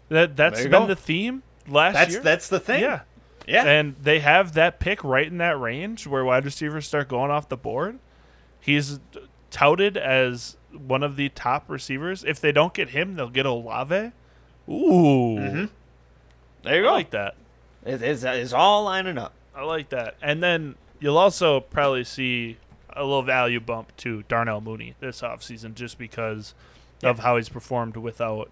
That 0.10 0.38
that's 0.38 0.62
been 0.62 0.72
go. 0.72 0.88
the 0.88 0.96
theme 0.96 1.44
last 1.68 1.96
that's 1.96 2.14
year. 2.14 2.22
that's 2.22 2.48
the 2.48 2.60
thing. 2.60 2.82
yeah. 2.82 3.02
Yeah. 3.48 3.66
And 3.66 3.96
they 4.02 4.20
have 4.20 4.54
that 4.54 4.80
pick 4.80 5.04
right 5.04 5.28
in 5.28 5.38
that 5.38 5.60
range 5.60 6.08
where 6.08 6.24
wide 6.26 6.46
receivers 6.46 6.88
start 6.88 7.10
going 7.10 7.30
off 7.30 7.50
the 7.50 7.58
board. 7.58 8.00
He's 8.60 9.00
touted 9.52 9.98
as 9.98 10.58
one 10.72 11.04
of 11.04 11.16
the 11.16 11.30
top 11.30 11.70
receivers. 11.70 12.24
If 12.24 12.40
they 12.40 12.52
don't 12.52 12.74
get 12.74 12.90
him, 12.90 13.16
they'll 13.16 13.30
get 13.30 13.46
Olave. 13.46 14.14
Ooh. 14.70 15.38
Mm-hmm. 15.38 15.66
There 16.64 16.76
you 16.76 16.82
go. 16.84 16.90
I 16.90 16.92
like 16.92 17.12
that. 17.12 17.36
It 17.86 18.02
is 18.02 18.24
it's 18.24 18.54
all 18.54 18.84
lining 18.84 19.18
up. 19.18 19.34
I 19.56 19.64
like 19.64 19.90
that. 19.90 20.16
And 20.22 20.42
then 20.42 20.76
you'll 21.00 21.18
also 21.18 21.60
probably 21.60 22.04
see 22.04 22.58
a 22.90 23.04
little 23.04 23.22
value 23.22 23.60
bump 23.60 23.96
to 23.98 24.24
Darnell 24.24 24.62
Mooney 24.62 24.96
this 25.00 25.22
offseason 25.22 25.76
just 25.76 25.98
because 25.98 26.54
of 27.04 27.20
how 27.20 27.38
he's 27.38 27.50
performed 27.50 27.98
without 27.98 28.50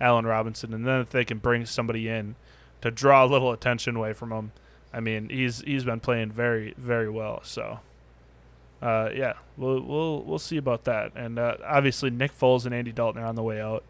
Allen 0.00 0.26
Robinson. 0.26 0.72
And 0.72 0.86
then 0.86 1.00
if 1.00 1.10
they 1.10 1.24
can 1.24 1.38
bring 1.38 1.66
somebody 1.66 2.08
in 2.08 2.36
to 2.80 2.90
draw 2.90 3.24
a 3.24 3.26
little 3.26 3.52
attention 3.52 3.96
away 3.96 4.12
from 4.12 4.32
him, 4.32 4.52
I 4.92 5.00
mean, 5.00 5.28
he's 5.28 5.60
he's 5.60 5.84
been 5.84 6.00
playing 6.00 6.32
very 6.32 6.74
very 6.76 7.10
well. 7.10 7.40
So, 7.44 7.80
uh, 8.80 9.10
yeah, 9.14 9.34
we'll 9.56 9.80
we'll 9.80 10.22
we'll 10.22 10.38
see 10.38 10.56
about 10.56 10.84
that. 10.84 11.12
And 11.14 11.38
uh, 11.38 11.56
obviously, 11.64 12.10
Nick 12.10 12.36
Foles 12.36 12.64
and 12.64 12.74
Andy 12.74 12.92
Dalton 12.92 13.22
are 13.22 13.26
on 13.26 13.36
the 13.36 13.42
way 13.42 13.60
out. 13.60 13.84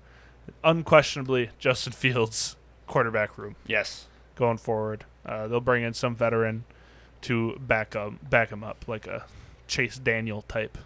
Unquestionably, 0.65 1.51
Justin 1.59 1.93
Fields 1.95 2.57
quarterback 2.87 3.39
room 3.39 3.57
Yes. 3.67 4.07
going 4.37 4.57
forward. 4.59 5.05
Uh, 5.25 5.47
they'll 5.49 5.61
bring 5.61 5.83
in 5.85 5.95
some 5.95 6.15
veteran 6.15 6.65
to 7.23 7.57
back 7.61 7.95
up, 7.95 8.15
back 8.29 8.51
him 8.51 8.65
up, 8.65 8.85
like 8.89 9.07
a 9.07 9.25
Chase 9.69 9.99
Daniel 9.99 10.43
type. 10.43 10.77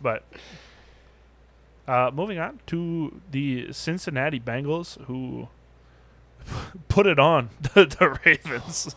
But 0.00 0.24
uh, 1.88 2.10
moving 2.14 2.38
on 2.38 2.60
to 2.66 3.20
the 3.30 3.72
Cincinnati 3.72 4.38
Bengals, 4.38 5.00
who 5.06 5.48
put 6.88 7.06
it 7.06 7.18
on 7.18 7.50
the, 7.74 7.86
the 7.86 8.18
Ravens. 8.24 8.94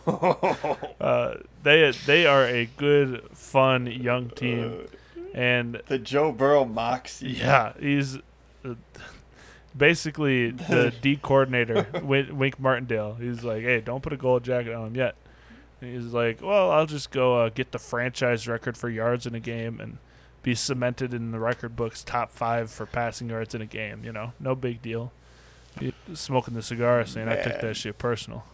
uh, 1.00 1.38
they 1.62 1.90
they 2.06 2.26
are 2.26 2.44
a 2.44 2.66
good, 2.76 3.24
fun 3.32 3.86
young 3.86 4.30
team, 4.30 4.86
and 5.34 5.80
The 5.86 5.98
Joe 5.98 6.30
Burrow 6.32 6.64
moxie. 6.64 7.30
yeah, 7.30 7.72
he's 7.80 8.16
uh, 8.64 8.74
basically 9.76 10.50
the 10.50 10.92
D 11.00 11.16
coordinator, 11.16 11.86
Wink, 12.02 12.58
Martindale. 12.60 13.14
He's 13.14 13.44
like, 13.44 13.62
hey, 13.62 13.80
don't 13.80 14.02
put 14.02 14.12
a 14.12 14.16
gold 14.16 14.44
jacket 14.44 14.72
on 14.74 14.88
him 14.88 14.96
yet. 14.96 15.14
And 15.80 15.94
he's 15.94 16.12
like, 16.12 16.40
well, 16.42 16.70
I'll 16.70 16.86
just 16.86 17.10
go 17.10 17.36
uh, 17.44 17.48
get 17.50 17.72
the 17.72 17.78
franchise 17.78 18.48
record 18.48 18.76
for 18.78 18.88
yards 18.88 19.26
in 19.26 19.34
a 19.34 19.40
game 19.40 19.78
and 19.80 19.98
be 20.42 20.54
cemented 20.54 21.12
in 21.12 21.32
the 21.32 21.38
record 21.38 21.76
books 21.76 22.02
top 22.04 22.30
five 22.30 22.70
for 22.70 22.86
passing 22.86 23.28
yards 23.28 23.54
in 23.54 23.60
a 23.60 23.66
game. 23.66 24.02
You 24.04 24.12
know, 24.12 24.32
no 24.40 24.54
big 24.54 24.80
deal. 24.80 25.12
He- 25.78 25.92
smoking 26.14 26.54
the 26.54 26.62
cigar, 26.62 27.04
saying 27.04 27.28
I 27.28 27.36
took 27.42 27.60
that 27.60 27.76
shit 27.76 27.98
personal. 27.98 28.44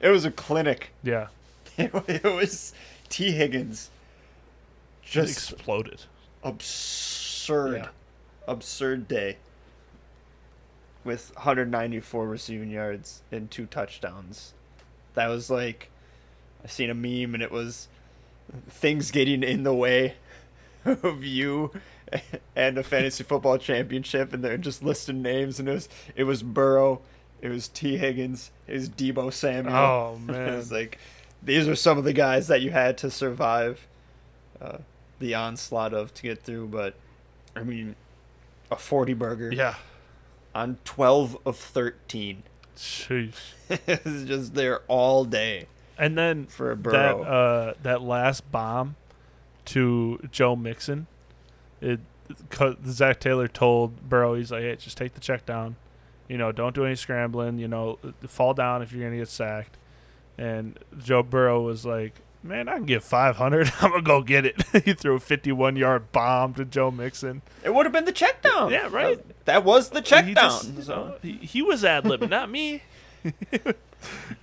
It 0.00 0.10
was 0.10 0.24
a 0.24 0.30
clinic. 0.30 0.90
Yeah, 1.02 1.28
It 1.78 2.22
was 2.24 2.72
Tee 3.08 3.32
Higgins. 3.32 3.90
Just 5.02 5.52
exploded. 5.52 6.02
absurd, 6.42 6.60
Yeah. 7.48 7.88
absurd 8.46 9.08
day. 9.08 9.38
With 11.04 11.32
194 11.34 12.26
receiving 12.26 12.70
yards 12.70 13.22
and 13.30 13.50
two 13.50 13.66
touchdowns. 13.66 14.54
That 15.14 15.28
was 15.28 15.50
like, 15.50 15.90
I 16.64 16.68
seen 16.68 16.88
a 16.88 16.94
meme 16.94 17.34
and 17.34 17.42
it 17.42 17.50
was 17.52 17.88
things 18.68 19.10
getting 19.10 19.42
in 19.42 19.64
the 19.64 19.74
way 19.74 20.14
of 20.84 21.22
you 21.22 21.72
and 22.56 22.78
a 22.78 22.82
fantasy 22.82 23.24
football 23.24 23.58
championship, 23.58 24.32
and 24.32 24.42
they're 24.42 24.58
just 24.58 24.82
listing 24.82 25.22
names, 25.22 25.58
and 25.58 25.68
it 25.68 25.72
was 25.72 25.88
it 26.16 26.24
was 26.24 26.42
Burrow, 26.42 27.00
it 27.40 27.48
was 27.48 27.68
Tee 27.68 27.96
Higgins, 27.96 28.50
it 28.66 28.74
was 28.74 28.88
Deebo 28.88 29.32
Samuel. 29.32 29.74
Oh 29.74 30.18
man, 30.18 30.48
it 30.52 30.56
was 30.56 30.72
like 30.72 30.98
these 31.42 31.68
are 31.68 31.74
some 31.76 31.98
of 31.98 32.04
the 32.04 32.12
guys 32.12 32.48
that 32.48 32.62
you 32.62 32.70
had 32.70 32.98
to 32.98 33.10
survive 33.10 33.86
uh, 34.60 34.78
the 35.18 35.34
onslaught 35.34 35.92
of 35.92 36.14
to 36.14 36.22
get 36.22 36.42
through. 36.42 36.68
But 36.68 36.94
I 37.56 37.62
mean, 37.62 37.94
a 38.70 38.76
forty 38.76 39.14
burger 39.14 39.52
yeah. 39.52 39.74
on 40.54 40.78
twelve 40.84 41.36
of 41.46 41.56
thirteen. 41.56 42.42
Sheesh. 42.76 43.34
it's 43.68 44.24
just 44.24 44.54
there 44.54 44.80
all 44.88 45.24
day 45.24 45.66
And 45.96 46.18
then 46.18 46.46
for 46.46 46.72
a 46.72 46.76
that 46.76 46.82
Burrow. 46.82 47.22
uh, 47.22 47.74
that 47.84 48.02
last 48.02 48.50
bomb 48.50 48.96
to 49.66 50.18
Joe 50.32 50.56
Mixon, 50.56 51.06
it 51.80 52.00
'cause 52.50 52.74
Zac 52.86 53.20
Taylor 53.20 53.46
told 53.46 54.08
Burrow, 54.08 54.34
he's 54.34 54.50
like, 54.50 54.62
"Hey, 54.62 54.74
just 54.76 54.96
take 54.96 55.14
the 55.14 55.20
check 55.20 55.46
down. 55.46 55.76
You 56.28 56.36
know, 56.38 56.50
don't 56.52 56.74
do 56.74 56.84
any 56.84 56.96
scrambling. 56.96 57.58
You 57.58 57.68
know, 57.68 57.98
fall 58.26 58.54
down 58.54 58.82
if 58.82 58.92
you're 58.92 59.04
gonna 59.06 59.18
get 59.18 59.28
sacked." 59.28 59.76
And 60.36 60.78
Joe 60.98 61.22
Burrow 61.22 61.62
was 61.62 61.86
like, 61.86 62.14
"Man, 62.44 62.68
I 62.68 62.74
can 62.74 62.84
get 62.84 63.02
500. 63.02 63.72
I'm 63.80 63.90
gonna 63.90 64.02
go 64.02 64.22
get 64.22 64.44
it." 64.46 64.62
he 64.84 64.92
threw 64.94 65.16
a 65.16 65.20
51 65.20 65.76
yard 65.76 66.12
bomb 66.12 66.54
to 66.54 66.64
Joe 66.64 66.90
Mixon. 66.90 67.42
it 67.64 67.74
would 67.74 67.86
have 67.86 67.92
been 67.92 68.04
the 68.04 68.12
check 68.12 68.42
down. 68.42 68.70
Yeah, 68.70 68.88
right. 68.90 69.16
That, 69.16 69.44
that 69.46 69.64
was 69.64 69.90
the 69.90 70.00
check 70.02 70.24
He 70.26 70.34
down. 70.34 70.50
just- 70.50 70.84
so. 70.84 70.94
know, 70.94 71.14
he, 71.22 71.32
he 71.32 71.62
was 71.62 71.84
ad 71.84 72.04
libbing, 72.04 72.28
not 72.30 72.50
me. 72.50 72.82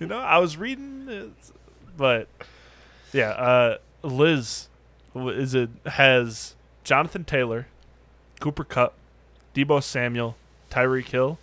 you 0.00 0.06
know, 0.06 0.18
I 0.18 0.38
was 0.38 0.56
reading, 0.56 1.06
it, 1.08 1.30
but 1.96 2.28
yeah, 3.12 3.30
uh, 3.30 3.78
Liz 4.02 4.68
is 5.14 5.54
it 5.54 5.70
has 5.86 6.56
Jonathan 6.84 7.24
Taylor, 7.24 7.68
Cooper 8.40 8.64
Kupp, 8.64 8.94
Deebo 9.54 9.82
Samuel, 9.82 10.36
Tyreek 10.70 11.08
Hill 11.08 11.38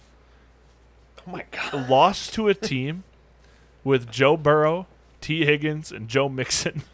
Oh 1.28 1.32
my 1.32 1.46
god. 1.52 1.90
lost 1.90 2.34
to 2.34 2.48
a 2.50 2.54
team 2.54 3.04
with 3.84 4.10
Joe 4.12 4.36
Burrow, 4.36 4.88
Tee 5.22 5.46
Higgins, 5.46 5.92
and 5.92 6.08
Joe 6.08 6.30
Mixon. 6.30 6.84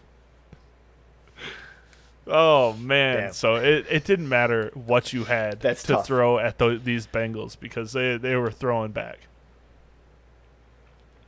Oh 2.28 2.74
man! 2.74 3.18
Damn. 3.18 3.34
So 3.34 3.56
it, 3.58 3.86
it 3.88 4.04
didn't 4.04 4.28
matter 4.28 4.72
what 4.74 5.14
you 5.14 5.26
had 5.26 5.60
That's 5.60 5.84
to 5.84 5.94
tough. 5.94 6.08
throw 6.08 6.40
at 6.40 6.58
tho- 6.58 6.80
these 6.80 7.06
Bengals 7.06 7.56
because 7.60 7.94
they 7.94 8.18
they 8.18 8.36
were 8.36 8.50
throwing 8.50 8.92
back. 8.92 9.20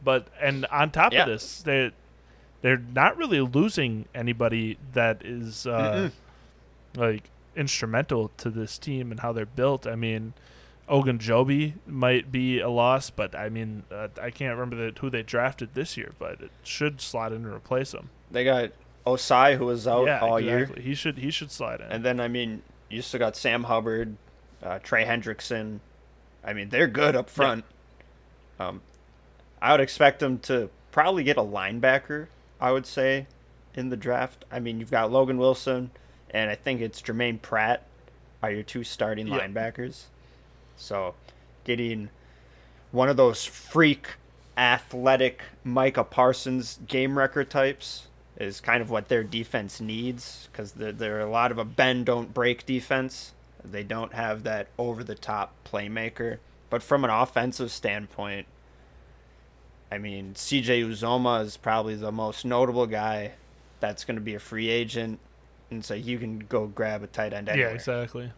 But 0.04 0.28
and 0.42 0.66
on 0.72 0.90
top 0.90 1.14
Yeah. 1.14 1.22
of 1.24 1.28
this, 1.28 1.62
they 1.62 1.92
they're 2.64 2.78
not 2.80 3.16
really 3.16 3.42
losing 3.42 4.06
anybody 4.16 4.80
that 4.94 5.24
is 5.24 5.68
uh, 5.68 6.10
like 6.96 7.30
instrumental 7.56 8.32
to 8.38 8.50
this 8.50 8.80
team 8.80 9.12
and 9.12 9.20
how 9.20 9.32
they're 9.32 9.46
built. 9.46 9.86
I 9.86 9.96
mean, 9.96 10.34
Ogunjobi 10.90 11.74
might 11.86 12.32
be 12.32 12.60
a 12.60 12.70
loss, 12.70 13.10
but 13.10 13.36
I 13.36 13.50
mean, 13.50 13.84
uh, 13.92 14.08
I 14.22 14.30
can't 14.32 14.58
remember 14.58 14.92
the, 14.92 15.00
who 15.00 15.10
they 15.10 15.22
drafted 15.24 15.74
this 15.74 15.98
year, 15.98 16.14
but 16.18 16.42
it 16.42 16.52
should 16.64 17.02
slot 17.02 17.34
in 17.34 17.44
to 17.44 17.54
replace 17.54 17.94
him. 17.94 18.10
They 18.32 18.44
got 18.44 18.72
Ossai 19.06 19.58
who 19.58 19.66
was 19.66 19.88
out 19.88 20.06
yeah, 20.06 20.20
all 20.20 20.38
exactly. 20.38 20.82
year, 20.82 20.90
He 20.90 20.94
should 20.96 21.18
he 21.18 21.32
should 21.32 21.52
slide 21.52 21.82
in. 21.82 21.88
and 21.92 22.04
then 22.06 22.20
I 22.20 22.28
mean 22.28 22.62
you 22.90 23.02
still 23.02 23.20
got 23.20 23.36
Sam 23.36 23.64
Hubbard, 23.66 24.16
uh, 24.64 24.80
Trey 24.80 25.06
Hendrickson. 25.06 25.80
I 26.44 26.54
mean 26.54 26.70
they're 26.70 26.88
good 26.88 27.16
up 27.16 27.30
front. 27.30 27.66
Um, 28.60 28.82
I 29.62 29.72
would 29.72 29.82
expect 29.82 30.20
them 30.20 30.40
to 30.40 30.70
probably 30.92 31.24
get 31.24 31.38
a 31.38 31.42
linebacker. 31.42 32.28
I 32.60 32.72
would 32.72 32.86
say 32.86 33.28
in 33.76 33.90
the 33.90 33.98
draft. 33.98 34.46
I 34.52 34.60
mean 34.60 34.80
you've 34.80 34.92
got 34.92 35.12
Logan 35.12 35.38
Wilson, 35.38 35.92
and 36.32 36.50
I 36.50 36.56
think 36.56 36.82
it's 36.82 37.02
Germaine 37.02 37.40
Pratt 37.40 37.86
are 38.42 38.52
your 38.52 38.64
two 38.64 38.84
starting 38.84 39.28
Yeah. 39.28 39.40
linebackers. 39.40 40.06
So 40.78 41.16
getting 41.64 42.10
one 42.92 43.10
of 43.10 43.18
those 43.18 43.44
freak 43.44 44.16
athletic 44.58 45.42
Micah 45.64 46.04
Parsons 46.04 46.80
game 46.88 47.18
record 47.18 47.50
types 47.50 48.08
is 48.40 48.62
kind 48.62 48.82
of 48.82 48.90
what 48.90 49.08
their 49.08 49.24
defense 49.24 49.82
needs 49.82 50.48
because 50.52 50.74
they're, 50.74 50.92
they're 50.92 51.20
a 51.20 51.30
lot 51.30 51.52
of 51.52 51.58
a 51.58 51.66
bend 51.66 52.06
don't 52.06 52.34
break 52.34 52.66
defense. 52.66 53.34
They 53.64 53.84
don't 53.84 54.14
have 54.14 54.44
that 54.44 54.68
over 54.78 55.04
the 55.04 55.16
top 55.16 55.54
playmaker. 55.66 56.38
But 56.70 56.84
from 56.84 57.04
an 57.04 57.10
offensive 57.10 57.72
standpoint, 57.72 58.46
I 59.92 59.98
mean, 59.98 60.34
CJ 60.34 60.88
Uzomah 60.88 61.46
is 61.46 61.58
probably 61.58 61.96
the 61.96 62.12
most 62.12 62.46
notable 62.46 62.88
guy 62.88 63.34
that's 63.80 64.04
going 64.04 64.16
to 64.16 64.22
be 64.22 64.36
a 64.36 64.40
free 64.40 64.70
agent. 64.70 65.20
And 65.70 65.84
so 65.84 65.94
you 65.94 66.18
can 66.18 66.40
go 66.40 66.68
grab 66.68 67.04
a 67.04 67.08
tight 67.08 67.34
end 67.34 67.50
anywhere 67.50 67.70
yeah, 67.70 67.76
exactly. 67.76 68.32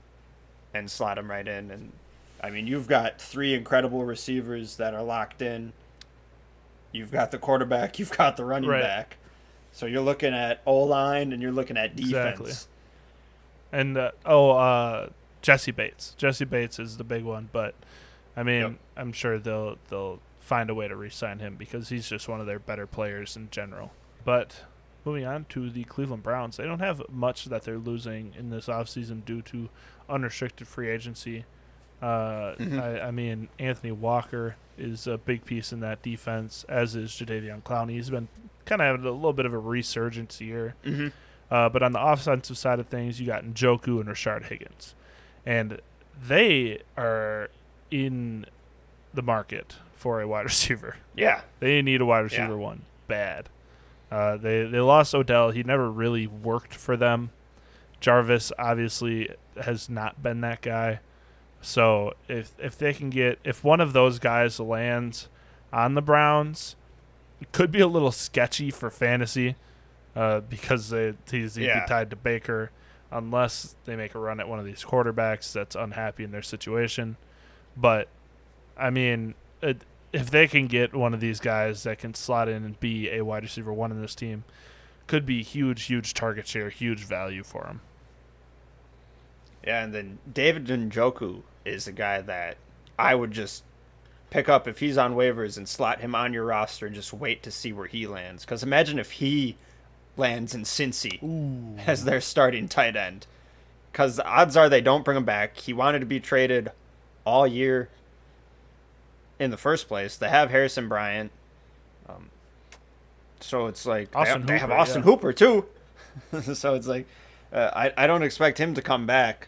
and 0.73 0.89
slot 0.89 1.17
him 1.17 1.29
right 1.29 1.47
in. 1.47 1.71
And 1.71 1.91
I 2.41 2.49
mean, 2.49 2.67
you've 2.67 2.87
got 2.87 3.19
three 3.21 3.53
incredible 3.53 4.05
receivers 4.05 4.77
that 4.77 4.93
are 4.93 5.03
locked 5.03 5.41
in. 5.41 5.73
You've 6.91 7.11
got 7.11 7.31
the 7.31 7.37
quarterback, 7.37 7.99
you've 7.99 8.15
got 8.15 8.37
the 8.37 8.45
running 8.45 8.69
Right. 8.69 8.81
back. 8.81 9.17
So 9.71 9.85
you're 9.85 10.01
looking 10.01 10.33
at 10.33 10.61
O 10.65 10.77
line 10.79 11.31
and 11.33 11.41
you're 11.41 11.51
looking 11.51 11.77
at 11.77 11.95
defense. 11.95 12.39
Exactly. 12.39 12.53
And 13.71 13.97
uh, 13.97 14.11
oh, 14.25 14.51
uh, 14.51 15.09
Jessie 15.41 15.71
Bates. 15.71 16.15
Jessie 16.17 16.45
Bates 16.45 16.79
is 16.79 16.97
the 16.97 17.03
big 17.03 17.23
one, 17.23 17.49
but 17.51 17.75
I 18.35 18.43
mean, 18.43 18.61
Yep. 18.61 18.73
I'm 18.97 19.11
sure 19.13 19.37
they'll 19.37 19.77
they'll 19.89 20.19
find 20.39 20.69
a 20.71 20.73
way 20.73 20.87
to 20.87 20.95
re-sign 20.95 21.39
him 21.39 21.55
because 21.55 21.89
he's 21.89 22.09
just 22.09 22.27
one 22.27 22.39
of 22.39 22.47
their 22.47 22.57
better 22.59 22.87
players 22.87 23.35
in 23.37 23.49
general. 23.51 23.91
But 24.25 24.63
moving 25.05 25.25
on 25.25 25.45
to 25.49 25.69
the 25.69 25.83
Cleveland 25.83 26.23
Browns, 26.23 26.57
they 26.57 26.63
don't 26.65 26.79
have 26.79 27.03
much 27.09 27.45
that 27.45 27.63
they're 27.63 27.77
losing 27.77 28.33
in 28.37 28.49
this 28.49 28.65
offseason 28.65 29.23
due 29.23 29.43
to 29.43 29.69
unrestricted 30.09 30.67
free 30.67 30.89
agency. 30.89 31.45
Uh, 32.01 32.55
Mhm. 32.57 32.81
I, 32.81 33.07
I 33.07 33.11
mean, 33.11 33.49
Anthony 33.59 33.91
Walker 33.91 34.55
is 34.77 35.05
a 35.07 35.17
big 35.17 35.43
piece 35.45 35.73
in 35.73 35.81
that 35.81 36.01
defense, 36.01 36.65
as 36.69 36.95
is 36.95 37.11
Jadeveon 37.11 37.61
Clowney. 37.63 37.91
He's 37.91 38.09
been 38.09 38.29
kind 38.65 38.81
of 38.81 38.85
having 38.85 39.05
a 39.05 39.11
little 39.11 39.33
bit 39.33 39.45
of 39.45 39.53
a 39.53 39.57
resurgence 39.59 40.39
year. 40.39 40.75
Mm-hmm. 40.85 41.07
Uh, 41.51 41.67
but 41.69 41.81
on 41.83 41.91
the 41.91 42.01
offensive 42.01 42.57
side 42.57 42.79
of 42.79 42.87
things, 42.87 43.19
you 43.19 43.25
got 43.27 43.43
Njoku 43.43 43.99
and 43.99 44.07
Rashard 44.07 44.45
Higgins, 44.45 44.93
and 45.45 45.81
they 46.27 46.81
are 46.95 47.49
in 47.91 48.45
the 49.13 49.21
market 49.23 49.75
for 49.95 50.21
a 50.21 50.27
wide 50.27 50.43
receiver. 50.45 50.97
Yeah. 51.15 51.41
They 51.59 51.81
need 51.81 51.99
a 52.01 52.05
wide 52.05 52.19
receiver 52.19 52.43
Yeah. 52.49 52.53
one 52.53 52.81
bad. 53.07 53.49
Uh, 54.11 54.37
they 54.37 54.63
they 54.65 54.79
lost 54.79 55.13
Odell. 55.13 55.51
He 55.51 55.63
never 55.63 55.89
really 55.91 56.25
worked 56.27 56.73
for 56.75 56.95
them. 56.95 57.31
Jarvis 57.99 58.51
obviously 58.57 59.29
has 59.61 59.89
not 59.89 60.23
been 60.23 60.41
that 60.41 60.61
guy. 60.61 60.99
So 61.61 62.13
if 62.27 62.51
if 62.59 62.77
they 62.77 62.93
can 62.93 63.09
get 63.09 63.39
if 63.43 63.63
one 63.63 63.81
of 63.81 63.93
those 63.93 64.19
guys 64.19 64.59
lands 64.59 65.27
on 65.73 65.93
the 65.95 66.01
Browns, 66.01 66.75
it 67.41 67.51
could 67.51 67.71
be 67.71 67.79
a 67.81 67.87
little 67.87 68.11
sketchy 68.11 68.71
for 68.71 68.89
fantasy 68.89 69.55
uh, 70.15 70.39
because 70.41 70.89
they, 70.89 71.13
he's 71.29 71.55
he'd 71.55 71.65
Yeah. 71.65 71.81
be 71.81 71.87
tied 71.87 72.09
to 72.11 72.15
Baker 72.15 72.71
unless 73.11 73.75
they 73.85 73.95
make 73.95 74.13
a 74.15 74.19
run 74.19 74.39
at 74.39 74.47
one 74.47 74.59
of 74.59 74.65
these 74.65 74.83
quarterbacks 74.83 75.51
that's 75.51 75.75
unhappy 75.75 76.23
in 76.23 76.31
their 76.31 76.41
situation. 76.41 77.17
But 77.75 78.07
I 78.77 78.89
mean, 78.89 79.33
it, 79.61 79.83
if 80.13 80.31
they 80.31 80.47
can 80.47 80.67
get 80.67 80.95
one 80.95 81.13
of 81.13 81.19
these 81.19 81.39
guys 81.39 81.83
that 81.83 81.97
can 81.99 82.13
slot 82.13 82.47
in 82.47 82.63
and 82.63 82.79
be 82.79 83.09
a 83.09 83.23
wide 83.25 83.43
receiver 83.43 83.73
one 83.73 83.91
in 83.91 84.01
this 84.01 84.15
team, 84.15 84.43
could 85.07 85.25
be 85.25 85.43
huge, 85.43 85.83
huge 85.83 86.13
target 86.13 86.47
share, 86.47 86.69
huge 86.69 86.99
value 87.03 87.43
for 87.43 87.65
him. 87.67 87.81
Yeah, 89.69 89.83
and 89.83 89.93
then 89.93 90.17
David 90.33 90.65
Njoku 90.65 91.43
is 91.63 91.85
a 91.85 91.91
guy 91.91 92.21
that 92.21 92.57
I 92.97 93.13
would 93.13 93.29
just 93.29 93.63
pick 94.31 94.49
up 94.49 94.67
if 94.67 94.79
he's 94.79 94.97
on 94.97 95.13
waivers 95.13 95.57
and 95.57 95.69
slot 95.69 96.01
him 96.01 96.15
on 96.15 96.33
your 96.33 96.43
roster 96.43 96.87
and 96.87 96.95
just 96.95 97.13
wait 97.13 97.43
to 97.43 97.51
see 97.51 97.71
where 97.71 97.85
he 97.85 98.07
lands. 98.07 98.43
Because 98.43 98.63
imagine 98.63 98.97
if 98.97 99.11
he 99.11 99.57
lands 100.17 100.55
in 100.55 100.63
Cincy 100.63 101.19
as 101.85 102.03
their 102.03 102.19
starting 102.19 102.67
tight 102.67 102.95
end. 102.95 103.27
Because 103.91 104.15
the 104.15 104.25
odds 104.25 104.57
are 104.57 104.69
they 104.69 104.81
don't 104.81 105.05
bring 105.05 105.17
him 105.17 105.23
back. 105.23 105.59
He 105.59 105.71
wanted 105.71 105.99
to 105.99 106.07
be 106.07 106.19
traded 106.19 106.71
all 107.23 107.45
year 107.45 107.89
in 109.37 109.51
the 109.51 109.57
first 109.57 109.87
place. 109.87 110.17
They 110.17 110.29
have 110.29 110.49
Harrison 110.49 110.89
Bryant. 110.89 111.31
Um, 112.07 112.31
so 113.39 113.67
it's 113.67 113.85
like 113.85 114.13
they, 114.13 114.25
have, 114.25 114.47
they 114.47 114.57
have 114.57 114.71
Austin 114.71 115.03
yeah. 115.03 115.05
Hooper 115.05 115.31
too. 115.31 115.67
so 116.55 116.73
it's 116.73 116.87
like 116.87 117.05
uh, 117.53 117.69
I 117.71 118.05
I 118.05 118.07
don't 118.07 118.23
expect 118.23 118.57
him 118.57 118.73
to 118.73 118.81
come 118.81 119.05
back. 119.05 119.47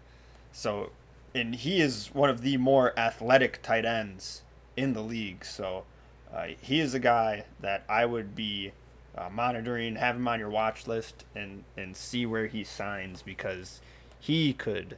So 0.51 0.91
and 1.33 1.55
he 1.55 1.79
is 1.79 2.09
one 2.13 2.29
of 2.29 2.41
the 2.41 2.57
more 2.57 2.97
athletic 2.97 3.61
tight 3.61 3.85
ends 3.85 4.41
in 4.75 4.93
the 4.93 5.01
league. 5.01 5.45
So 5.45 5.85
uh, 6.33 6.47
he 6.61 6.79
is 6.79 6.93
a 6.93 6.99
guy 6.99 7.45
that 7.61 7.83
I 7.87 8.05
would 8.05 8.35
be 8.35 8.71
uh, 9.17 9.29
monitoring, 9.29 9.95
have 9.95 10.15
him 10.15 10.27
on 10.27 10.39
your 10.39 10.49
watch 10.49 10.87
list, 10.87 11.25
and 11.35 11.63
and 11.77 11.95
see 11.95 12.25
where 12.25 12.47
he 12.47 12.63
signs 12.63 13.21
because 13.21 13.81
he 14.19 14.53
could 14.53 14.97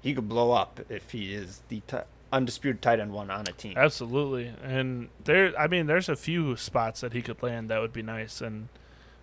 he 0.00 0.14
could 0.14 0.28
blow 0.28 0.52
up 0.52 0.80
if 0.88 1.10
he 1.10 1.34
is 1.34 1.62
the 1.68 1.80
t- 1.86 1.98
undisputed 2.32 2.82
tight 2.82 3.00
end 3.00 3.12
one 3.12 3.30
on 3.30 3.42
a 3.48 3.52
team. 3.52 3.74
Absolutely, 3.76 4.52
and 4.62 5.08
there. 5.24 5.58
I 5.58 5.66
mean, 5.66 5.86
there's 5.86 6.08
a 6.08 6.16
few 6.16 6.56
spots 6.56 7.00
that 7.00 7.12
he 7.12 7.22
could 7.22 7.42
land 7.42 7.68
that 7.70 7.80
would 7.80 7.92
be 7.92 8.02
nice, 8.02 8.40
and 8.40 8.68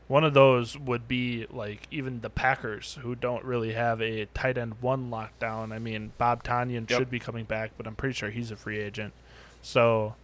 one 0.07 0.23
of 0.23 0.33
those 0.33 0.77
would 0.77 1.07
be 1.07 1.45
like 1.49 1.87
even 1.91 2.21
the 2.21 2.29
Packers, 2.29 2.99
who 3.01 3.15
don't 3.15 3.43
really 3.45 3.73
have 3.73 4.01
a 4.01 4.25
tight 4.33 4.57
end 4.57 4.75
one 4.81 5.09
lockdown. 5.09 5.71
I 5.73 5.79
mean, 5.79 6.11
Bob 6.17 6.43
Tonyan 6.43 6.89
Yep. 6.89 6.99
should 6.99 7.09
be 7.09 7.19
coming 7.19 7.45
back, 7.45 7.71
but 7.77 7.87
I'm 7.87 7.95
pretty 7.95 8.13
sure 8.13 8.29
he's 8.29 8.51
a 8.51 8.55
free 8.55 8.79
agent. 8.79 9.13
So 9.61 10.15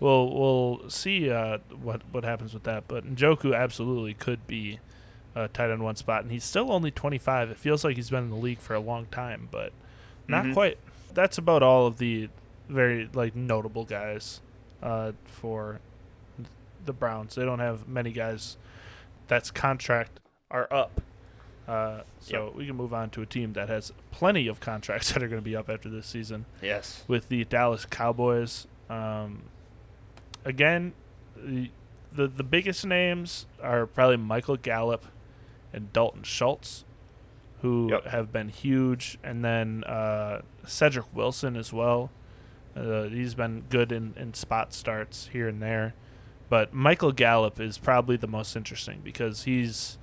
we'll 0.00 0.30
we'll 0.32 0.88
see 0.88 1.30
uh, 1.30 1.58
what 1.82 2.02
what 2.12 2.24
happens 2.24 2.54
with 2.54 2.62
that. 2.64 2.84
But 2.88 3.04
Njoku 3.04 3.56
absolutely 3.56 4.14
could 4.14 4.46
be 4.46 4.78
a 5.34 5.48
tight 5.48 5.70
end 5.70 5.82
one 5.82 5.96
spot, 5.96 6.22
and 6.22 6.30
he's 6.30 6.44
still 6.44 6.70
only 6.70 6.92
25. 6.92 7.50
It 7.50 7.58
feels 7.58 7.82
like 7.84 7.96
he's 7.96 8.10
been 8.10 8.24
in 8.24 8.30
the 8.30 8.36
league 8.36 8.60
for 8.60 8.74
a 8.74 8.80
long 8.80 9.06
time, 9.06 9.48
but 9.50 9.72
not 10.28 10.44
Mhm. 10.44 10.52
quite. 10.54 10.78
That's 11.12 11.38
about 11.38 11.62
all 11.62 11.86
of 11.88 11.98
the 11.98 12.28
very 12.68 13.08
like 13.12 13.34
notable 13.34 13.84
guys 13.84 14.40
uh, 14.82 15.12
for 15.24 15.80
the 16.84 16.92
Browns. 16.92 17.34
They 17.34 17.44
don't 17.44 17.58
have 17.58 17.88
many 17.88 18.12
guys 18.12 18.56
that's 19.28 19.50
contract 19.50 20.20
are 20.50 20.68
up. 20.72 21.00
Uh, 21.66 22.02
so 22.20 22.52
we 22.54 22.66
can 22.66 22.76
move 22.76 22.92
on 22.92 23.08
to 23.08 23.22
a 23.22 23.26
team 23.26 23.54
that 23.54 23.68
has 23.70 23.90
plenty 24.10 24.46
of 24.46 24.60
contracts 24.60 25.12
that 25.14 25.22
are 25.22 25.28
going 25.28 25.40
to 25.40 25.44
be 25.44 25.56
up 25.56 25.70
after 25.70 25.88
this 25.88 26.06
season 26.06 26.44
Yes. 26.60 27.04
with 27.08 27.28
the 27.30 27.44
Dallas 27.44 27.86
Cowboys. 27.86 28.66
Um, 28.90 29.44
again, 30.44 30.92
the, 31.36 31.70
the 32.12 32.28
the 32.28 32.42
biggest 32.44 32.84
names 32.86 33.46
are 33.62 33.86
probably 33.86 34.18
Michael 34.18 34.56
Gallup 34.56 35.06
and 35.72 35.92
Dalton 35.92 36.22
Schultz, 36.22 36.84
who 37.62 37.88
Yep. 37.90 38.06
have 38.08 38.30
been 38.32 38.50
huge, 38.50 39.18
and 39.24 39.42
then 39.44 39.84
uh, 39.84 40.42
Cedric 40.66 41.06
Wilson 41.14 41.56
as 41.56 41.72
well. 41.72 42.10
Uh, 42.76 43.04
he's 43.04 43.34
been 43.34 43.64
good 43.70 43.90
in, 43.90 44.12
in 44.18 44.34
spot 44.34 44.74
starts 44.74 45.28
here 45.32 45.48
and 45.48 45.62
there, 45.62 45.94
but 46.48 46.72
Michael 46.74 47.12
Gallup 47.12 47.58
is 47.60 47.78
probably 47.78 48.16
the 48.16 48.26
most 48.26 48.54
interesting 48.56 49.00
because 49.02 49.44
he's 49.44 49.98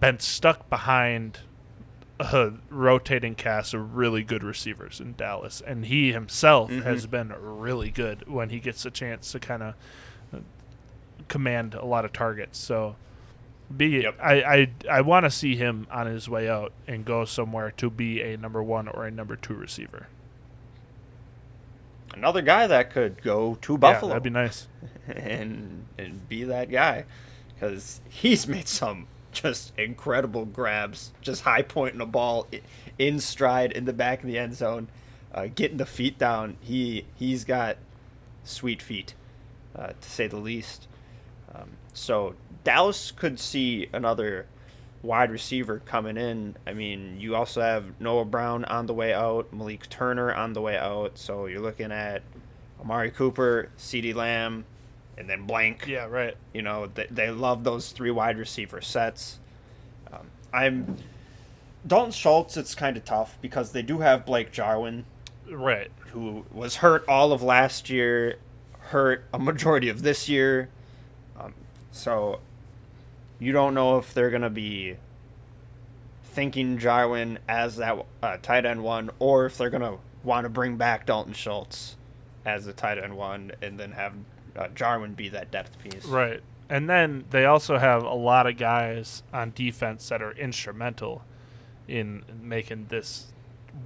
been 0.00 0.18
stuck 0.20 0.68
behind 0.70 1.40
a 2.20 2.52
rotating 2.70 3.34
cast 3.34 3.74
of 3.74 3.96
really 3.96 4.22
good 4.22 4.44
receivers 4.44 5.00
in 5.00 5.14
Dallas, 5.16 5.60
and 5.66 5.86
he 5.86 6.12
himself 6.12 6.70
Mhm. 6.70 6.82
has 6.84 7.06
been 7.06 7.32
really 7.38 7.90
good 7.90 8.28
when 8.28 8.50
he 8.50 8.60
gets 8.60 8.84
a 8.86 8.90
chance 8.90 9.32
to 9.32 9.40
kind 9.40 9.62
of 9.62 9.74
command 11.28 11.74
a 11.74 11.84
lot 11.84 12.04
of 12.04 12.12
targets. 12.12 12.58
So, 12.58 12.96
be 13.74 14.02
Yep. 14.02 14.18
I 14.22 14.42
I, 14.42 14.70
I 14.90 15.00
want 15.00 15.24
to 15.24 15.30
see 15.30 15.56
him 15.56 15.86
on 15.90 16.06
his 16.06 16.28
way 16.28 16.48
out 16.48 16.72
and 16.86 17.04
go 17.04 17.24
somewhere 17.24 17.70
to 17.78 17.90
be 17.90 18.20
a 18.20 18.36
number 18.36 18.62
one 18.62 18.86
or 18.88 19.06
a 19.06 19.10
number 19.10 19.34
two 19.36 19.54
receiver. 19.54 20.08
Another 22.14 22.42
guy 22.42 22.66
that 22.66 22.90
could 22.90 23.22
go 23.22 23.56
to 23.62 23.78
Buffalo. 23.78 24.10
Yeah, 24.10 24.14
that'd 24.14 24.22
be 24.22 24.30
nice. 24.30 24.68
and 25.08 25.86
and 25.98 26.28
be 26.28 26.44
that 26.44 26.70
guy 26.70 27.04
because 27.54 28.00
he's 28.08 28.46
made 28.46 28.68
some 28.68 29.06
just 29.32 29.72
incredible 29.78 30.44
grabs, 30.44 31.12
just 31.20 31.42
high 31.42 31.62
pointing 31.62 32.00
a 32.00 32.06
ball 32.06 32.46
in 32.98 33.18
stride 33.18 33.72
in 33.72 33.84
the 33.84 33.92
back 33.92 34.20
of 34.20 34.26
the 34.26 34.38
end 34.38 34.54
zone, 34.54 34.88
uh, 35.34 35.46
getting 35.54 35.78
the 35.78 35.86
feet 35.86 36.18
down. 36.18 36.56
He 36.60 37.06
he's 37.14 37.44
got 37.44 37.78
sweet 38.44 38.82
feet, 38.82 39.14
uh, 39.74 39.92
to 40.00 40.10
say 40.10 40.26
the 40.26 40.36
least. 40.36 40.86
Um, 41.54 41.70
so 41.92 42.34
Dallas 42.64 43.10
could 43.10 43.38
see 43.38 43.88
another 43.92 44.46
wide 45.02 45.30
receiver 45.30 45.80
coming 45.84 46.16
in. 46.16 46.56
I 46.66 46.74
mean, 46.74 47.16
you 47.18 47.34
also 47.34 47.60
have 47.60 48.00
Noah 48.00 48.24
Brown 48.24 48.64
on 48.66 48.86
the 48.86 48.94
way 48.94 49.12
out, 49.12 49.52
Malik 49.52 49.88
Turner 49.88 50.32
on 50.32 50.52
the 50.52 50.60
way 50.60 50.76
out. 50.78 51.18
So 51.18 51.46
you're 51.46 51.60
looking 51.60 51.90
at 51.90 52.22
Amari 52.80 53.10
Cooper, 53.10 53.70
CeeDee 53.78 54.14
Lamb, 54.14 54.64
and 55.18 55.28
then 55.28 55.44
blank. 55.46 55.86
Yeah, 55.88 56.06
right. 56.06 56.36
You 56.54 56.62
know, 56.62 56.86
they, 56.86 57.06
they 57.10 57.30
love 57.30 57.64
those 57.64 57.90
three 57.92 58.10
wide 58.10 58.38
receiver 58.38 58.80
sets. 58.80 59.40
Um, 60.12 60.26
I'm 60.52 60.96
Dalton 61.86 62.12
Schultz. 62.12 62.56
It's 62.56 62.74
kind 62.74 62.96
of 62.96 63.04
tough 63.04 63.38
because 63.40 63.72
they 63.72 63.82
do 63.82 63.98
have 63.98 64.24
Blake 64.24 64.52
Jarwin, 64.52 65.04
Right. 65.50 65.90
who 66.12 66.44
was 66.52 66.76
hurt 66.76 67.04
all 67.08 67.32
of 67.32 67.42
last 67.42 67.90
year, 67.90 68.36
hurt 68.78 69.24
a 69.34 69.38
majority 69.38 69.88
of 69.88 70.02
this 70.02 70.28
year. 70.28 70.68
Um, 71.38 71.54
so 71.90 72.40
you 73.42 73.50
don't 73.50 73.74
know 73.74 73.98
if 73.98 74.14
they're 74.14 74.30
going 74.30 74.42
to 74.42 74.50
be 74.50 74.96
thinking 76.22 76.78
Jarwin 76.78 77.40
as 77.48 77.76
that 77.76 78.06
uh, 78.22 78.36
tight 78.40 78.64
end 78.64 78.84
one, 78.84 79.10
or 79.18 79.46
if 79.46 79.58
they're 79.58 79.68
going 79.68 79.82
to 79.82 79.98
want 80.22 80.44
to 80.44 80.48
bring 80.48 80.76
back 80.76 81.06
Dalton 81.06 81.32
Schultz 81.32 81.96
as 82.46 82.66
the 82.66 82.72
tight 82.72 82.98
end 82.98 83.16
one, 83.16 83.50
and 83.60 83.80
then 83.80 83.92
have 83.92 84.14
uh, 84.54 84.68
Jarwin 84.68 85.14
be 85.14 85.28
that 85.30 85.50
depth 85.50 85.76
piece. 85.80 86.04
Right. 86.04 86.40
And 86.70 86.88
then 86.88 87.24
they 87.30 87.44
also 87.44 87.78
have 87.78 88.04
a 88.04 88.14
lot 88.14 88.46
of 88.46 88.56
guys 88.56 89.24
on 89.32 89.50
defense 89.56 90.08
that 90.10 90.22
are 90.22 90.32
instrumental 90.32 91.24
in 91.88 92.22
making 92.40 92.86
this 92.90 93.32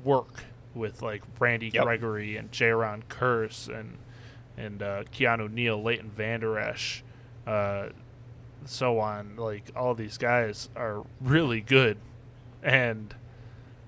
work 0.05 0.45
with 0.75 1.01
like 1.01 1.23
Randy 1.41 1.71
Yep. 1.73 1.83
Gregory 1.83 2.37
and 2.37 2.53
Jayron 2.53 3.05
Kearse 3.09 3.69
and 3.69 3.97
and 4.59 4.83
uh, 4.83 5.05
Keanu 5.05 5.51
Neal, 5.51 5.83
Leighton 5.83 6.11
Vander 6.11 6.59
Esch, 6.59 7.03
uh, 7.47 7.89
so 8.69 8.99
on. 8.99 9.37
Like 9.37 9.71
all 9.77 9.95
these 9.95 10.19
guys 10.19 10.69
are 10.77 11.05
really 11.21 11.61
good, 11.61 11.99
and 12.63 13.15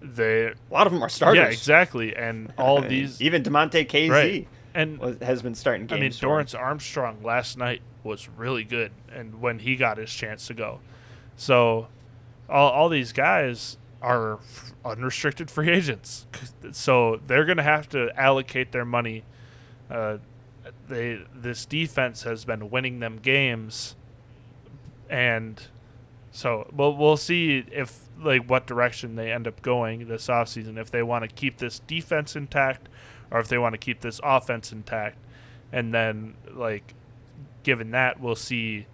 they 0.00 0.46
A 0.46 0.54
lot 0.70 0.86
of 0.86 0.92
them 0.92 1.02
are 1.02 1.08
starters. 1.08 1.38
yeah 1.38 1.48
exactly. 1.48 2.14
And 2.14 2.52
all 2.58 2.80
these 2.94 3.20
even 3.20 3.42
Damontae 3.42 3.86
Kazee 3.88 4.10
right 4.10 4.48
and 4.74 4.98
was, 4.98 5.18
has 5.18 5.42
been 5.42 5.54
starting 5.54 5.86
Games 5.86 6.22
I 6.22 6.26
mean. 6.26 6.36
Dorance 6.36 6.58
Armstrong 6.58 7.22
last 7.22 7.56
night 7.58 7.82
was 8.04 8.28
really 8.28 8.64
good, 8.64 8.92
and 9.12 9.40
when 9.40 9.58
he 9.58 9.76
got 9.76 9.98
his 9.98 10.12
chance 10.12 10.46
to 10.46 10.54
go, 10.54 10.80
so 11.36 11.88
all, 12.48 12.70
all 12.70 12.88
these 12.88 13.12
guys 13.12 13.76
are 14.00 14.34
f- 14.34 14.72
unrestricted 14.84 15.50
free 15.50 15.68
agents, 15.70 16.26
so 16.72 17.20
they're 17.26 17.44
going 17.44 17.56
to 17.56 17.62
have 17.64 17.88
to 17.90 18.10
allocate 18.18 18.70
their 18.72 18.84
money. 18.84 19.24
Uh, 19.90 20.18
they 20.86 21.20
this 21.34 21.66
defense 21.66 22.22
has 22.22 22.44
been 22.44 22.70
winning 22.70 23.00
them 23.00 23.18
games, 23.18 23.96
and 25.08 25.60
so 26.30 26.68
we'll 26.72 26.96
we'll 26.96 27.16
see 27.16 27.64
if 27.72 28.00
like 28.20 28.48
what 28.48 28.66
direction 28.66 29.16
they 29.16 29.30
end 29.32 29.46
up 29.46 29.62
going 29.62 30.08
this 30.08 30.26
offseason 30.26 30.76
if 30.78 30.90
they 30.90 31.02
want 31.02 31.22
to 31.22 31.28
keep 31.28 31.58
this 31.58 31.78
defense 31.80 32.34
intact 32.36 32.88
or 33.30 33.38
if 33.40 33.48
they 33.48 33.58
want 33.58 33.72
to 33.74 33.78
keep 33.78 34.00
this 34.00 34.20
offense 34.24 34.72
intact. 34.72 35.18
And 35.70 35.92
then, 35.92 36.34
like, 36.50 36.94
given 37.62 37.90
that, 37.90 38.20
we'll 38.20 38.34
see 38.36 38.86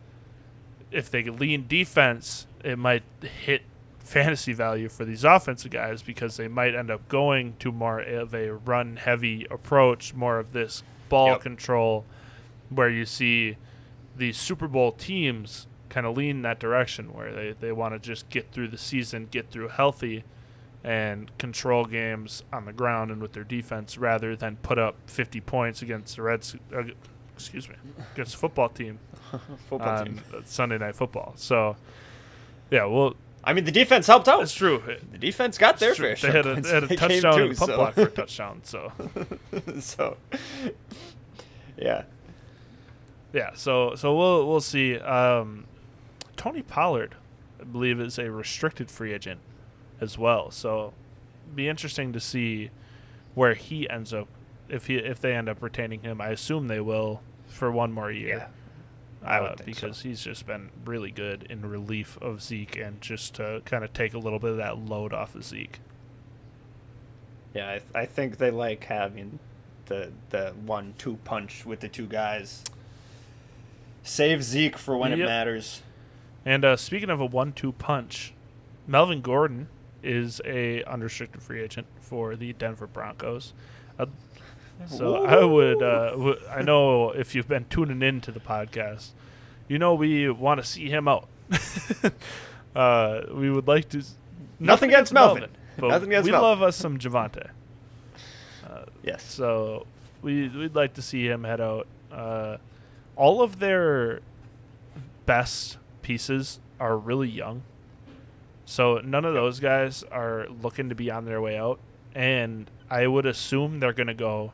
if 0.91 1.09
they 1.11 1.23
lean 1.23 1.67
defense, 1.69 2.47
it 2.65 2.79
might 2.79 3.05
hit 3.23 3.63
fantasy 4.01 4.53
value 4.53 4.89
for 4.89 5.05
these 5.05 5.23
offensive 5.25 5.71
guys 5.71 6.03
because 6.03 6.37
they 6.37 6.49
might 6.49 6.75
end 6.75 6.91
up 6.91 7.09
going 7.09 7.55
to 7.61 7.71
more 7.73 8.01
of 8.01 8.35
a 8.35 8.51
run 8.53 8.97
heavy 8.97 9.47
approach, 9.51 10.15
more 10.15 10.39
of 10.41 10.53
this 10.53 10.83
ball 11.09 11.29
Yep. 11.29 11.41
control, 11.43 12.05
where 12.71 12.91
you 12.91 13.07
see 13.07 13.57
these 14.17 14.37
Super 14.37 14.67
Bowl 14.69 14.91
teams 14.93 15.67
kind 15.95 16.07
of 16.09 16.17
lean 16.17 16.43
that 16.43 16.59
direction 16.59 17.13
where 17.15 17.33
they, 17.33 17.55
they 17.61 17.71
want 17.71 17.95
to 17.95 18.01
just 18.01 18.29
get 18.29 18.51
through 18.51 18.67
the 18.67 18.77
season, 18.77 19.29
get 19.31 19.49
through 19.53 19.69
healthy, 19.69 20.25
and 20.83 21.31
control 21.39 21.85
games 21.85 22.43
on 22.53 22.65
the 22.65 22.73
ground 22.73 23.13
and 23.13 23.23
with 23.23 23.33
their 23.33 23.45
defense 23.45 23.97
rather 23.97 24.35
than 24.35 24.57
put 24.57 24.77
up 24.77 24.97
50 25.07 25.41
points 25.43 25.83
against 25.83 26.17
the 26.17 26.23
Reds. 26.23 26.57
Uh, 26.75 26.83
excuse 27.33 27.69
me, 27.69 27.77
against 28.13 28.35
a 28.35 28.39
football 28.39 28.69
team 28.69 28.99
Football 29.69 29.89
on 29.89 30.05
team. 30.07 30.21
Sunday 30.45 30.79
Night 30.79 30.97
Football. 30.97 31.33
So, 31.37 31.77
yeah, 32.73 32.87
well, 32.87 33.15
I 33.45 33.53
mean, 33.53 33.65
the 33.65 33.73
defense 33.73 34.09
helped 34.09 34.27
out. 34.29 34.43
it's 34.43 34.53
true. 34.53 34.83
The 35.13 35.19
defense 35.19 35.59
got 35.59 35.79
their 35.79 35.95
true. 35.95 36.17
fair 36.17 36.33
They 36.33 36.37
had 36.37 36.59
a, 36.59 36.61
they 36.61 36.69
had 36.71 36.85
a 36.85 36.89
came 36.89 36.99
touchdown 36.99 37.35
too, 37.37 37.43
and 37.45 37.53
a 37.53 37.57
punt 37.57 37.71
so- 37.71 37.77
block 37.77 37.95
for 37.95 38.03
a 38.03 38.11
touchdown. 38.11 38.61
So, 38.65 38.93
so, 39.81 40.17
yeah. 41.79 42.03
yeah, 43.33 43.51
so 43.55 43.95
so 43.95 44.17
we'll 44.17 44.49
we'll 44.49 44.61
see. 44.61 44.99
Um, 44.99 45.67
Tony 46.37 46.63
Pollard, 46.63 47.15
I 47.61 47.65
believe, 47.65 48.01
is 48.01 48.19
a 48.19 48.31
restricted 48.31 48.91
free 48.91 49.13
agent 49.13 49.41
as 50.01 50.19
well. 50.19 50.51
So, 50.51 50.93
be 51.55 51.69
interesting 51.69 52.13
to 52.13 52.21
see 52.21 52.71
where 53.35 53.55
he 53.55 53.89
ends 53.89 54.13
up 54.15 54.29
if 54.69 54.87
he 54.87 54.97
if 54.97 55.21
they 55.21 55.35
end 55.35 55.49
up 55.49 55.63
retaining 55.63 56.01
him. 56.03 56.21
I 56.21 56.29
assume 56.29 56.69
they 56.69 56.81
will 56.81 57.21
for 57.47 57.71
one 57.71 57.93
more 57.93 58.11
year. 58.11 58.37
Yeah. 58.39 58.47
I 59.27 59.41
would 59.41 59.53
uh, 59.53 59.55
think 59.57 59.77
so. 59.77 59.87
because 59.87 60.03
he's 60.03 60.23
just 60.23 60.47
been 60.47 60.69
really 60.85 61.11
good 61.11 61.47
in 61.49 61.63
relief 61.67 62.19
of 62.21 62.43
Zeke 62.43 62.77
and 62.77 63.01
just 63.01 63.35
to 63.37 63.63
kind 63.65 63.83
of 63.83 63.93
take 63.95 64.13
a 64.13 64.19
little 64.19 64.39
bit 64.39 64.51
of 64.51 64.57
that 64.59 64.79
load 64.79 65.15
off 65.15 65.35
of 65.35 65.45
Zeke. 65.45 65.81
Yeah, 67.55 67.69
I, 67.71 67.73
th- 67.79 67.83
I 67.95 68.05
think 68.07 68.37
they 68.39 68.51
like 68.51 68.85
having 68.85 69.39
the 69.87 70.13
the 70.31 70.53
one 70.67 70.95
two 70.99 71.17
punch 71.25 71.65
with 71.65 71.81
the 71.81 71.89
two 71.89 72.07
guys. 72.07 72.63
Save 74.03 74.43
Zeke 74.43 74.77
for 74.77 74.97
when 74.97 75.13
Yep. 75.13 75.21
it 75.21 75.25
matters. 75.25 75.83
And 76.45 76.65
uh, 76.65 76.77
speaking 76.77 77.11
of 77.11 77.21
a 77.21 77.27
one-two 77.27 77.73
punch, 77.73 78.35
Melvin 78.87 79.21
Gordon 79.23 79.69
is 80.03 80.41
a 80.45 80.83
unrestricted 80.85 81.43
free 81.43 81.63
agent 81.63 81.87
for 82.01 82.37
the 82.37 82.53
Denver 82.53 82.87
Broncos. 82.87 83.55
Uh, 83.99 84.07
so 84.87 85.25
I 85.25 85.45
would, 85.45 85.83
uh, 85.83 86.11
w- 86.11 86.39
I 86.51 86.63
know 86.63 87.11
if 87.11 87.35
you've 87.35 87.49
been 87.49 87.65
tuning 87.71 88.03
in 88.03 88.21
to 88.23 88.33
the 88.33 88.41
podcast, 88.41 89.11
you 89.69 89.79
know 89.79 89.95
we 89.95 90.29
want 90.29 90.61
to 90.61 90.67
see 90.67 90.89
him 90.91 91.09
out. 91.09 91.29
uh, 92.77 93.23
we 93.33 93.51
would 93.51 93.67
like 93.69 93.89
to. 93.91 93.99
s- 93.99 94.17
Nothing 94.59 94.91
against 94.91 95.13
Melvin. 95.13 95.49
but 95.79 95.89
Nothing 95.89 96.09
against 96.11 96.27
we 96.27 96.33
Melvin. 96.33 96.49
love 96.51 96.63
us 96.63 96.77
some 96.77 96.99
Javonte. 96.99 97.51
Yes. 99.03 99.23
So 99.23 99.87
we 100.23 100.49
we'd 100.49 100.75
like 100.75 100.95
to 100.95 101.03
see 101.03 101.27
him 101.29 101.45
head 101.45 101.61
out. 101.61 101.87
Uh, 102.11 102.57
all 103.17 103.43
of 103.43 103.59
their 103.59 104.21
best 105.27 105.77
pieces 106.05 106.61
are 106.79 106.97
really 106.97 107.29
young, 107.29 107.63
so 108.65 108.99
none 108.99 109.25
of 109.25 109.35
those 109.35 109.59
guys 109.59 110.05
are 110.13 110.47
looking 110.63 110.89
to 110.91 110.95
be 110.95 111.11
on 111.11 111.25
their 111.25 111.41
way 111.41 111.59
out. 111.59 111.81
And 112.15 112.71
I 112.89 113.09
would 113.09 113.27
assume 113.27 113.81
they're 113.81 113.93
going 113.93 114.07
to 114.07 114.15
go 114.15 114.53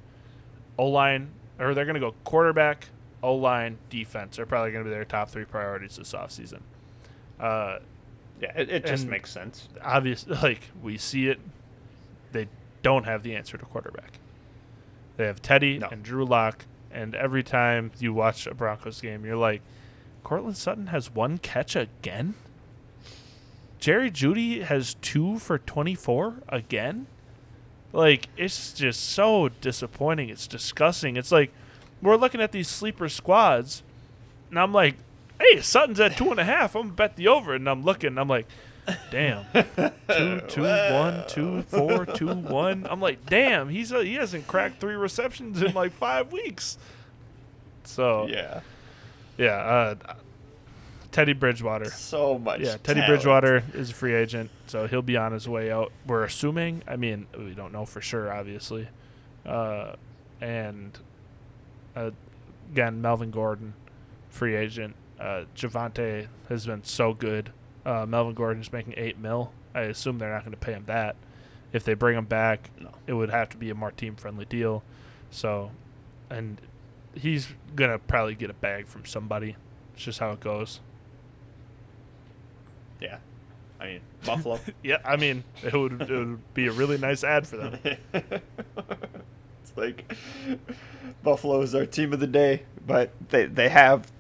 O 0.78 0.86
line 0.86 1.28
or 1.59 1.74
they're 1.74 1.84
going 1.84 1.94
to 1.94 2.01
go 2.01 2.14
quarterback, 2.24 2.86
O 3.22 3.34
line, 3.34 3.76
defense. 3.90 4.38
Are 4.38 4.46
probably 4.46 4.72
going 4.72 4.82
to 4.84 4.88
be 4.90 4.94
their 4.94 5.05
top 5.05 5.28
three 5.28 5.44
priorities 5.44 5.96
this 5.96 6.12
offseason. 6.14 6.61
Uh, 7.38 7.80
Yeah, 8.40 8.53
it, 8.57 8.70
it 8.70 8.86
just 8.86 9.07
makes 9.07 9.30
sense. 9.30 9.68
obviously, 9.84 10.34
like 10.42 10.70
we 10.82 10.96
see 10.96 11.28
it, 11.28 11.38
they 12.32 12.48
don't 12.82 13.05
have 13.05 13.22
the 13.22 13.34
answer 13.36 13.59
to 13.59 13.64
quarterback. 13.66 14.12
They 15.18 15.26
have 15.26 15.42
Teddy 15.42 15.78
No. 15.78 15.88
and 15.92 16.03
Drew 16.03 16.24
Lock, 16.24 16.64
and 16.90 17.14
every 17.14 17.42
time 17.42 17.90
you 17.98 18.14
watch 18.14 18.46
a 18.46 18.55
Broncos 18.55 19.03
game, 19.03 19.24
you're 19.26 19.36
like, 19.36 19.61
Courtland 20.23 20.57
Sutton 20.57 20.89
has 20.89 21.11
one 21.14 21.39
catch 21.39 21.75
again. 21.77 22.35
Jerry 23.79 24.11
Jeudy 24.11 24.62
has 24.62 24.95
two 24.95 25.39
for 25.39 25.59
24 25.59 26.43
again. 26.49 27.07
Like 27.93 28.29
it's 28.37 28.73
just 28.73 29.01
so 29.11 29.49
disappointing. 29.61 30.29
It's 30.29 30.47
disgusting. 30.47 31.16
It's 31.16 31.33
like 31.33 31.51
we're 32.03 32.16
looking 32.16 32.41
at 32.41 32.53
these 32.53 32.68
sleeper 32.68 33.09
squads, 33.09 33.83
and 34.49 34.59
I'm 34.59 34.73
like, 34.73 34.95
"Hey, 35.41 35.61
Sutton's 35.61 35.99
at 35.99 36.16
two 36.16 36.31
and 36.31 36.39
a 36.39 36.45
half. 36.45 36.77
I'm 36.77 36.83
gonna 36.83 36.95
bet 36.95 37.16
the 37.16 37.27
over." 37.29 37.55
And 37.55 37.68
I'm 37.68 37.83
looking. 37.83 38.16
I'm 38.16 38.29
like, 38.29 38.47
"Damn, 39.11 39.45
two, 40.09 40.41
two, 40.49 40.62
one, 40.62 41.25
two, 41.27 41.62
four, 41.62 42.07
two, 42.07 42.33
one." 42.33 42.87
I'm 42.89 43.01
like, 43.01 43.27
"Damn, 43.27 43.68
he's 43.71 43.91
a, 43.91 44.05
he 44.05 44.14
hasn't 44.14 44.47
cracked 44.47 44.81
three 44.81 44.95
receptions 44.95 45.61
in 45.61 45.73
like 45.75 45.93
five 45.93 46.31
weeks." 46.33 46.79
So 47.85 48.29
Yeah. 48.29 48.61
Yeah, 49.41 49.55
uh, 49.57 49.95
Teddy 51.12 51.32
Bridgewater. 51.32 51.86
So 51.86 52.38
much. 52.38 52.61
Yeah, 52.61 52.76
Teddy 52.82 53.01
talent. 53.01 53.07
Bridgewater 53.09 53.62
is 53.74 53.91
a 53.91 53.95
free 53.95 54.14
agent, 54.14 54.51
so 54.66 54.86
he'll 54.86 55.03
be 55.03 55.16
on 55.16 55.32
his 55.32 55.49
way 55.49 55.70
out. 55.72 55.93
We're 56.07 56.24
assuming. 56.24 56.82
I 56.86 56.97
mean, 56.97 57.26
we 57.36 57.55
don't 57.55 57.72
know 57.72 57.84
for 57.86 58.01
sure, 58.01 58.32
obviously. 58.32 58.88
Uh, 59.47 59.95
and 60.41 60.99
uh, 61.97 62.11
again, 62.70 63.01
Melvin 63.01 63.30
Gordon, 63.30 63.74
free 64.28 64.55
agent. 64.55 64.95
Uh, 65.18 65.45
Javonte 65.57 66.28
has 66.49 66.66
been 66.66 66.84
so 66.84 67.12
good. 67.14 67.53
Uh, 67.84 68.07
Melvin 68.07 68.34
Gordon's 68.34 68.72
making 68.72 68.95
eight 68.97 69.18
mil. 69.18 69.53
I 69.74 69.82
assume 69.82 70.18
they're 70.18 70.32
not 70.32 70.45
going 70.45 70.53
to 70.53 70.59
pay 70.59 70.72
him 70.72 70.84
that. 70.86 71.16
If 71.72 71.84
they 71.84 71.95
bring 71.95 72.16
him 72.18 72.24
back, 72.24 72.70
No. 72.80 72.91
it 73.07 73.12
would 73.14 73.30
have 73.30 73.49
to 73.51 73.57
be 73.57 73.70
a 73.70 73.74
more 73.74 73.91
team 73.93 74.16
friendly 74.16 74.45
deal. 74.45 74.82
So, 75.30 75.70
and 76.28 76.61
he's 77.15 77.49
gonna 77.75 77.99
probably 77.99 78.35
get 78.35 78.51
a 78.51 78.55
bag 78.55 78.87
from 78.87 79.05
somebody. 79.05 79.57
It's 79.95 80.03
just 80.05 80.19
how 80.21 80.31
it 80.33 80.41
goes. 80.41 80.81
Yeah. 83.01 83.19
I 83.81 83.87
mean, 83.87 84.01
Buffalo. 84.25 84.61
Yeah, 84.83 84.99
I 85.05 85.17
mean, 85.17 85.45
it 85.63 85.73
would 85.73 86.03
it 86.03 86.11
would 86.11 86.55
be 86.55 86.67
a 86.67 86.73
really 86.73 86.99
nice 86.99 87.25
ad 87.25 87.47
for 87.47 87.57
them. 87.57 87.79
it's 88.13 89.73
like 89.77 90.13
Buffalo 91.23 91.61
is 91.63 91.75
our 91.75 91.87
team 91.87 92.13
of 92.13 92.21
the 92.21 92.27
day, 92.27 92.65
but 92.87 93.11
they 93.31 93.47
they 93.47 93.69
have 93.71 94.11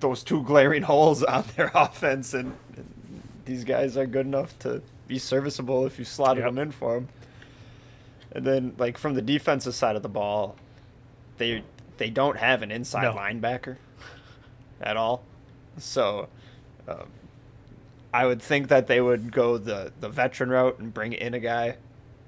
those 0.00 0.22
two 0.22 0.42
glaring 0.42 0.82
holes 0.82 1.22
on 1.24 1.44
their 1.56 1.70
offense, 1.74 2.34
and, 2.34 2.52
and 2.76 3.22
these 3.46 3.64
guys 3.64 3.96
are 3.96 4.06
good 4.06 4.26
enough 4.26 4.58
to 4.60 4.82
be 5.06 5.18
serviceable 5.18 5.86
if 5.86 5.98
you 5.98 6.04
slotted 6.04 6.44
Yep. 6.44 6.54
them 6.54 6.58
in 6.58 6.70
for 6.70 6.94
them. 6.94 7.08
And 8.32 8.44
then, 8.46 8.74
like 8.76 8.98
from 8.98 9.14
the 9.14 9.22
defensive 9.22 9.74
side 9.74 9.96
of 9.96 10.02
the 10.02 10.08
ball, 10.10 10.56
they 11.38 11.62
they 11.98 12.10
don't 12.10 12.36
have 12.38 12.62
an 12.62 12.70
inside 12.70 13.02
No. 13.02 13.14
linebacker 13.14 13.76
at 14.80 14.96
all. 14.96 15.22
So, 15.78 16.28
um, 16.88 17.08
I 18.14 18.24
would 18.26 18.40
think 18.40 18.68
that 18.68 18.86
they 18.86 19.00
would 19.00 19.32
go 19.32 19.58
the 19.58 19.92
the 20.00 20.08
veteran 20.08 20.50
route 20.50 20.78
and 20.78 20.92
bring 20.94 21.12
in 21.12 21.34
a 21.34 21.40
guy 21.40 21.76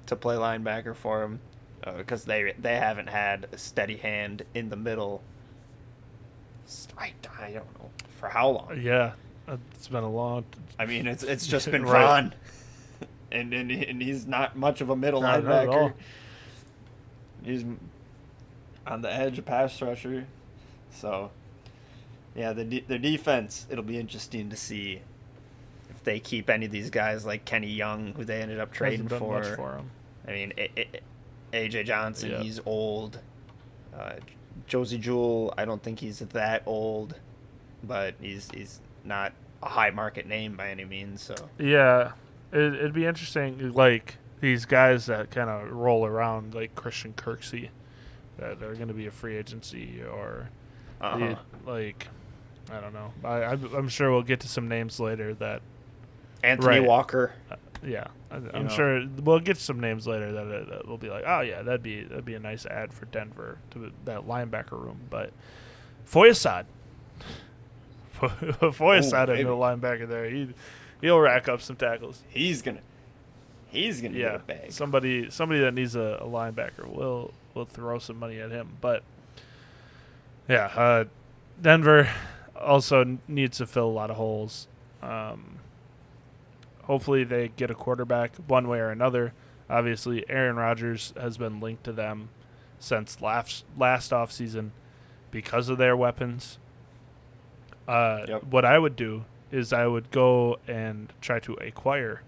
to 0.05 0.15
play 0.15 0.35
linebacker 0.35 0.95
for 0.95 1.23
him 1.23 1.39
because 1.97 2.25
they 2.25 2.53
they 2.59 2.75
haven't 2.75 3.07
had 3.09 3.47
a 3.51 3.57
steady 3.57 3.97
hand 3.97 4.43
in 4.53 4.69
the 4.69 4.75
middle. 4.75 5.23
I, 6.97 7.13
I 7.39 7.51
don't 7.51 7.79
know 7.79 7.89
for 8.19 8.29
how 8.29 8.49
long. 8.49 8.79
Yeah, 8.81 9.13
it's 9.73 9.87
been 9.87 10.03
a 10.03 10.09
long. 10.09 10.45
I 10.79 10.85
mean, 10.85 11.07
it's 11.07 11.23
it's 11.23 11.47
just 11.47 11.69
been 11.71 11.83
Right. 11.83 12.05
Von, 12.05 12.33
and, 13.31 13.53
and 13.53 13.71
and 13.71 14.01
he's 14.01 14.27
not 14.27 14.55
much 14.55 14.81
of 14.81 14.89
a 14.89 14.95
middle 14.95 15.21
Not- 15.21 15.41
linebacker. 15.43 15.93
He's 17.43 17.65
on 18.91 19.01
the 19.01 19.11
edge 19.13 19.39
of 19.39 19.45
pass 19.45 19.81
rusher, 19.81 20.27
so 20.93 21.31
yeah, 22.35 22.53
the 22.53 22.63
de- 22.63 22.81
their 22.87 22.97
defense. 22.99 23.65
It'll 23.69 23.83
be 23.83 23.97
interesting 23.97 24.49
to 24.49 24.55
see 24.57 25.01
if 25.89 26.03
they 26.03 26.19
keep 26.19 26.49
any 26.49 26.65
of 26.65 26.71
these 26.71 26.89
guys 26.89 27.25
like 27.25 27.45
Kenny 27.45 27.69
Young, 27.71 28.13
who 28.13 28.25
they 28.25 28.41
ended 28.41 28.59
up 28.59 28.71
trading 28.71 29.07
for. 29.07 29.43
for. 29.55 29.81
I 30.27 30.31
mean, 30.31 30.53
AJ 31.53 31.85
Johnson, 31.85 32.31
Yeah. 32.31 32.41
he's 32.43 32.59
old. 32.65 33.19
Uh, 33.97 34.13
Josey 34.67 34.97
Jewell, 34.97 35.53
I 35.57 35.65
don't 35.65 35.81
think 35.81 35.99
he's 35.99 36.19
that 36.19 36.63
old, 36.65 37.15
but 37.83 38.15
he's 38.21 38.49
he's 38.53 38.79
not 39.03 39.33
a 39.63 39.69
high 39.69 39.89
market 39.89 40.27
name 40.27 40.55
by 40.55 40.69
any 40.69 40.85
means. 40.85 41.21
So 41.21 41.35
Yeah, 41.57 42.11
it, 42.51 42.59
it'd 42.59 42.93
be 42.93 43.05
interesting. 43.05 43.71
Like 43.73 44.17
these 44.39 44.65
guys 44.65 45.05
that 45.07 45.31
kind 45.31 45.49
of 45.49 45.71
roll 45.71 46.05
around, 46.05 46.53
like 46.53 46.75
Christian 46.75 47.13
Kirksey, 47.13 47.69
that 48.41 48.61
are 48.63 48.75
going 48.75 48.89
to 48.89 48.93
be 48.93 49.07
a 49.07 49.11
free 49.11 49.37
agency, 49.37 50.01
or 50.03 50.49
uh 50.99 51.17
the- 51.17 51.37
like 51.65 52.07
I 52.71 52.79
don't 52.79 52.93
know. 52.93 53.11
I, 53.23 53.43
I'm, 53.45 53.73
I'm 53.75 53.89
sure 53.89 54.11
we'll 54.11 54.21
get 54.21 54.39
to 54.41 54.47
some 54.47 54.67
names 54.67 54.99
later 54.99 55.33
that 55.35 55.61
Anthony 56.43 56.79
Right. 56.79 56.83
Walker, 56.87 57.33
Yeah, 57.83 58.07
I, 58.29 58.35
I'm 58.53 58.63
know? 58.65 58.69
sure 58.69 59.03
we'll 59.23 59.39
get 59.39 59.57
some 59.57 59.79
names 59.79 60.07
later 60.07 60.31
that, 60.31 60.41
uh, 60.47 60.69
that 60.69 60.87
will 60.87 60.97
be 60.97 61.09
like, 61.09 61.23
oh 61.25 61.41
yeah, 61.41 61.61
that'd 61.63 61.83
be 61.83 62.03
that'd 62.03 62.23
be 62.25 62.35
a 62.35 62.39
nice 62.39 62.65
ad 62.65 62.93
for 62.93 63.05
Denver 63.05 63.57
to 63.71 63.91
that 64.05 64.21
linebacker 64.27 64.71
room. 64.73 64.99
But 65.09 65.31
Foyesade, 66.09 66.65
Foyesade, 68.21 69.29
a 69.29 69.33
middle 69.35 69.59
linebacker 69.59 70.07
there, 70.07 70.29
he 70.29 70.49
he'll 71.01 71.19
rack 71.19 71.47
up 71.49 71.61
some 71.61 71.75
tackles. 71.75 72.23
He's 72.29 72.61
gonna, 72.61 72.81
he's 73.67 74.01
gonna 74.01 74.17
Yeah, 74.17 74.31
get 74.31 74.35
a 74.35 74.39
bag. 74.43 74.71
somebody 74.71 75.29
somebody 75.31 75.59
that 75.61 75.73
needs 75.73 75.95
a, 75.95 76.19
a 76.21 76.25
linebacker 76.27 76.87
will 76.87 77.33
will 77.53 77.65
throw 77.65 77.99
some 77.99 78.17
money 78.17 78.39
at 78.39 78.51
him. 78.51 78.77
But 78.81 79.03
yeah, 80.47 80.65
uh, 80.75 81.05
Denver 81.61 82.09
also 82.59 83.17
needs 83.27 83.57
to 83.57 83.67
fill 83.67 83.87
a 83.87 83.91
lot 83.91 84.09
of 84.09 84.17
holes. 84.17 84.67
Um, 85.01 85.59
hopefully, 86.83 87.23
they 87.23 87.49
get 87.49 87.71
a 87.71 87.75
quarterback 87.75 88.35
one 88.47 88.67
way 88.67 88.79
or 88.79 88.89
another. 88.89 89.33
Obviously, 89.69 90.29
Aaron 90.29 90.57
Rodgers 90.57 91.13
has 91.19 91.37
been 91.37 91.59
linked 91.59 91.83
to 91.85 91.91
them 91.91 92.29
since 92.79 93.21
last 93.21 93.63
last 93.77 94.11
offseason 94.11 94.71
because 95.31 95.69
of 95.69 95.77
their 95.77 95.95
weapons. 95.95 96.57
Uh, 97.87 98.25
Yep. 98.27 98.43
What 98.45 98.65
I 98.65 98.77
would 98.79 98.95
do 98.95 99.25
is 99.51 99.73
I 99.73 99.87
would 99.87 100.11
go 100.11 100.59
and 100.67 101.11
try 101.21 101.39
to 101.39 101.53
acquire 101.55 102.21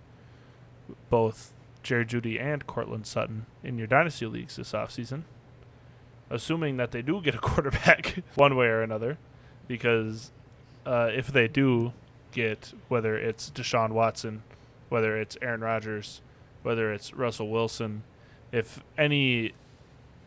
both 1.09 1.53
Jerry 1.84 2.06
Jeudy 2.06 2.40
and 2.40 2.66
Courtland 2.66 3.06
Sutton 3.06 3.46
in 3.64 3.78
your 3.78 3.88
dynasty 3.88 4.26
leagues 4.26 4.56
this 4.56 4.72
offseason, 4.72 5.24
assuming 6.30 6.78
that 6.78 6.92
they 6.92 7.02
do 7.02 7.22
get 7.22 7.36
a 7.36 7.38
quarterback 7.40 8.24
one 8.36 8.56
way 8.56 8.68
or 8.68 8.82
another, 8.82 9.18
because 9.68 10.32
uh, 10.86 11.10
if 11.14 11.28
they 11.28 11.48
do 11.48 11.94
get 12.32 12.74
whether 12.88 13.16
it's 13.18 13.50
Deshaun 13.52 13.92
Watson, 13.92 14.44
whether 14.90 15.20
it's 15.20 15.38
Aaron 15.42 15.62
Rodgers, 15.62 16.22
whether 16.64 16.92
it's 16.92 17.14
Russell 17.14 17.50
Wilson, 17.50 18.04
if 18.52 18.82
any 18.98 19.54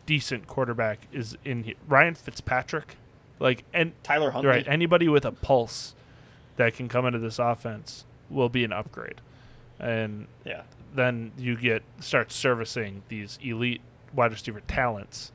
decent 0.05 0.47
quarterback 0.47 0.99
is 1.11 1.37
in 1.43 1.63
here, 1.63 1.75
Ryan 1.87 2.15
Fitzpatrick, 2.15 2.95
like 3.39 3.63
and 3.73 3.91
Tyler 4.03 4.31
Huntley. 4.31 4.49
right 4.49 4.67
anybody 4.67 5.07
with 5.09 5.25
a 5.25 5.31
pulse 5.31 5.95
that 6.55 6.73
can 6.75 6.87
come 6.87 7.05
into 7.05 7.19
this 7.19 7.39
offense 7.39 8.05
will 8.29 8.49
be 8.49 8.63
an 8.63 8.71
upgrade, 8.73 9.21
and 9.79 10.27
Yeah. 10.45 10.63
Then 10.93 11.31
you 11.37 11.55
get 11.55 11.83
start 11.99 12.31
servicing 12.31 13.03
these 13.09 13.37
elite 13.41 13.81
wide 14.13 14.31
receiver 14.31 14.61
talents, 14.61 15.31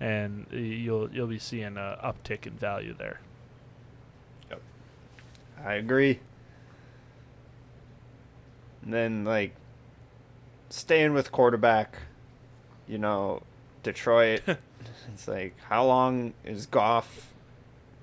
and 0.00 0.46
you'll 0.50 1.10
you'll 1.10 1.26
be 1.26 1.38
seeing 1.38 1.76
a 1.76 1.98
uptick 2.04 2.46
in 2.46 2.54
value 2.54 2.94
there. 2.96 3.20
Yep, 4.50 4.60
I 5.64 5.74
agree. 5.74 6.20
And 8.82 8.92
then 8.92 9.24
like 9.24 9.54
staying 10.68 11.14
with 11.14 11.32
quarterback, 11.32 11.96
you 12.86 12.98
know, 12.98 13.42
Detroit. 13.82 14.42
it's 15.12 15.28
like 15.28 15.54
how 15.68 15.86
long 15.86 16.34
is 16.44 16.66
Goff 16.66 17.32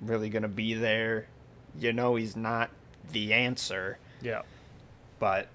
really 0.00 0.28
gonna 0.28 0.48
be 0.48 0.74
there? 0.74 1.26
You 1.78 1.92
know 1.92 2.16
he's 2.16 2.36
not 2.36 2.70
the 3.12 3.32
answer, 3.32 3.98
Yeah, 4.20 4.42
but 5.18 5.48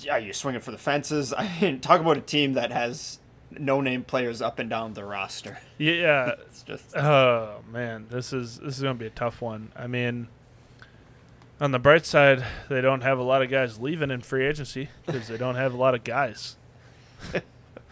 yeah, 0.00 0.16
you're 0.16 0.32
swinging 0.34 0.60
for 0.60 0.70
the 0.70 0.78
fences. 0.78 1.32
I 1.36 1.50
mean, 1.60 1.80
talk 1.80 2.00
about 2.00 2.16
a 2.16 2.20
team 2.22 2.54
that 2.54 2.70
has 2.72 3.18
no 3.50 3.80
name 3.80 4.04
players 4.04 4.42
up 4.42 4.58
and 4.58 4.68
down 4.68 4.94
the 4.94 5.04
roster. 5.04 5.58
yeah. 5.78 6.32
It's 6.46 6.62
just 6.62 6.96
Oh 6.96 7.60
man, 7.72 8.06
this 8.10 8.32
is 8.32 8.58
this 8.58 8.76
is 8.76 8.82
gonna 8.82 8.94
be 8.94 9.06
a 9.06 9.10
tough 9.10 9.40
one. 9.40 9.72
I 9.76 9.86
mean, 9.86 10.28
on 11.60 11.72
the 11.72 11.78
bright 11.78 12.04
side, 12.06 12.44
they 12.68 12.80
don't 12.80 13.00
have 13.02 13.18
a 13.18 13.22
lot 13.22 13.42
of 13.42 13.50
guys 13.50 13.78
leaving 13.80 14.10
in 14.10 14.20
free 14.20 14.46
agency 14.46 14.88
because 15.06 15.28
they 15.28 15.36
don't 15.36 15.54
have 15.56 15.72
a 15.74 15.76
lot 15.76 15.94
of 15.94 16.04
guys. 16.04 16.56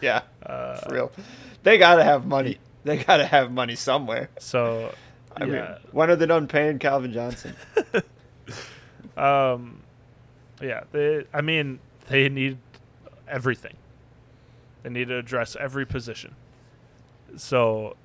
yeah, 0.01 0.21
Uh, 0.45 0.75
for 0.77 0.93
real. 0.93 1.11
They 1.63 1.77
gotta 1.77 2.03
have 2.03 2.25
money. 2.25 2.59
They 2.83 2.97
gotta 2.97 3.25
have 3.25 3.51
money 3.51 3.75
somewhere. 3.75 4.29
so, 4.39 4.93
I 5.35 5.43
yeah, 5.45 5.51
mean, 5.51 5.63
when 5.91 6.09
are 6.09 6.15
they 6.15 6.25
done 6.27 6.47
paying 6.47 6.79
Calvin 6.79 7.11
Johnson? 7.11 7.55
um, 9.17 9.81
yeah. 10.61 10.83
They, 10.91 11.25
I 11.33 11.41
mean, 11.41 11.79
they 12.09 12.29
need 12.29 12.57
everything. 13.27 13.75
They 14.83 14.89
need 14.89 15.07
to 15.09 15.17
address 15.17 15.55
every 15.59 15.85
position. 15.85 16.35
So, 17.35 17.95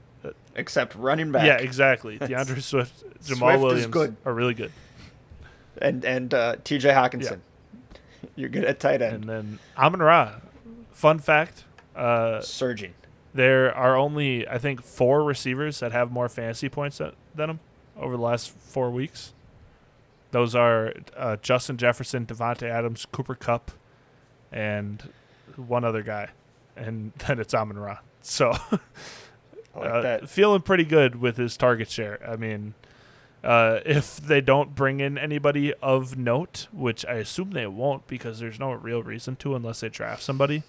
Except 0.55 0.95
running 0.95 1.33
back. 1.33 1.47
yeah, 1.47 1.57
exactly. 1.57 2.19
D'Andre 2.19 2.61
Swift, 2.61 3.05
Jamal 3.25 3.59
Swift 3.59 3.95
Williams 3.95 4.17
are 4.25 4.33
really 4.35 4.55
good, 4.55 4.73
And 5.81 6.05
and 6.05 6.33
uh, 6.35 6.57
T.J. 6.65 6.91
Hockenson. 6.91 7.41
You're 8.37 8.49
good 8.51 8.65
at 8.65 8.79
tight 8.81 9.03
end. 9.03 9.15
and 9.15 9.25
then 9.25 9.59
Amon 9.77 10.01
Ra. 10.01 10.35
Fun 10.93 11.19
fact. 11.19 11.65
Uh, 11.97 12.41
Surging. 12.41 12.95
There 13.35 13.75
are 13.75 13.97
only, 13.97 14.47
I 14.47 14.59
think, 14.59 14.83
four 14.83 15.25
receivers 15.25 15.81
that 15.81 15.93
have 15.93 16.13
more 16.13 16.29
fantasy 16.29 16.69
points 16.69 16.99
than, 16.99 17.13
than 17.35 17.51
him 17.51 17.61
over 17.99 18.17
the 18.17 18.23
last 18.23 18.51
four 18.51 18.91
weeks. 18.91 19.33
Those 20.33 20.55
are 20.55 20.93
uh, 21.17 21.37
Justin 21.43 21.77
Jefferson, 21.79 22.27
Davante 22.27 22.69
Adams, 22.71 23.07
Cooper 23.11 23.35
Kupp, 23.35 23.71
and 24.53 25.11
one 25.57 25.85
other 25.85 26.03
guy. 26.03 26.31
And 26.77 27.13
then 27.27 27.39
it's 27.39 27.55
Amon 27.55 27.79
Ra. 27.79 27.99
So, 28.21 28.51
like 29.75 29.91
uh, 29.91 30.01
that. 30.03 30.29
feeling 30.29 30.63
pretty 30.63 30.85
good 30.85 31.17
with 31.17 31.37
his 31.37 31.57
target 31.57 31.91
share. 31.91 32.21
I 32.27 32.37
mean, 32.37 32.75
uh, 33.43 33.81
if 33.85 34.19
they 34.19 34.41
don't 34.41 34.75
bring 34.75 35.01
in 35.01 35.19
anybody 35.19 35.75
of 35.83 36.17
note, 36.17 36.69
which 36.73 37.05
I 37.07 37.15
assume 37.15 37.51
they 37.51 37.67
won't 37.67 38.07
because 38.07 38.39
there's 38.39 38.61
no 38.61 38.73
real 38.73 39.03
reason 39.03 39.37
to 39.37 39.57
unless 39.57 39.81
they 39.81 39.89
draft 39.89 40.23
somebody, 40.23 40.63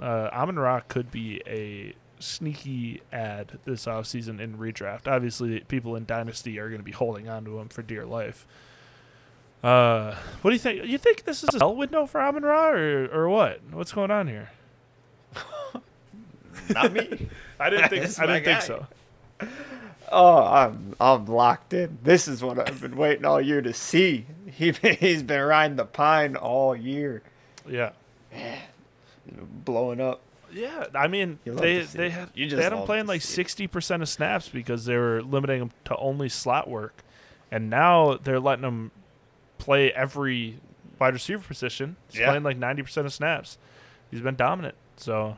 uh, 0.00 0.30
Amon 0.32 0.58
Ra 0.58 0.80
could 0.80 1.10
be 1.10 1.42
a 1.46 1.94
sneaky 2.18 3.02
ad 3.12 3.58
this 3.64 3.84
offseason 3.84 4.40
in 4.40 4.56
redraft. 4.56 5.06
Obviously, 5.06 5.60
people 5.60 5.96
in 5.96 6.06
Dynasty 6.06 6.58
are 6.58 6.68
going 6.68 6.80
to 6.80 6.84
be 6.84 6.92
holding 6.92 7.28
on 7.28 7.44
to 7.44 7.58
him 7.58 7.68
for 7.68 7.82
dear 7.82 8.06
life. 8.06 8.46
Uh, 9.62 10.16
what 10.42 10.50
do 10.50 10.54
you 10.54 10.58
think? 10.60 10.84
You 10.86 10.98
think 10.98 11.24
this 11.24 11.42
is 11.42 11.50
a 11.54 11.58
sell 11.58 11.76
window 11.76 12.06
for 12.06 12.20
Amon 12.20 12.42
Ra, 12.42 12.70
or, 12.70 13.06
or 13.12 13.28
what? 13.28 13.60
What's 13.70 13.92
going 13.92 14.10
on 14.10 14.26
here? 14.26 14.50
Not 16.74 16.92
me. 16.92 17.28
I 17.60 17.70
didn't 17.70 17.88
think. 17.90 18.18
I 18.18 18.26
didn't 18.26 18.44
think 18.44 18.62
so. 18.62 18.86
Oh, 20.10 20.42
I'm 20.42 20.94
I'm 21.00 21.26
locked 21.26 21.72
in. 21.74 21.98
This 22.02 22.28
is 22.28 22.42
what 22.42 22.58
I've 22.58 22.80
been 22.80 22.96
waiting 22.96 23.24
all 23.24 23.40
year 23.40 23.62
to 23.62 23.72
see. 23.72 24.26
He 24.52 24.70
he's 24.72 25.22
been 25.22 25.40
riding 25.40 25.76
the 25.78 25.86
pine 25.86 26.36
all 26.36 26.76
year, 26.76 27.22
Yeah. 27.66 27.92
blowing 29.64 29.98
up. 29.98 30.20
Yeah, 30.52 30.84
I 30.94 31.08
mean 31.08 31.38
they 31.46 31.80
they 31.80 32.10
had 32.10 32.28
You 32.34 32.50
they 32.50 32.62
had 32.62 32.74
him 32.74 32.82
playing 32.84 33.06
like 33.06 33.22
sixty 33.22 33.66
percent 33.66 34.02
of 34.02 34.10
snaps 34.10 34.50
because 34.50 34.84
they 34.84 34.98
were 34.98 35.22
limiting 35.22 35.62
him 35.62 35.70
to 35.86 35.96
only 35.96 36.28
slot 36.28 36.68
work, 36.68 37.02
and 37.50 37.70
now 37.70 38.18
they're 38.22 38.38
letting 38.40 38.64
him 38.64 38.90
play 39.62 39.92
every 39.92 40.58
wide 40.98 41.14
receiver 41.14 41.42
position. 41.46 41.96
He's 42.10 42.20
Yeah. 42.20 42.26
playing 42.28 42.42
like 42.42 42.56
ninety 42.58 42.82
percent 42.82 43.06
of 43.06 43.12
snaps. 43.12 43.58
He's 44.10 44.20
been 44.20 44.36
dominant. 44.36 44.74
So, 44.96 45.36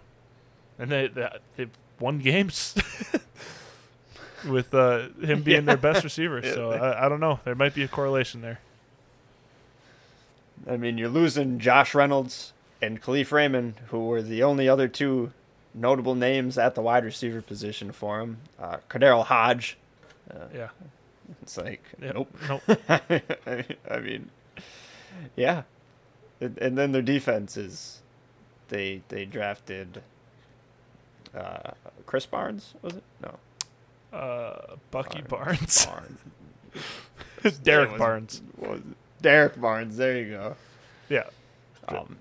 and 0.79 0.91
they 0.91 1.07
they, 1.09 1.29
they 1.57 1.67
won 2.01 2.19
games 2.19 2.75
with 4.49 4.75
uh, 4.75 5.09
him 5.23 5.43
being 5.43 5.61
Yeah. 5.63 5.67
their 5.67 5.77
best 5.77 6.05
receiver. 6.05 6.41
Yeah, 6.43 6.55
So 6.55 6.71
I, 6.73 7.07
I 7.07 7.09
don't 7.09 7.21
know. 7.21 7.41
There 7.45 7.55
might 7.55 7.75
be 7.75 7.83
a 7.83 7.89
correlation 7.89 8.41
there. 8.41 8.61
I 10.69 10.77
mean, 10.77 10.99
you're 10.99 11.09
losing 11.09 11.59
Josh 11.59 11.95
Reynolds 11.95 12.53
and 12.81 13.01
Kalif 13.03 13.33
Raymond, 13.33 13.75
who 13.89 14.07
were 14.07 14.23
the 14.23 14.43
only 14.43 14.69
other 14.69 14.89
two 14.89 15.33
notable 15.75 16.15
names 16.15 16.57
at 16.57 16.75
the 16.75 16.81
wide 16.83 17.05
receiver 17.05 17.43
position 17.43 17.93
for 17.93 18.21
him. 18.21 18.39
Uh, 18.59 18.79
Cordero 18.89 19.25
Hodge. 19.25 19.77
Yeah. 20.55 20.69
It's 21.43 21.57
like, 21.57 21.83
Yep. 22.01 22.15
nope. 22.15 22.37
Nope. 22.49 22.81
I 23.91 23.99
mean, 24.01 24.31
yeah. 25.37 25.63
And, 26.41 26.59
and 26.59 26.77
then 26.79 26.93
their 26.93 27.03
defense 27.03 27.57
is, 27.57 28.03
they 28.69 29.03
they 29.09 29.25
drafted 29.25 30.03
uh, 31.35 31.73
Chris 32.07 32.27
Barnes, 32.27 32.75
was 32.83 32.95
it? 32.95 33.03
No. 33.23 34.19
Uh, 34.19 34.77
Bucky 34.91 35.23
Barnes, 35.23 35.87
Barnes. 35.87 36.19
Derek 37.63 37.91
was- 37.93 37.99
Barnes. 37.99 38.43
was? 38.59 38.81
Derrick 39.21 39.61
Barnes, 39.61 39.97
there 39.97 40.19
you 40.19 40.31
go. 40.33 40.57
Yeah. 41.09 41.25
Um, 41.89 42.17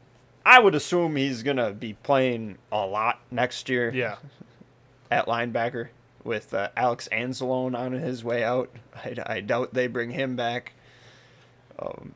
I 0.45 0.60
would 0.60 0.76
assume 0.76 1.16
he's 1.16 1.43
gonna 1.43 1.72
be 1.72 1.93
playing 2.04 2.58
a 2.72 2.86
lot 2.86 3.20
next 3.32 3.68
year 3.70 3.91
Yeah. 3.93 4.16
at 5.12 5.26
linebacker 5.28 5.89
with 6.24 6.53
uh, 6.53 6.69
Alex 6.76 7.07
Anzalone 7.11 7.78
on 7.78 7.93
his 7.93 8.24
way 8.24 8.43
out. 8.43 8.69
I, 8.95 9.15
I 9.26 9.41
doubt 9.41 9.74
they 9.74 9.88
bring 9.88 10.11
him 10.11 10.36
back. 10.36 10.74
Um, 11.80 12.13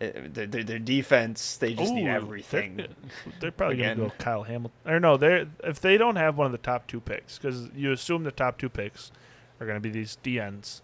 eh, 0.00 0.12
their, 0.28 0.46
their, 0.46 0.64
their 0.64 0.78
defense, 0.78 1.56
they 1.56 1.74
just 1.74 1.92
need 1.92 2.08
everything. 2.08 2.76
They're, 2.76 2.88
they're 3.40 3.50
probably 3.50 3.76
going 3.76 3.96
to 3.98 4.04
go 4.04 4.12
Kyle 4.18 4.44
Hamilton. 4.44 4.90
Or 4.90 5.00
no, 5.00 5.16
they're 5.16 5.46
if 5.64 5.80
they 5.80 5.98
don't 5.98 6.16
have 6.16 6.36
one 6.36 6.46
of 6.46 6.52
the 6.52 6.58
top 6.58 6.86
two 6.86 7.00
picks, 7.00 7.38
because 7.38 7.68
you 7.74 7.92
assume 7.92 8.24
the 8.24 8.32
top 8.32 8.58
two 8.58 8.68
picks 8.68 9.12
are 9.60 9.66
going 9.66 9.76
to 9.76 9.80
be 9.80 9.90
these 9.90 10.18
DNs 10.22 10.82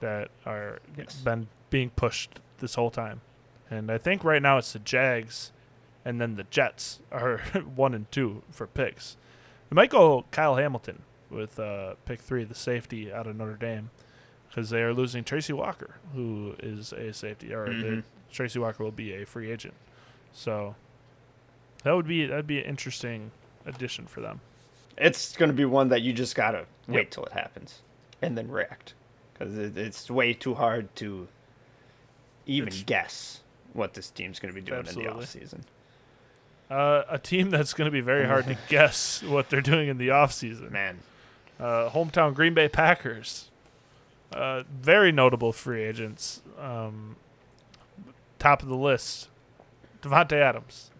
that 0.00 0.30
are 0.44 0.80
Yes. 0.96 1.16
been 1.16 1.48
being 1.70 1.90
pushed 1.90 2.40
this 2.58 2.74
whole 2.74 2.90
time. 2.90 3.20
And 3.70 3.90
I 3.90 3.98
think 3.98 4.24
right 4.24 4.40
now 4.40 4.58
it's 4.58 4.72
the 4.72 4.78
Jags, 4.78 5.52
and 6.04 6.20
then 6.20 6.36
the 6.36 6.44
Jets 6.44 7.00
are 7.12 7.38
one 7.74 7.94
and 7.94 8.10
two 8.10 8.42
for 8.50 8.66
picks. 8.66 9.16
They 9.70 9.74
might 9.74 9.90
go 9.90 10.24
Kyle 10.30 10.56
Hamilton 10.56 11.02
with 11.30 11.58
uh, 11.58 11.94
pick 12.04 12.20
three, 12.20 12.44
the 12.44 12.54
safety 12.54 13.12
out 13.12 13.26
of 13.26 13.36
Notre 13.36 13.54
Dame, 13.54 13.90
because 14.48 14.70
they 14.70 14.82
are 14.82 14.92
losing 14.94 15.24
Tracy 15.24 15.52
Walker, 15.52 15.96
who 16.14 16.54
is 16.60 16.92
a 16.92 17.12
safety, 17.12 17.52
or 17.52 17.66
Mhm. 17.68 18.02
Tracy 18.32 18.58
Walker 18.58 18.82
will 18.84 18.90
be 18.90 19.14
a 19.14 19.24
free 19.26 19.50
agent. 19.50 19.74
So 20.32 20.74
that 21.82 21.92
would 21.92 22.06
be 22.06 22.26
that'd 22.26 22.46
be 22.46 22.58
an 22.60 22.64
interesting 22.66 23.30
addition 23.66 24.06
for 24.06 24.20
them. 24.20 24.40
It's 24.96 25.36
going 25.36 25.48
to 25.50 25.54
be 25.54 25.64
one 25.64 25.88
that 25.88 26.02
you 26.02 26.12
just 26.12 26.34
got 26.34 26.50
to 26.52 26.66
wait 26.88 26.96
Yep. 27.04 27.10
till 27.10 27.24
it 27.26 27.32
happens 27.32 27.82
and 28.20 28.36
then 28.36 28.50
react. 28.50 28.94
Because 29.32 29.56
it, 29.56 29.76
it's 29.76 30.10
way 30.10 30.34
too 30.34 30.54
hard 30.54 30.94
to 30.96 31.28
even 32.46 32.68
It's- 32.68 32.82
guess 32.84 33.40
what 33.74 33.94
this 33.94 34.10
team's 34.10 34.40
going 34.40 34.52
to 34.52 34.60
be 34.60 34.64
doing 34.66 34.80
Absolutely. 34.80 35.12
in 35.12 35.18
the 35.18 35.24
offseason. 35.24 35.60
Uh, 36.70 37.04
a 37.08 37.18
team 37.18 37.48
that's 37.50 37.72
going 37.72 37.86
to 37.86 37.92
be 37.92 38.00
very 38.00 38.26
hard 38.26 38.46
to 38.46 38.56
guess 38.68 39.22
what 39.22 39.48
they're 39.50 39.60
doing 39.62 39.88
in 39.88 39.96
the 39.98 40.08
offseason. 40.08 40.70
Man, 40.70 40.98
Uh, 41.58 41.90
hometown 41.90 42.34
Green 42.34 42.54
Bay 42.54 42.68
Packers. 42.68 43.50
Uh, 44.32 44.62
very 44.70 45.10
notable 45.10 45.52
free 45.52 45.82
agents. 45.82 46.42
Um, 46.58 47.16
top 48.38 48.62
of 48.62 48.68
the 48.68 48.76
list, 48.76 49.28
Davante 50.02 50.32
Adams, 50.34 50.90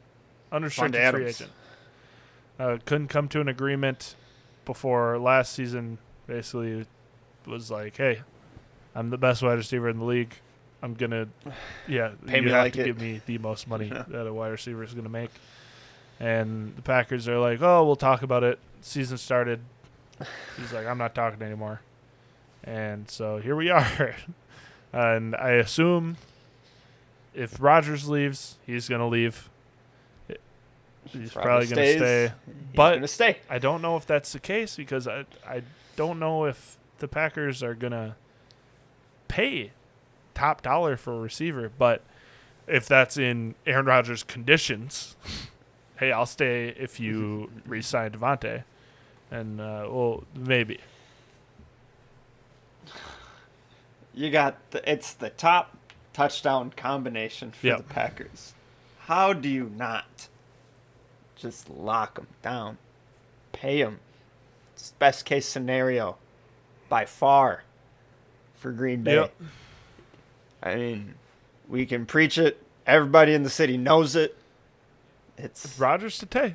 unrestricted 0.51 1.01
Davante 1.01 1.11
free 1.11 1.23
Adams. 1.23 1.41
agent. 1.41 1.53
Uh, 2.59 2.79
couldn't 2.87 3.09
come 3.09 3.29
to 3.29 3.41
an 3.41 3.49
agreement 3.49 4.17
before 4.65 5.19
last 5.19 5.53
season. 5.53 5.99
Basically, 6.27 6.87
was 7.47 7.71
like, 7.71 7.97
"Hey, 7.97 8.23
I'm 8.95 9.11
the 9.11 9.19
best 9.19 9.43
wide 9.43 9.55
receiver 9.59 9.89
in 9.89 9.99
the 9.99 10.05
league. 10.05 10.35
I'm 10.83 10.95
gonna, 10.95 11.29
yeah, 11.89 12.13
Pay 12.27 12.37
you 12.39 12.43
me 12.45 12.51
have 12.51 12.65
like 12.65 12.73
to 12.75 12.81
it." 12.81 12.85
give 12.85 13.01
me 13.01 13.21
the 13.27 13.39
most 13.39 13.69
money 13.69 13.89
that 14.09 14.27
a 14.27 14.33
wide 14.33 14.49
receiver 14.49 14.83
is 14.83 14.95
gonna 14.95 15.09
make." 15.09 15.31
And 16.19 16.75
the 16.75 16.83
Packers 16.83 17.29
are 17.29 17.39
like, 17.39 17.63
"Oh, 17.63 17.85
we'll 17.85 17.95
talk 17.97 18.23
about 18.23 18.43
it." 18.43 18.59
Season 18.81 19.19
started. 19.19 19.61
He's 20.57 20.73
like, 20.73 20.87
"I'm 20.87 20.99
not 20.99 21.15
talking 21.15 21.41
anymore," 21.43 21.81
and 22.65 23.09
so 23.11 23.39
here 23.39 23.55
we 23.57 23.71
are. 23.71 24.17
and 24.93 25.35
I 25.37 25.51
assume 25.53 26.17
if 27.35 27.61
Rodgers 27.61 28.09
leaves, 28.09 28.57
he's 28.67 28.89
gonna 28.89 29.09
leave. 29.09 29.49
He's 31.07 31.33
probably 31.33 31.67
gonna 31.67 31.87
stay. 31.97 32.23
He's 32.47 32.55
But- 32.75 32.91
going 32.91 33.01
to 33.03 33.09
stay. 33.09 33.39
I 33.49 33.59
don't 33.59 33.81
know 33.81 33.97
if 33.97 34.07
that's 34.07 34.33
the 34.33 34.41
case 34.41 34.77
because 34.77 35.09
I 35.09 35.25
I 35.47 35.63
don't 35.97 36.19
know 36.19 36.45
if 36.45 36.77
the 36.99 37.09
Packers 37.09 37.63
are 37.63 37.75
gonna 37.75 38.17
pay 39.29 39.73
top 40.35 40.61
dollar 40.63 40.97
for 40.97 41.15
a 41.15 41.19
receiver, 41.21 41.71
but 41.79 42.03
if 42.67 42.87
that's 42.87 43.17
in 43.17 43.55
Aaron 43.67 43.87
Rodgers' 43.87 44.23
conditions, 44.23 45.17
hey, 45.99 46.13
I'll 46.13 46.27
stay 46.27 46.69
if 46.79 47.01
you 47.01 47.51
re-sign 47.67 48.11
Davante, 48.11 48.65
and 49.31 49.61
uh, 49.61 49.87
well, 49.91 50.25
maybe 50.35 50.79
You 54.15 54.31
got 54.31 54.57
the, 54.73 54.91
it's 54.91 55.13
the 55.13 55.31
top 55.31 55.77
touchdown 56.13 56.73
combination 56.77 57.53
for 57.53 57.67
Yep. 57.69 57.77
the 57.79 57.83
Packers. 57.85 58.55
How 59.01 59.33
do 59.33 59.49
you 59.49 59.71
not 59.77 60.29
just 61.37 61.71
lock 61.71 62.15
them 62.17 62.27
down, 62.43 62.79
pay 63.53 63.83
them? 63.83 64.01
It's 64.75 64.91
best 64.99 65.25
case 65.25 65.47
scenario 65.47 66.17
by 66.89 67.05
far 67.05 67.63
for 68.57 68.73
Green 68.73 69.03
Bay. 69.05 69.15
Yep. 69.15 69.35
I 70.65 70.75
mean, 70.75 71.15
we 71.69 71.87
can 71.87 72.05
preach 72.05 72.39
it. 72.39 72.61
Everybody 72.87 73.35
in 73.35 73.45
the 73.45 73.51
city 73.51 73.77
knows 73.77 74.17
it. 74.17 74.37
It's 75.37 75.79
Rodgers 75.79 76.19
to 76.19 76.27
Tay, 76.27 76.55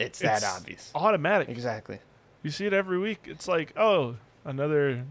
it's 0.00 0.18
that 0.18 0.38
it's 0.38 0.56
obvious. 0.56 0.90
automatic. 0.96 1.48
Exactly. 1.48 2.00
You 2.44 2.50
see 2.50 2.66
it 2.66 2.72
every 2.72 2.98
week. 2.98 3.22
It's 3.24 3.48
like, 3.48 3.72
oh, 3.76 4.16
another 4.44 5.06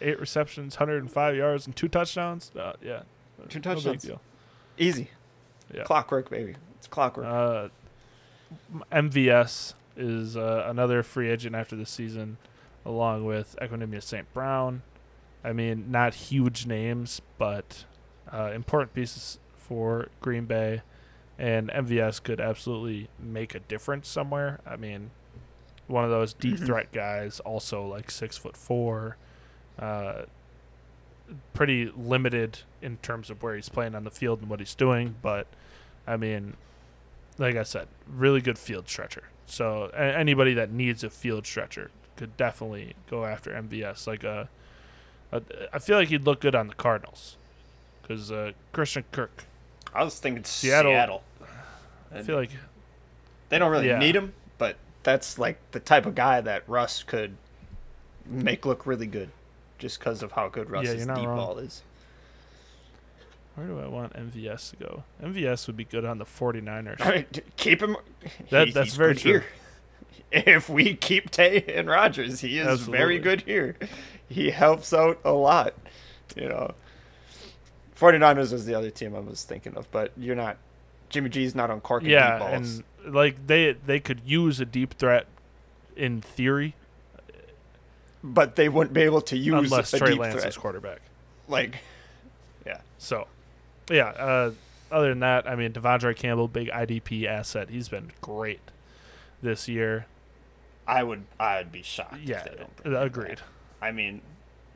eight 0.00 0.18
receptions, 0.18 0.76
105 0.78 1.36
yards, 1.36 1.66
and 1.66 1.76
two 1.76 1.88
touchdowns. 1.88 2.50
Uh, 2.58 2.72
yeah, 2.80 3.02
Two 3.50 3.60
touchdowns. 3.60 3.84
no 3.84 3.92
big 3.92 4.00
deal. 4.00 4.20
Easy. 4.78 5.10
Yeah. 5.74 5.82
Clockwork, 5.82 6.30
baby. 6.30 6.54
It's 6.78 6.86
clockwork. 6.86 7.26
Uh, 7.26 7.68
MVS 8.92 9.74
is 9.96 10.36
uh, 10.36 10.64
another 10.68 11.02
free 11.02 11.28
agent 11.28 11.54
after 11.54 11.76
the 11.76 11.84
season, 11.86 12.38
along 12.86 13.24
with 13.24 13.56
Equanimous 13.60 14.04
St. 14.04 14.32
Brown. 14.32 14.82
I 15.44 15.52
mean, 15.52 15.90
not 15.90 16.14
huge 16.14 16.66
names, 16.66 17.20
but 17.38 17.84
uh, 18.32 18.52
important 18.54 18.94
pieces 18.94 19.38
for 19.56 20.08
Green 20.20 20.46
Bay. 20.46 20.82
And 21.38 21.70
MVS 21.70 22.22
could 22.22 22.40
absolutely 22.40 23.08
make 23.18 23.54
a 23.54 23.60
difference 23.60 24.08
somewhere. 24.08 24.60
I 24.66 24.76
mean, 24.76 25.10
one 25.88 26.04
of 26.04 26.10
those 26.10 26.32
deep 26.34 26.56
Mhm. 26.56 26.66
threat 26.66 26.92
guys, 26.92 27.40
also 27.40 27.84
like 27.86 28.10
six 28.10 28.36
foot 28.36 28.56
four. 28.56 29.16
Uh, 29.78 30.22
pretty 31.52 31.92
limited 31.96 32.60
in 32.80 32.96
terms 32.98 33.28
of 33.30 33.42
where 33.42 33.54
he's 33.54 33.68
playing 33.68 33.94
on 33.94 34.04
the 34.04 34.10
field 34.10 34.40
and 34.40 34.48
what 34.48 34.60
he's 34.60 34.74
doing, 34.74 35.16
but 35.20 35.46
I 36.06 36.16
mean, 36.16 36.56
like 37.36 37.54
I 37.56 37.62
said, 37.64 37.88
really 38.08 38.40
good 38.40 38.58
field 38.58 38.88
stretcher. 38.88 39.24
So 39.46 39.90
a- 39.92 39.96
anybody 40.16 40.54
that 40.54 40.70
needs 40.70 41.04
a 41.04 41.10
field 41.10 41.46
stretcher 41.46 41.90
could 42.16 42.36
definitely 42.36 42.94
go 43.10 43.24
after 43.26 43.52
MVS. 43.54 44.06
Like 44.06 44.24
a, 44.24 44.48
a 45.32 45.42
I 45.72 45.78
feel 45.78 45.96
like 45.98 46.08
he'd 46.08 46.24
look 46.24 46.40
good 46.40 46.54
on 46.54 46.66
the 46.66 46.74
Cardinals 46.74 47.36
because 48.02 48.32
uh, 48.32 48.52
Christian 48.72 49.04
Kirk. 49.12 49.44
I 49.94 50.04
was 50.04 50.18
thinking 50.18 50.44
Seattle- 50.44 50.92
Seattle. 50.92 51.22
I 52.12 52.22
feel 52.22 52.36
like 52.36 52.50
They 53.50 53.58
don't 53.58 53.70
really 53.70 53.88
Yeah. 53.88 53.98
need 53.98 54.16
him, 54.16 54.32
but 54.58 54.76
that's 55.02 55.38
like 55.38 55.58
the 55.72 55.80
type 55.80 56.06
of 56.06 56.14
guy 56.14 56.40
that 56.40 56.62
Russ 56.68 57.02
could 57.02 57.36
make 58.26 58.66
look 58.66 58.86
really 58.86 59.06
good, 59.06 59.30
just 59.78 59.98
because 59.98 60.22
of 60.22 60.32
how 60.32 60.48
good 60.48 60.70
Russ's 60.70 61.04
you're 61.06 61.14
deep 61.14 61.26
wrong. 61.26 61.36
ball 61.36 61.58
is. 61.58 61.82
where 63.54 63.66
do 63.66 63.80
I 63.80 63.86
want 63.88 64.12
MVS 64.14 64.70
to 64.70 64.76
go? 64.76 65.04
MVS 65.22 65.66
would 65.66 65.76
be 65.76 65.84
good 65.84 66.04
on 66.04 66.18
the 66.18 66.24
49ers. 66.24 67.00
I 67.00 67.10
mean, 67.14 67.26
keep 67.56 67.82
him. 67.82 67.96
That- 68.50 68.68
he- 68.68 68.72
that's 68.72 68.94
very 68.94 69.14
true. 69.14 69.32
Here. 69.32 69.44
If 70.30 70.68
we 70.68 70.94
keep 70.94 71.30
Tay 71.30 71.64
and 71.74 71.88
Rodgers, 71.88 72.40
he 72.40 72.58
is 72.58 72.66
Absolutely. 72.66 72.98
very 72.98 73.18
good 73.18 73.40
here. 73.42 73.76
He 74.28 74.50
helps 74.50 74.92
out 74.92 75.18
a 75.24 75.32
lot. 75.32 75.72
You 76.36 76.50
know, 76.50 76.74
49ers 77.98 78.52
was 78.52 78.66
the 78.66 78.74
other 78.74 78.90
team 78.90 79.16
I 79.16 79.20
was 79.20 79.42
thinking 79.44 79.74
of, 79.74 79.90
but 79.90 80.12
you're 80.18 80.36
not. 80.36 80.58
Jimmy 81.08 81.30
G's 81.30 81.54
not 81.54 81.70
on 81.70 81.80
corking 81.80 82.08
deep 82.08 82.14
yeah, 82.14 82.38
balls. 82.38 82.82
and 83.06 83.14
like 83.14 83.46
they 83.46 83.72
they 83.72 84.00
could 84.00 84.20
use 84.24 84.60
a 84.60 84.64
deep 84.64 84.94
threat 84.94 85.26
in 85.96 86.20
theory, 86.20 86.74
but 88.22 88.56
they 88.56 88.68
wouldn't 88.68 88.94
be 88.94 89.02
able 89.02 89.20
to 89.22 89.36
use 89.36 89.70
unless 89.70 89.92
a 89.92 89.98
Trey 89.98 90.10
deep 90.10 90.20
Lance 90.20 90.34
threat. 90.34 90.48
is 90.48 90.56
quarterback. 90.56 91.00
Like, 91.48 91.78
yeah. 92.66 92.80
So, 92.98 93.26
yeah. 93.90 94.08
Uh, 94.08 94.52
other 94.90 95.10
than 95.10 95.20
that, 95.20 95.48
I 95.48 95.54
mean, 95.54 95.72
Devondre 95.72 96.16
Campbell, 96.16 96.48
big 96.48 96.68
IDP 96.68 97.26
asset. 97.26 97.68
He's 97.70 97.88
been 97.88 98.10
great 98.20 98.60
this 99.42 99.68
year. 99.68 100.06
I 100.86 101.02
would 101.02 101.24
I 101.38 101.58
would 101.58 101.70
be 101.70 101.82
shocked. 101.82 102.20
Yeah, 102.24 102.38
if 102.38 102.44
they 102.44 102.90
don't 102.90 103.02
agreed. 103.02 103.40
I 103.82 103.92
mean, 103.92 104.22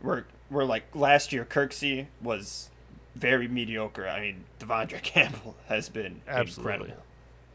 we're 0.02 0.24
we're 0.50 0.64
like 0.64 0.84
last 0.94 1.32
year. 1.32 1.46
Kirksey 1.46 2.06
was 2.20 2.68
very 3.14 3.48
mediocre. 3.48 4.08
I 4.08 4.20
mean, 4.20 4.44
Devondre 4.60 5.02
Campbell 5.02 5.56
has 5.68 5.88
been 5.88 6.20
Absolutely. 6.26 6.72
incredible. 6.72 7.02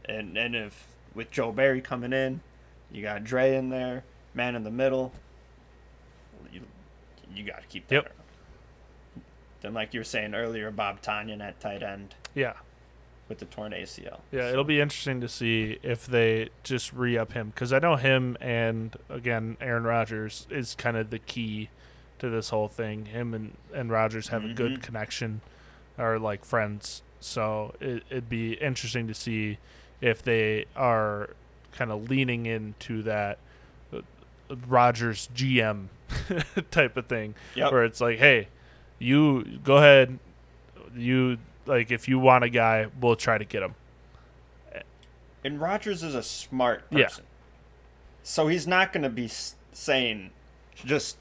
And 0.08 0.36
and 0.36 0.54
if 0.56 0.86
with 1.14 1.30
Joe 1.30 1.52
Barry 1.52 1.80
coming 1.80 2.12
in, 2.12 2.40
you 2.90 3.02
got 3.02 3.24
Dre 3.24 3.54
in 3.56 3.68
there, 3.70 4.04
man 4.34 4.54
in 4.54 4.64
the 4.64 4.70
middle. 4.70 5.12
You 6.52 6.60
you 7.34 7.44
got 7.44 7.60
to 7.62 7.66
keep 7.68 7.88
that. 7.88 7.94
Yep. 7.94 8.04
around. 8.06 8.14
Then, 9.60 9.74
like 9.74 9.92
you 9.92 10.00
were 10.00 10.04
saying 10.04 10.34
earlier, 10.34 10.70
Bob 10.70 11.02
Tonyan 11.02 11.40
at 11.42 11.58
tight 11.60 11.82
end 11.82 12.14
Yeah, 12.34 12.52
with 13.28 13.38
the 13.40 13.44
torn 13.44 13.72
ACL. 13.72 14.20
yeah. 14.30 14.42
So- 14.42 14.52
It'll 14.52 14.64
be 14.64 14.80
interesting 14.80 15.20
to 15.20 15.28
see 15.28 15.78
if 15.82 16.06
they 16.06 16.50
just 16.62 16.92
re 16.92 17.18
up 17.18 17.32
him 17.32 17.48
because 17.50 17.72
I 17.72 17.80
know 17.80 17.96
him 17.96 18.36
and 18.40 18.96
again 19.10 19.56
Aaron 19.60 19.82
Rodgers 19.82 20.46
is 20.48 20.74
kind 20.76 20.96
of 20.96 21.10
the 21.10 21.18
key 21.18 21.70
to 22.18 22.28
this 22.28 22.50
whole 22.50 22.68
thing. 22.68 23.06
Him 23.06 23.34
and 23.34 23.56
and 23.74 23.90
Rodgers 23.90 24.28
have 24.28 24.44
a 24.44 24.52
good 24.52 24.78
Mhm. 24.80 24.82
connection, 24.82 25.40
are 25.98 26.18
like 26.18 26.44
friends. 26.44 27.02
So 27.20 27.74
it, 27.80 28.02
it'd 28.10 28.28
be 28.28 28.52
interesting 28.54 29.06
to 29.08 29.14
see 29.14 29.58
if 30.00 30.22
they 30.22 30.66
are 30.76 31.30
kind 31.72 31.90
of 31.90 32.08
leaning 32.08 32.46
into 32.46 33.02
that 33.02 33.38
Rodgers 34.66 35.28
GM 35.34 35.88
type 36.70 36.96
of 36.96 37.06
thing, 37.06 37.34
Yep. 37.54 37.70
where 37.72 37.84
it's 37.84 38.00
like, 38.00 38.18
hey, 38.18 38.48
you 38.98 39.58
go 39.62 39.76
ahead, 39.76 40.18
you 40.96 41.38
like 41.66 41.90
if 41.90 42.08
you 42.08 42.18
want 42.18 42.44
a 42.44 42.48
guy, 42.48 42.86
we'll 43.00 43.16
try 43.16 43.36
to 43.36 43.44
get 43.44 43.62
him. 43.62 43.74
And 45.44 45.60
Rodgers 45.60 46.02
is 46.02 46.14
a 46.14 46.22
smart 46.22 46.84
Yeah. 46.90 47.04
person. 47.04 47.24
So 48.22 48.48
he's 48.48 48.66
not 48.66 48.92
going 48.92 49.02
to 49.04 49.08
be 49.10 49.30
saying, 49.72 50.30
just 50.84 51.16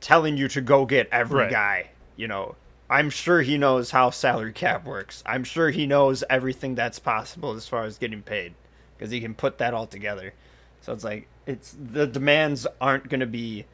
telling 0.00 0.36
you 0.36 0.48
to 0.48 0.60
go 0.60 0.86
get 0.86 1.08
every 1.10 1.40
Right. 1.40 1.50
guy. 1.50 1.90
You 2.16 2.28
know, 2.28 2.56
I'm 2.90 3.10
sure 3.10 3.42
he 3.42 3.58
knows 3.58 3.90
how 3.90 4.10
salary 4.10 4.52
cap 4.52 4.84
works. 4.84 5.22
I'm 5.26 5.44
sure 5.44 5.70
he 5.70 5.86
knows 5.86 6.24
everything 6.30 6.74
that's 6.74 6.98
possible 6.98 7.52
as 7.54 7.68
far 7.68 7.84
as 7.84 7.98
getting 7.98 8.22
paid 8.22 8.54
because 8.96 9.10
he 9.10 9.20
can 9.20 9.34
put 9.34 9.58
that 9.58 9.74
all 9.74 9.86
together. 9.86 10.32
So 10.80 10.92
it's 10.92 11.04
like 11.04 11.26
it's 11.46 11.76
the 11.78 12.06
demands 12.06 12.66
aren't 12.80 13.08
going 13.08 13.20
to 13.20 13.26
be 13.26 13.66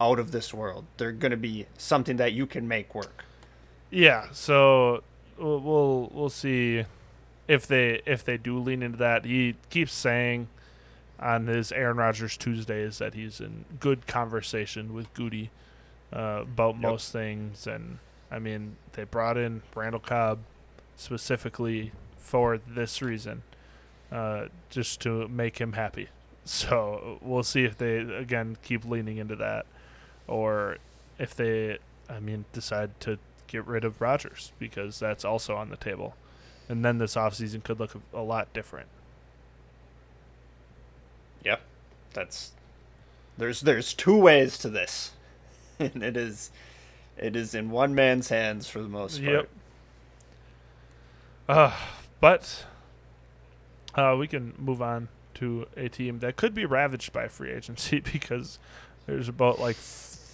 out 0.00 0.18
of 0.18 0.32
this 0.32 0.52
world. 0.52 0.84
They're 0.98 1.12
going 1.12 1.30
to 1.30 1.36
be 1.36 1.66
something 1.78 2.16
that 2.16 2.32
you 2.32 2.46
can 2.46 2.68
make 2.68 2.94
work. 2.94 3.24
Yeah, 3.90 4.26
so 4.32 5.02
we'll 5.38 5.60
we'll, 5.60 6.10
we'll 6.12 6.28
see 6.28 6.84
if 7.48 7.66
they 7.66 8.02
if 8.04 8.24
they 8.24 8.36
do 8.36 8.58
lean 8.58 8.82
into 8.82 8.98
that. 8.98 9.24
He 9.24 9.54
keeps 9.70 9.92
saying 9.94 10.48
on 11.18 11.46
his 11.46 11.72
Aaron 11.72 11.96
Rodgers 11.96 12.36
Tuesdays 12.36 12.98
that 12.98 13.14
he's 13.14 13.40
in 13.40 13.64
good 13.80 14.06
conversation 14.06 14.92
with 14.94 15.12
Goody 15.14 15.50
uh, 16.12 16.40
about 16.42 16.74
Yep. 16.74 16.82
most 16.82 17.12
things, 17.12 17.66
and 17.66 17.98
I 18.30 18.38
mean 18.38 18.76
they 18.92 19.04
brought 19.04 19.36
in 19.36 19.62
Randall 19.74 20.00
Cobb 20.00 20.40
specifically 20.96 21.92
for 22.18 22.58
this 22.58 23.00
reason, 23.02 23.42
uh, 24.10 24.46
just 24.70 25.00
to 25.02 25.28
make 25.28 25.58
him 25.58 25.72
happy. 25.74 26.08
So 26.48 27.18
we'll 27.22 27.42
see 27.42 27.64
if 27.64 27.76
they 27.76 27.96
again 27.96 28.56
keep 28.62 28.84
leaning 28.84 29.16
into 29.16 29.34
that, 29.34 29.66
or 30.28 30.76
if 31.18 31.34
they, 31.34 31.78
I 32.08 32.20
mean, 32.20 32.44
decide 32.52 33.00
to 33.00 33.18
get 33.48 33.66
rid 33.66 33.84
of 33.84 34.00
Rodgers 34.00 34.52
because 34.60 35.00
that's 35.00 35.24
also 35.24 35.56
on 35.56 35.70
the 35.70 35.76
table, 35.76 36.14
and 36.68 36.84
then 36.84 36.98
this 36.98 37.16
offseason 37.16 37.64
could 37.64 37.80
look 37.80 37.96
a, 37.96 38.18
a 38.18 38.22
lot 38.22 38.52
different. 38.52 38.86
Yep. 41.46 41.60
That's 42.12 42.52
there's 43.38 43.60
there's 43.60 43.94
two 43.94 44.16
ways 44.16 44.58
to 44.58 44.68
this. 44.68 45.12
And 45.78 46.02
it 46.02 46.16
is 46.16 46.50
it 47.18 47.36
is 47.36 47.54
in 47.54 47.70
one 47.70 47.94
man's 47.94 48.28
hands 48.30 48.66
for 48.66 48.80
the 48.80 48.88
most 48.88 49.22
part. 49.22 49.32
Yep. 49.32 49.48
Uh, 51.48 51.72
but 52.18 52.64
uh, 53.94 54.16
we 54.18 54.26
can 54.26 54.54
move 54.58 54.80
on 54.80 55.08
to 55.34 55.66
a 55.76 55.88
team 55.90 56.20
that 56.20 56.36
could 56.36 56.54
be 56.54 56.64
ravaged 56.64 57.12
by 57.12 57.28
free 57.28 57.52
agency 57.52 58.00
because 58.12 58.58
there's 59.06 59.28
about 59.28 59.58
like 59.60 59.76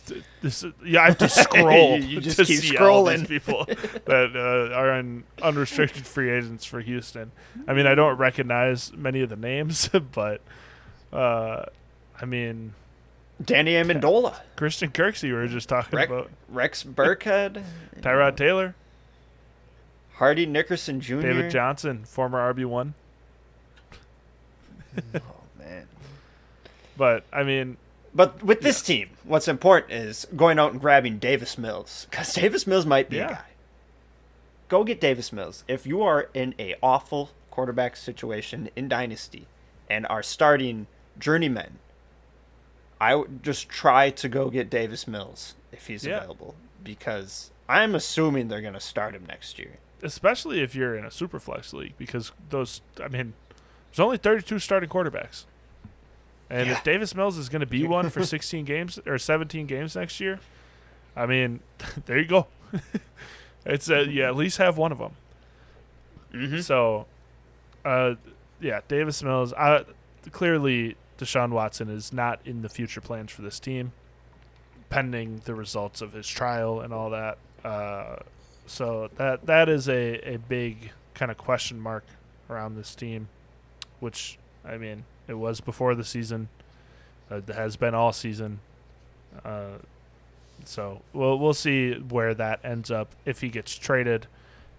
th- 0.07 0.23
this. 0.43 0.65
Yeah, 0.85 1.03
I 1.03 1.07
have 1.07 1.19
to 1.19 1.29
scroll. 1.43 1.99
You 1.99 2.21
just 2.21 2.39
to 2.39 2.45
keep 2.45 2.61
see 2.61 2.75
scrolling. 2.77 3.29
people 3.29 3.65
that 3.67 4.33
uh, 4.37 4.75
are 4.77 4.95
in 4.99 5.25
unrestricted 5.43 6.07
free 6.07 6.31
agents 6.31 6.65
for 6.65 6.81
Houston. 6.81 7.33
I 7.67 7.75
mean, 7.75 7.87
I 7.87 7.97
don't 7.97 8.17
recognize 8.17 8.93
many 8.93 9.23
of 9.23 9.29
the 9.29 9.37
names, 9.37 9.91
but 10.13 10.41
uh, 11.13 11.65
I 12.21 12.25
mean, 12.25 12.75
Danny 13.45 13.73
Amendola, 13.73 14.37
Christian 14.57 14.91
Kirksey, 14.91 15.25
we 15.25 15.33
were 15.33 15.47
just 15.49 15.69
talking 15.69 15.97
Rex, 15.97 16.11
about 16.11 16.31
Rex 16.49 16.85
Burkhead, 16.85 17.63
Tyrod 18.01 18.37
Taylor, 18.37 18.75
Hardy 20.15 20.47
Nickerson 20.47 21.01
Jr. 21.01 21.21
David 21.21 21.51
Johnson, 21.51 22.05
former 22.05 22.53
RB 22.53 22.65
one. 22.65 22.95
Oh 25.15 25.21
man. 25.59 25.87
But 26.99 27.25
I 27.33 27.43
mean, 27.45 27.79
But 28.15 28.43
with 28.43 28.61
this 28.61 28.83
team, 28.83 29.09
what's 29.25 29.49
important 29.49 29.93
is 29.93 30.27
going 30.37 30.59
out 30.59 30.73
and 30.73 30.81
grabbing 30.81 31.19
Davis 31.19 31.57
Mills 31.57 32.07
because 32.11 32.33
Davis 32.35 32.67
Mills 32.67 32.85
might 32.85 33.09
be 33.09 33.17
Yeah. 33.17 33.27
a 33.27 33.33
guy. 33.33 33.45
Go 34.69 34.85
get 34.85 35.01
Davis 35.01 35.33
Mills 35.33 35.65
if 35.69 35.87
you 35.87 36.03
are 36.03 36.29
in 36.35 36.55
a 36.59 36.75
awful 36.83 37.31
quarterback 37.51 37.97
situation 37.97 38.69
in 38.77 38.89
dynasty 38.89 39.47
and 39.89 40.07
are 40.09 40.23
starting 40.23 40.87
journeymen. 41.19 41.79
I 43.01 43.15
would 43.17 43.43
just 43.43 43.69
try 43.69 44.11
to 44.11 44.29
go 44.29 44.49
get 44.51 44.71
Davis 44.71 45.07
Mills 45.09 45.55
if 45.73 45.87
he's 45.89 46.05
Yeah. 46.05 46.19
available 46.19 46.55
because 46.85 47.51
I'm 47.69 47.95
assuming 47.95 48.49
they're 48.49 48.61
going 48.61 48.75
to 48.75 48.81
start 48.81 49.15
him 49.15 49.25
next 49.27 49.59
year. 49.59 49.79
especially 50.05 50.61
if 50.61 50.75
you're 50.75 50.97
in 50.97 51.05
a 51.05 51.11
super 51.13 51.39
flex 51.39 51.73
league 51.73 51.95
because 51.97 52.33
those 52.51 52.81
I 53.01 53.07
mean 53.07 53.35
there's 53.91 54.01
only 54.01 54.17
32 54.17 54.59
starting 54.59 54.89
quarterbacks. 54.89 55.45
And 56.51 56.67
Yeah. 56.67 56.73
if 56.73 56.83
Davis 56.85 57.15
Mills 57.15 57.39
is 57.39 57.49
going 57.49 57.61
to 57.61 57.67
be 57.67 57.85
one 57.99 58.11
for 58.11 58.25
16 58.25 58.65
games 58.65 58.99
or 59.07 59.17
17 59.19 59.67
games 59.67 59.95
next 59.95 60.19
year, 60.21 60.41
I 61.17 61.27
mean, 61.27 61.61
there 62.07 62.19
you 62.19 62.25
go. 62.27 62.47
it's 63.65 63.89
uh, 63.91 64.01
you 64.01 64.25
at 64.25 64.35
least 64.35 64.59
have 64.59 64.77
one 64.77 64.91
of 64.93 64.99
them. 64.99 65.13
Mm-hmm. 66.35 66.61
So, 66.61 67.07
uh, 67.85 68.15
yeah, 68.61 68.81
Davis 68.89 69.23
Mills. 69.23 69.53
I, 69.53 69.85
clearly, 70.33 70.97
Deshaun 71.23 71.51
Watson 71.51 71.89
is 71.89 72.13
not 72.13 72.41
in 72.45 72.63
the 72.63 72.69
future 72.69 73.01
plans 73.01 73.31
for 73.31 73.43
this 73.43 73.61
team, 73.61 73.93
pending 74.91 75.43
the 75.45 75.55
results 75.55 76.03
of 76.03 76.13
his 76.13 76.27
trial 76.27 76.81
and 76.81 76.93
all 76.93 77.11
that. 77.11 77.39
Uh, 77.65 78.17
so 78.67 79.09
that 79.17 79.47
that 79.47 79.69
is 79.69 79.89
a, 79.89 80.35
a 80.35 80.39
big 80.39 80.91
kind 81.15 81.31
of 81.31 81.39
question 81.39 81.81
mark 81.81 82.05
around 82.51 82.77
this 82.77 82.95
team, 82.95 83.29
which 84.01 84.39
I 84.65 84.77
mean 84.77 85.05
it 85.29 85.35
was 85.35 85.61
before 85.61 85.95
the 85.95 86.05
season, 86.05 86.49
it 87.31 87.49
has 87.49 87.77
been 87.77 87.95
all 87.95 88.13
season. 88.13 88.61
Uh, 89.45 89.79
so 90.65 91.03
we'll 91.13 91.39
we'll 91.39 91.55
see 91.55 91.95
where 91.95 92.35
that 92.35 92.61
ends 92.65 92.91
up 92.91 93.09
if 93.25 93.41
he 93.41 93.49
gets 93.49 93.77
traded. 93.77 94.27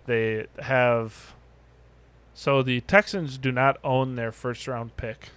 They 0.06 0.48
have 0.60 1.34
so 2.34 2.64
the 2.64 2.82
Texans 2.82 3.38
do 3.38 3.52
not 3.52 3.78
own 3.84 4.16
their 4.16 4.32
first 4.32 4.68
round 4.68 4.98
pick, 4.98 5.30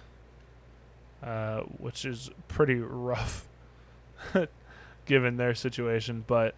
uh, 1.23 1.61
which 1.61 2.05
is 2.05 2.29
pretty 2.47 2.75
rough 2.75 3.47
given 5.05 5.37
their 5.37 5.55
situation. 5.55 6.23
But 6.25 6.55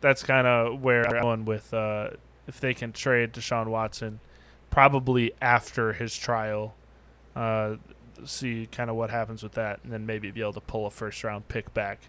that's 0.00 0.22
kind 0.22 0.46
of 0.46 0.82
where 0.82 1.06
I'm 1.06 1.22
going 1.22 1.44
with 1.44 1.72
uh, 1.74 2.10
if 2.46 2.60
they 2.60 2.74
can 2.74 2.92
trade 2.92 3.32
Deshaun 3.32 3.66
Watson, 3.68 4.20
probably 4.70 5.32
after 5.40 5.92
his 5.92 6.16
trial. 6.16 6.74
Uh, 7.34 7.76
see 8.24 8.68
kind 8.72 8.90
of 8.90 8.96
what 8.96 9.10
happens 9.10 9.42
with 9.42 9.52
that, 9.52 9.80
and 9.84 9.92
then 9.92 10.06
maybe 10.06 10.30
be 10.30 10.40
able 10.40 10.52
to 10.52 10.60
pull 10.60 10.86
a 10.86 10.90
first 10.90 11.22
round 11.22 11.48
pick 11.48 11.72
back 11.74 12.00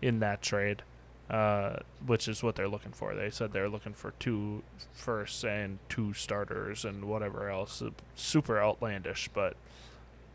in 0.00 0.20
that 0.20 0.40
trade, 0.40 0.82
uh, 1.28 1.76
which 2.06 2.28
is 2.28 2.42
what 2.42 2.56
they're 2.56 2.68
looking 2.68 2.92
for. 2.92 3.14
They 3.14 3.30
said 3.30 3.52
they're 3.52 3.68
looking 3.68 3.92
for 3.92 4.12
two 4.18 4.62
firsts 4.92 5.44
and 5.44 5.78
two 5.88 6.14
starters 6.14 6.84
and 6.84 7.04
whatever 7.04 7.50
else. 7.50 7.82
Super 8.14 8.58
outlandish, 8.60 9.28
but 9.34 9.56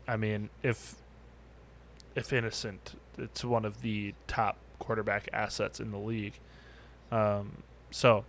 I 0.06 0.16
mean, 0.16 0.50
if 0.62 0.96
if 2.14 2.32
innocent, 2.32 2.98
it's 3.18 3.44
one 3.44 3.64
of 3.64 3.82
the 3.82 4.14
top 4.26 4.56
quarterback 4.78 5.28
assets 5.32 5.80
in 5.80 5.90
the 5.90 5.98
league. 5.98 6.38
Um, 7.10 7.62
so 7.90 8.24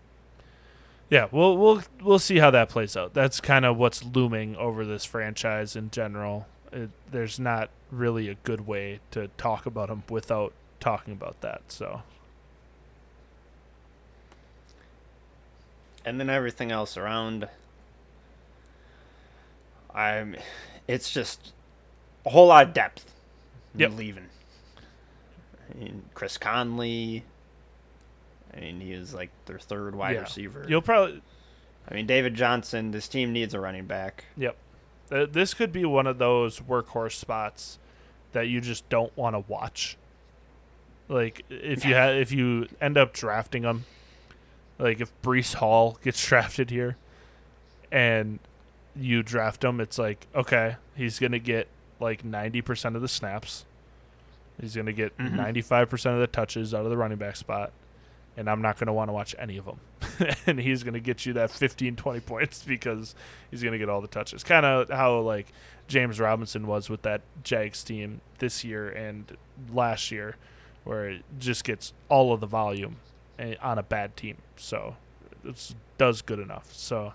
yeah, 1.10 1.28
we'll 1.32 1.58
we'll 1.58 1.84
we'll 2.02 2.20
see 2.20 2.38
how 2.38 2.52
that 2.52 2.70
plays 2.70 2.96
out. 2.98 3.14
That's 3.14 3.40
kind 3.40 3.66
of 3.66 3.78
what's 3.78 4.04
looming 4.04 4.56
over 4.56 4.86
this 4.86 5.06
franchise 5.06 5.76
in 5.76 5.92
general. 5.92 6.48
It, 6.72 6.90
there's 7.12 7.40
not 7.40 7.70
really 7.92 8.28
a 8.28 8.36
good 8.36 8.68
way 8.68 9.00
to 9.12 9.30
talk 9.38 9.66
about 9.66 9.90
him 9.90 10.04
without 10.10 10.54
talking 10.80 11.14
about 11.14 11.42
that. 11.42 11.62
So 11.70 12.02
and 16.06 16.20
then 16.20 16.30
everything 16.30 16.72
else 16.72 16.96
around 16.96 17.50
i'm 19.94 20.36
it's 20.88 21.12
just 21.12 21.52
a 22.26 22.30
whole 22.30 22.48
lot 22.48 22.68
of 22.68 22.74
depth 22.74 23.12
Yep. 23.78 23.91
leaving 23.97 24.28
I 25.73 25.78
mean, 25.78 26.03
chris 26.13 26.38
conley 26.38 27.23
i 28.55 28.59
mean 28.59 28.80
he 28.80 28.91
is 28.93 29.13
like 29.13 29.30
their 29.45 29.59
third 29.59 29.95
wide 29.95 30.15
Yeah. 30.15 30.21
receiver 30.21 30.65
you'll 30.67 30.82
probably 30.82 31.21
i 31.89 31.93
mean 31.93 32.05
david 32.05 32.36
johnson 32.36 32.91
this 32.91 33.07
team 33.07 33.34
needs 33.34 33.53
a 33.53 33.59
running 33.59 33.86
back 33.86 34.26
Yep. 34.38 34.55
Uh, 35.11 35.26
this 35.32 35.53
could 35.53 35.71
be 35.71 35.86
one 35.86 36.07
of 36.07 36.17
those 36.17 36.59
workhorse 36.61 37.11
spots 37.13 37.78
that 38.32 38.47
you 38.47 38.59
just 38.59 38.89
don't 38.89 39.15
want 39.15 39.36
to 39.36 39.39
watch. 39.47 39.97
Like 41.07 41.45
if 41.51 41.86
you 41.86 41.93
ha- 41.95 42.07
if 42.09 42.32
you 42.32 42.67
end 42.82 42.97
up 42.97 43.13
drafting 43.13 43.61
them, 43.61 43.86
like 44.80 44.99
if 44.99 45.11
Breece 45.21 45.53
Hall 45.53 45.99
gets 46.03 46.26
drafted 46.28 46.71
here, 46.71 46.97
and 47.91 48.39
you 48.95 49.21
draft 49.21 49.63
him, 49.63 49.80
it's 49.80 49.99
like 49.99 50.26
okay, 50.34 50.78
he's 50.95 51.19
gonna 51.19 51.38
get 51.38 51.67
like 52.00 52.24
ninety 52.26 52.62
percent 52.62 52.96
of 52.96 53.02
the 53.02 53.08
snaps. 53.08 53.66
He's 54.60 54.76
gonna 54.76 54.93
get 54.93 55.18
Mhm. 55.18 55.34
ninety 55.34 55.62
five 55.62 55.89
percent 55.89 56.16
of 56.16 56.22
the 56.22 56.28
touches 56.28 56.74
out 56.74 56.84
of 56.86 56.89
the 56.89 56.98
running 56.98 57.18
back 57.18 57.36
spot, 57.36 57.72
and 58.38 58.50
I'm 58.50 58.62
not 58.62 58.78
gonna 58.78 58.93
want 58.93 59.10
to 59.10 59.14
watch 59.14 59.36
any 59.38 59.58
of 59.58 59.66
them. 59.66 59.80
and 60.48 60.60
he's 60.60 60.84
gonna 60.84 61.00
get 61.00 61.26
you 61.26 61.34
that 61.34 61.52
15, 61.52 61.96
20 61.96 62.20
points 62.22 62.64
because 62.64 63.16
he's 63.52 63.62
going 63.62 63.74
to 63.74 63.78
get 63.80 63.89
all 63.89 64.02
the 64.02 64.08
touches. 64.08 64.43
Kind 64.43 64.66
of 64.66 64.89
how 64.89 65.20
like 65.20 65.48
James 65.88 66.20
Robinson 66.20 66.68
was 66.68 66.89
with 66.89 67.02
that 67.02 67.22
Jags 67.43 67.84
team 67.84 68.22
this 68.39 68.64
year 68.64 68.88
and 68.89 69.36
last 69.74 70.12
year, 70.12 70.36
where 70.84 71.10
it 71.10 71.24
just 71.39 71.64
gets 71.64 71.91
all 72.08 72.32
of 72.34 72.39
the 72.39 72.46
volume 72.48 72.98
eh, 73.39 73.56
on 73.62 73.78
a 73.80 73.84
bad 73.84 74.16
team. 74.16 74.38
So 74.56 74.96
it 75.43 75.74
does 75.98 76.22
good 76.22 76.39
enough. 76.39 76.72
So 76.74 77.14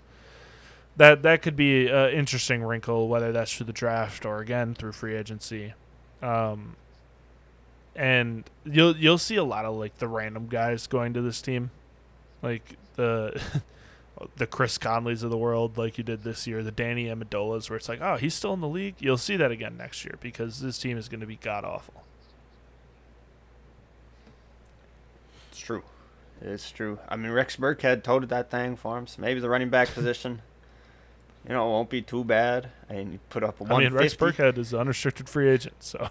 that 0.97 1.23
that 1.23 1.41
could 1.41 1.55
be 1.55 1.87
an 1.87 2.11
interesting 2.11 2.63
wrinkle, 2.63 3.07
whether 3.07 3.31
that's 3.31 3.55
through 3.55 3.67
the 3.67 3.73
draft 3.73 4.25
or 4.25 4.39
again 4.39 4.73
through 4.73 4.91
free 4.91 5.15
agency. 5.15 5.73
Um, 6.21 6.75
and 7.95 8.49
you'll 8.65 8.95
you'll 8.95 9.17
see 9.17 9.35
a 9.35 9.43
lot 9.43 9.65
of 9.65 9.75
like 9.75 9.97
the 9.99 10.07
random 10.07 10.47
guys 10.47 10.87
going 10.87 11.13
to 11.13 11.21
this 11.21 11.41
team. 11.41 11.71
like 12.41 12.77
the 12.95 13.41
the 14.35 14.47
Chris 14.47 14.77
Conleys 14.77 15.23
of 15.23 15.29
the 15.29 15.37
world, 15.37 15.77
like 15.77 15.97
you 15.97 16.03
did 16.03 16.23
this 16.23 16.45
year, 16.45 16.63
the 16.63 16.71
Danny 16.71 17.05
Amendolas, 17.05 17.69
where 17.69 17.77
it's 17.77 17.89
like, 17.89 18.01
oh, 18.01 18.17
he's 18.17 18.33
still 18.33 18.53
in 18.53 18.61
the 18.61 18.67
league. 18.67 18.95
You'll 18.99 19.17
see 19.17 19.35
that 19.37 19.51
again 19.51 19.77
next 19.77 20.05
year 20.05 20.15
because 20.19 20.61
this 20.61 20.77
team 20.77 20.97
is 20.97 21.09
going 21.09 21.21
to 21.21 21.25
be 21.25 21.37
god 21.37 21.65
awful. 21.65 22.03
It's 25.49 25.59
true. 25.59 25.83
It's 26.41 26.71
true. 26.71 26.99
I 27.07 27.15
mean, 27.15 27.31
Rex 27.31 27.55
Burkhead 27.55 28.03
toted 28.03 28.29
that 28.29 28.49
thing 28.49 28.75
for 28.75 28.97
him, 28.97 29.07
so 29.07 29.21
maybe 29.21 29.39
the 29.39 29.49
running 29.49 29.69
back 29.69 29.89
position, 29.89 30.41
you 31.47 31.53
know, 31.53 31.67
it 31.67 31.69
won't 31.71 31.89
be 31.89 32.01
too 32.01 32.23
bad. 32.23 32.69
And 32.89 33.13
he 33.13 33.19
put 33.29 33.43
up 33.43 33.59
one. 33.59 33.71
I 33.71 33.77
mean, 33.79 33.93
Rex 33.93 34.19
150. 34.19 34.25
Burkhead 34.43 34.57
is 34.57 34.73
an 34.73 34.79
unrestricted 34.79 35.27
free 35.29 35.49
agent, 35.49 35.75
so 35.79 36.09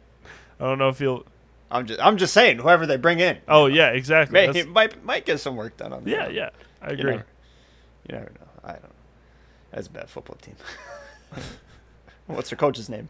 I 0.60 0.64
don't 0.64 0.78
know 0.78 0.88
if 0.88 0.98
he'll. 0.98 1.24
I'm 1.70 1.86
just, 1.86 2.00
I'm 2.00 2.18
just 2.18 2.34
saying, 2.34 2.58
whoever 2.58 2.84
they 2.86 2.96
bring 2.98 3.18
in, 3.20 3.38
Oh 3.48 3.66
yeah, 3.66 3.88
exactly. 3.88 4.46
may, 4.46 4.62
might, 4.64 5.02
might 5.04 5.24
get 5.24 5.40
some 5.40 5.56
work 5.56 5.76
done 5.78 5.92
on. 5.92 6.04
the 6.04 6.10
yeah, 6.10 6.28
yeah, 6.28 6.50
I 6.82 6.88
You 6.88 6.98
agree. 6.98 7.10
never, 7.12 7.26
you 8.08 8.14
never 8.14 8.24
know. 8.30 8.46
I 8.62 8.72
don't 8.72 8.82
know. 8.82 8.88
That's 9.70 9.86
a 9.86 9.90
bad 9.90 10.10
football 10.10 10.36
team. 10.36 10.54
What's 12.26 12.50
their 12.50 12.58
coach's 12.58 12.88
name? 12.90 13.08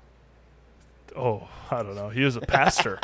Oh, 1.16 1.48
I 1.70 1.82
don't 1.82 1.96
know. 1.96 2.08
He 2.08 2.22
was 2.22 2.36
a 2.36 2.40
pastor 2.40 3.00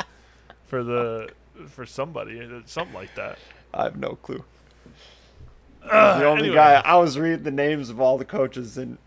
for 0.65 0.83
the 0.83 1.29
for 1.67 1.85
somebody, 1.85 2.41
something 2.65 2.95
like 2.95 3.13
that. 3.15 3.37
I 3.73 3.83
have 3.83 3.97
no 3.97 4.15
clue. 4.15 4.43
The 5.81 6.25
only 6.25 6.43
anyway. 6.43 6.55
guy 6.55 6.81
I 6.85 6.95
was 6.97 7.17
reading 7.17 7.43
the 7.43 7.51
names 7.51 7.89
of 7.89 7.99
all 7.99 8.17
the 8.17 8.25
coaches 8.25 8.77
and 8.77 8.97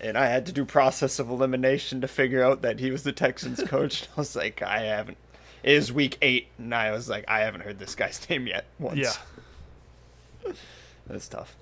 and 0.00 0.18
I 0.18 0.26
had 0.26 0.46
to 0.46 0.52
do 0.52 0.64
process 0.64 1.18
of 1.20 1.30
elimination 1.30 2.00
to 2.00 2.08
figure 2.08 2.42
out 2.42 2.62
that 2.62 2.80
he 2.80 2.90
was 2.90 3.04
the 3.04 3.12
Texans 3.12 3.62
coach. 3.66 4.08
I 4.16 4.20
was 4.20 4.34
like, 4.34 4.60
I 4.62 4.80
haven't. 4.80 5.16
It 5.62 5.74
is 5.74 5.92
week 5.92 6.18
eight, 6.22 6.48
and 6.58 6.74
I 6.74 6.90
was 6.90 7.08
like, 7.08 7.24
I 7.28 7.40
haven't 7.40 7.60
heard 7.60 7.78
this 7.78 7.94
guy's 7.94 8.20
name 8.28 8.48
yet. 8.48 8.64
Once. 8.80 8.98
Yeah, 8.98 10.52
that's 11.06 11.28
tough. 11.28 11.56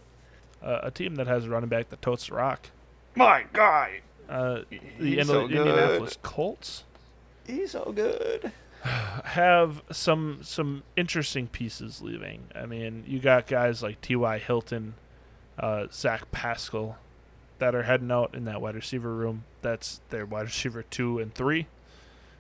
uh, 0.62 0.80
a 0.84 0.90
team 0.90 1.16
that 1.16 1.26
has 1.26 1.44
a 1.44 1.50
running 1.50 1.68
back 1.68 1.90
that 1.90 2.00
totes 2.00 2.28
the 2.28 2.34
rock. 2.34 2.70
My 3.14 3.44
guy, 3.52 4.00
Uh, 4.28 4.60
the 4.70 5.16
He's 5.16 5.26
so 5.26 5.42
Indianapolis 5.42 6.16
Colts 6.22 6.84
he's 7.46 7.72
so 7.72 7.92
good. 7.94 8.52
Have 8.83 9.83
some 9.91 10.39
some 10.43 10.83
interesting 10.97 11.47
pieces 11.49 12.01
leaving. 12.01 12.45
I 12.55 12.66
mean, 12.66 13.05
you 13.07 13.18
got 13.18 13.47
guys 13.47 13.83
like 13.83 14.01
T.Y. 14.01 14.39
Hilton, 14.39 14.95
uh, 15.59 15.87
Zach 15.93 16.31
Pascal, 16.33 16.97
that 17.59 17.74
are 17.74 17.83
heading 17.83 18.11
out 18.11 18.35
in 18.35 18.45
that 18.45 18.61
wide 18.61 18.74
receiver 18.74 19.14
room. 19.14 19.45
That's 19.61 20.01
their 20.09 20.24
wide 20.24 20.47
receiver 20.47 20.83
two 20.83 21.18
and 21.18 21.35
three. 21.35 21.66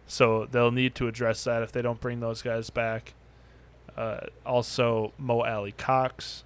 So 0.06 0.46
they'll 0.50 0.72
need 0.72 0.94
to 0.96 1.06
address 1.06 1.44
that 1.44 1.62
if 1.62 1.70
they 1.70 1.82
don't 1.82 2.00
bring 2.00 2.20
those 2.20 2.42
guys 2.42 2.70
back. 2.70 3.14
Uh, 3.96 4.20
also, 4.44 5.12
Mo 5.18 5.42
Alie-Cox. 5.44 6.44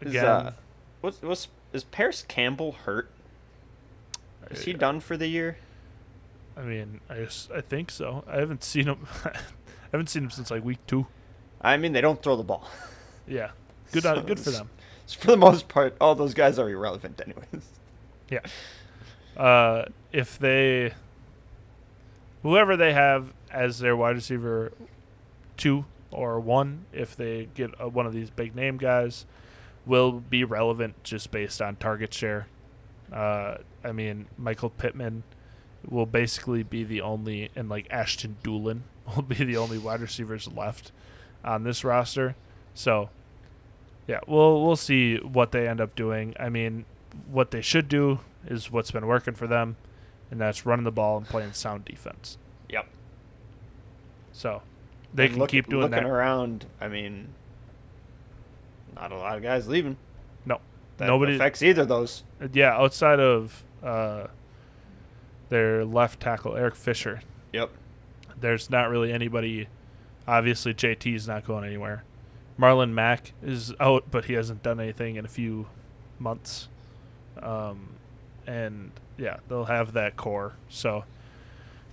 Is, 0.00 0.10
Again, 0.10 0.24
uh, 0.24 0.52
what's 1.00 1.20
what's 1.22 1.48
is 1.72 1.84
Parris 1.84 2.24
Campbell 2.26 2.72
hurt? 2.72 3.10
Is 4.50 4.64
he 4.64 4.74
uh, 4.74 4.78
done 4.78 5.00
for 5.00 5.16
the 5.16 5.28
year? 5.28 5.58
I 6.56 6.62
mean, 6.62 7.00
I 7.08 7.26
I 7.54 7.60
think 7.60 7.90
so. 7.90 8.24
I 8.26 8.38
haven't 8.38 8.64
seen 8.64 8.86
him. 8.86 9.06
I 9.24 9.32
haven't 9.92 10.08
seen 10.08 10.24
him 10.24 10.30
since 10.30 10.50
like 10.50 10.64
week 10.64 10.84
two. 10.86 11.06
I 11.60 11.76
mean, 11.76 11.92
they 11.92 12.00
don't 12.00 12.22
throw 12.22 12.36
the 12.36 12.44
ball. 12.44 12.68
Yeah, 13.28 13.50
good. 13.92 14.04
on, 14.06 14.26
good 14.26 14.40
for 14.40 14.50
them. 14.50 14.70
For 15.06 15.28
the 15.28 15.36
most 15.36 15.68
part, 15.68 15.96
all 16.00 16.16
those 16.16 16.34
guys 16.34 16.58
are 16.58 16.68
irrelevant, 16.68 17.20
anyways. 17.24 17.68
Yeah. 18.28 18.40
Uh, 19.36 19.84
if 20.12 20.36
they, 20.36 20.94
whoever 22.42 22.76
they 22.76 22.92
have 22.92 23.32
as 23.52 23.78
their 23.78 23.96
wide 23.96 24.16
receiver 24.16 24.72
two 25.56 25.84
or 26.10 26.40
one, 26.40 26.86
if 26.92 27.14
they 27.14 27.48
get 27.54 27.70
uh, 27.80 27.88
one 27.88 28.06
of 28.06 28.12
these 28.12 28.30
big 28.30 28.56
name 28.56 28.78
guys, 28.78 29.26
will 29.86 30.12
be 30.12 30.42
relevant 30.42 31.02
just 31.04 31.30
based 31.30 31.62
on 31.62 31.76
target 31.76 32.12
share. 32.12 32.48
Uh, 33.12 33.58
I 33.84 33.92
mean, 33.92 34.26
Michael 34.36 34.70
Pittman 34.70 35.22
will 35.88 36.06
basically 36.06 36.62
be 36.62 36.84
the 36.84 37.00
only, 37.00 37.50
and 37.56 37.68
like 37.68 37.86
Ashton 37.90 38.36
Dulin 38.42 38.80
will 39.16 39.22
be 39.22 39.36
the 39.44 39.56
only 39.56 39.78
wide 39.78 40.00
receivers 40.00 40.48
left 40.48 40.92
on 41.44 41.64
this 41.64 41.84
roster. 41.84 42.36
So, 42.74 43.10
yeah, 44.06 44.20
we'll 44.26 44.64
we'll 44.64 44.76
see 44.76 45.16
what 45.18 45.52
they 45.52 45.66
end 45.68 45.80
up 45.80 45.94
doing. 45.94 46.34
I 46.38 46.48
mean, 46.48 46.84
what 47.30 47.50
they 47.50 47.60
should 47.62 47.88
do 47.88 48.20
is 48.46 48.70
what's 48.70 48.90
been 48.90 49.06
working 49.06 49.34
for 49.34 49.46
them, 49.46 49.76
and 50.30 50.40
that's 50.40 50.64
running 50.66 50.84
the 50.84 50.90
ball 50.92 51.16
and 51.16 51.26
playing 51.26 51.52
sound 51.54 51.84
defense. 51.84 52.38
Yep. 52.68 52.86
So 54.32 54.62
they 55.12 55.24
And 55.24 55.32
can 55.32 55.40
look- 55.40 55.50
keep 55.50 55.68
doing 55.68 55.82
looking 55.82 56.04
that. 56.04 56.10
around. 56.10 56.66
I 56.80 56.88
mean, 56.88 57.28
not 58.94 59.12
a 59.12 59.16
lot 59.16 59.36
of 59.36 59.42
guys 59.42 59.68
leaving. 59.68 59.96
No, 60.44 60.60
That 60.98 61.06
nobody. 61.08 61.34
affects 61.34 61.62
either 61.62 61.82
of 61.82 61.88
those. 61.88 62.22
Yeah, 62.52 62.74
outside 62.76 63.20
of 63.20 63.62
uh, 63.82 64.28
their 65.50 65.84
left 65.84 66.20
tackle 66.20 66.56
Eric 66.56 66.74
Fisher, 66.74 67.20
Yep. 67.52 67.70
there's 68.40 68.70
not 68.70 68.88
really 68.88 69.12
anybody. 69.12 69.68
Obviously, 70.26 70.72
JT 70.72 71.14
is 71.14 71.28
not 71.28 71.44
going 71.44 71.64
anywhere. 71.64 72.04
Marlon 72.58 72.90
Mack 72.92 73.32
is 73.42 73.72
out, 73.80 74.04
but 74.10 74.26
he 74.26 74.34
hasn't 74.34 74.62
done 74.62 74.80
anything 74.80 75.16
in 75.16 75.24
a 75.24 75.28
few 75.28 75.66
months. 76.18 76.68
Um, 77.42 77.90
and 78.46 78.90
yeah, 79.16 79.38
they'll 79.48 79.64
have 79.66 79.92
that 79.94 80.16
core. 80.16 80.54
So 80.68 81.04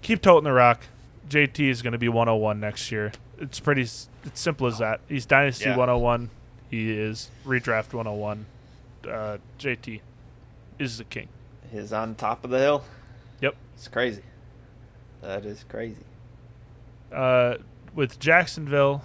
keep 0.01 0.21
toting 0.21 0.43
the 0.43 0.51
rock. 0.53 0.83
JT 1.29 1.59
is 1.69 1.81
going 1.81 1.93
to 1.93 1.97
be 1.97 2.09
101 2.09 2.59
next 2.59 2.91
year. 2.91 3.11
It's 3.39 3.59
pretty. 3.59 3.81
It's 3.83 4.09
simple 4.33 4.67
as 4.67 4.77
that. 4.79 4.99
He's 5.07 5.25
dynasty 5.25 5.65
Yeah. 5.65 5.77
101. 5.77 6.29
He 6.69 6.91
is 6.91 7.29
redraft 7.45 7.93
101. 7.93 8.45
Uh, 9.09 9.37
JT 9.59 10.01
is 10.79 10.97
the 10.97 11.03
king. 11.05 11.29
He's 11.71 11.93
on 11.93 12.15
top 12.15 12.43
of 12.43 12.49
the 12.49 12.59
hill. 12.59 12.83
It's 13.77 13.87
crazy. 13.87 14.23
That 15.21 15.45
is 15.45 15.63
crazy. 15.69 16.03
Uh, 17.13 17.57
with 17.93 18.19
Jacksonville 18.19 19.03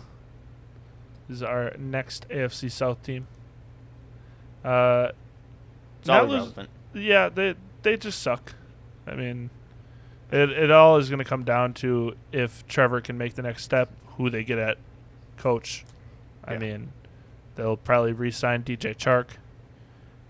is 1.29 1.43
our 1.43 1.75
next 1.79 2.27
AFC 2.31 2.71
South 2.71 3.03
team. 3.03 3.27
Uh, 4.65 5.11
It's 6.01 6.09
all 6.09 6.23
that 6.23 6.29
was- 6.29 6.37
relevant. 6.41 6.71
yeah, 6.95 7.29
they 7.29 7.55
they 7.83 7.97
just 7.99 8.21
suck. 8.23 8.55
I 9.07 9.15
mean, 9.15 9.51
it 10.31 10.51
it 10.51 10.71
all 10.71 10.97
is 10.97 11.09
going 11.11 11.19
to 11.19 11.25
come 11.25 11.45
down 11.45 11.75
to 11.75 12.17
if 12.33 12.67
Trevor 12.67 13.01
can 13.01 13.19
make 13.19 13.35
the 13.35 13.43
next 13.43 13.65
step, 13.65 13.91
who 14.17 14.31
they 14.31 14.43
get 14.45 14.59
at 14.59 14.79
coach. 15.37 15.85
I 16.45 16.55
Yeah. 16.55 16.59
mean, 16.59 16.93
they'll 17.57 17.77
probably 17.77 18.13
re-sign 18.13 18.63
DJ 18.63 18.95
Chark, 18.95 19.33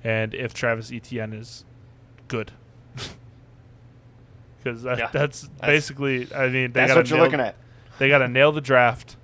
and 0.03 0.35
if 0.35 0.53
Travis 0.53 0.91
Etienne 0.93 1.33
is 1.33 1.65
good, 2.29 2.53
because 4.63 4.83
that, 4.83 4.99
Yeah, 4.99 5.09
that's, 5.13 5.43
that's- 5.43 5.61
basically. 5.61 6.29
I 6.35 6.49
mean, 6.49 6.73
they 6.73 6.81
That's 6.87 6.95
what 6.95 7.09
you're 7.11 7.19
nail- 7.19 7.25
looking 7.27 7.41
at. 7.41 7.57
they 7.99 8.09
got 8.09 8.19
to 8.19 8.29
nail 8.29 8.53
the 8.53 8.61
draft, 8.61 9.17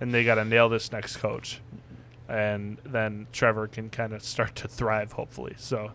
and 0.00 0.12
they 0.12 0.24
got 0.24 0.34
to 0.36 0.44
nail 0.44 0.68
this 0.68 0.90
next 0.92 1.16
coach, 1.18 1.60
and 2.28 2.78
then 2.84 3.26
Trevor 3.32 3.66
can 3.68 3.90
kind 3.90 4.12
of 4.12 4.22
start 4.22 4.54
to 4.56 4.68
thrive, 4.68 5.12
hopefully. 5.12 5.54
So, 5.56 5.92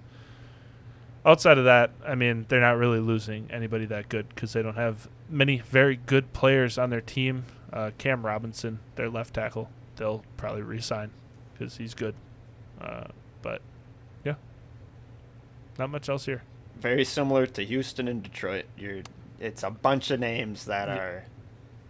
outside 1.26 1.57
of 1.57 1.65
that, 1.65 1.91
I 2.06 2.15
mean, 2.15 2.45
they're 2.49 2.61
not 2.61 2.77
really 2.77 2.99
losing 2.99 3.47
anybody 3.51 3.85
that 3.85 4.10
good 4.10 4.30
because 4.30 4.53
they 4.53 4.61
don't 4.61 4.76
have 4.76 5.07
many 5.30 5.60
very 5.60 5.97
good 6.06 6.31
players 6.34 6.77
on 6.77 6.89
their 6.89 7.01
team. 7.01 7.45
Uh, 7.72 7.91
Cam 7.97 8.26
Robinson, 8.26 8.80
their 8.95 9.10
left 9.10 9.34
tackle, 9.35 9.69
they'll 9.97 10.23
probably 10.38 10.61
re-sign 10.64 11.11
because 11.53 11.77
he's 11.77 11.93
good. 11.93 12.15
Uh, 12.81 13.03
but 13.41 13.61
yeah, 14.23 14.35
not 15.77 15.89
much 15.89 16.10
else 16.10 16.26
here. 16.26 16.41
Very 16.80 17.03
similar 17.03 17.45
to 17.45 17.65
Houston 17.65 18.07
and 18.07 18.23
Detroit. 18.23 18.65
You're. 18.77 19.01
It's 19.39 19.64
a 19.64 19.69
bunch 19.69 20.11
of 20.11 20.19
names 20.19 20.65
that 20.65 20.89
are. 20.89 21.26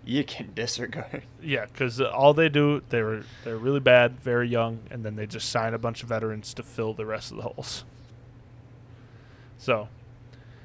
You 0.05 0.23
can 0.23 0.51
disregard. 0.55 1.23
Yeah, 1.41 1.65
because 1.65 2.01
all 2.01 2.33
they 2.33 2.49
do, 2.49 2.81
they 2.89 3.01
were 3.01 3.23
they're 3.43 3.57
really 3.57 3.79
bad, 3.79 4.19
very 4.19 4.47
young, 4.47 4.79
and 4.89 5.03
then 5.03 5.15
they 5.15 5.27
just 5.27 5.49
sign 5.49 5.73
a 5.73 5.77
bunch 5.77 6.03
of 6.03 6.09
veterans 6.09 6.53
to 6.55 6.63
fill 6.63 6.93
the 6.93 7.05
rest 7.05 7.31
of 7.31 7.37
the 7.37 7.43
holes. 7.43 7.83
So, 9.57 9.89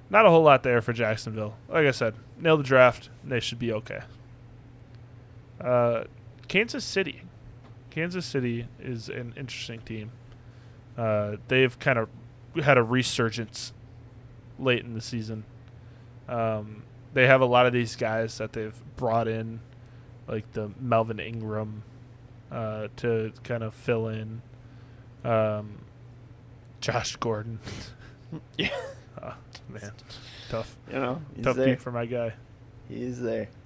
not 0.09 0.25
a 0.25 0.31
whole 0.31 0.43
lot 0.43 0.63
there 0.63 0.81
for 0.81 0.93
Jacksonville. 0.93 1.57
Like 1.69 1.87
I 1.87 1.91
said, 1.91 2.15
nail 2.39 2.57
the 2.57 2.63
draft, 2.63 3.11
and 3.23 3.33
they 3.33 3.41
should 3.41 3.59
be 3.59 3.73
okay. 3.73 4.01
Uh, 5.61 6.05
Kansas 6.49 6.85
City, 6.85 7.23
Kansas 7.91 8.25
City 8.25 8.67
is 8.81 9.09
an 9.09 9.35
interesting 9.37 9.81
team. 9.81 10.13
Uh, 10.97 11.37
they've 11.49 11.77
kind 11.79 11.99
of 11.99 12.09
had 12.63 12.79
a 12.79 12.83
resurgence 12.83 13.73
late 14.59 14.85
in 14.85 14.95
the 14.95 15.01
season. 15.01 15.45
Um, 16.29 16.83
they 17.13 17.27
have 17.27 17.41
a 17.41 17.47
lot 17.47 17.67
of 17.67 17.73
these 17.73 17.97
guys 17.97 18.39
that 18.39 18.53
they've 18.53 18.75
brought 18.97 19.29
in, 19.29 19.61
like 20.27 20.51
the 20.53 20.71
Melvin 20.81 21.21
Ingram, 21.21 21.83
uh, 22.51 22.89
to 22.97 23.33
kind 23.43 23.63
of 23.63 23.75
fill 23.75 24.09
in. 24.09 24.43
Um, 25.25 25.79
Josh 26.81 27.17
Gordon, 27.17 27.61
Yeah. 28.59 28.69
oh, 29.23 29.35
man, 29.71 29.93
tough, 30.51 30.77
You 30.93 30.99
know. 31.01 31.23
He's 31.35 31.45
tough 31.45 31.57
there. 31.57 31.77
for 31.79 31.91
my 31.93 32.05
guy. 32.05 32.35
He's 32.89 33.21
there. 33.21 33.49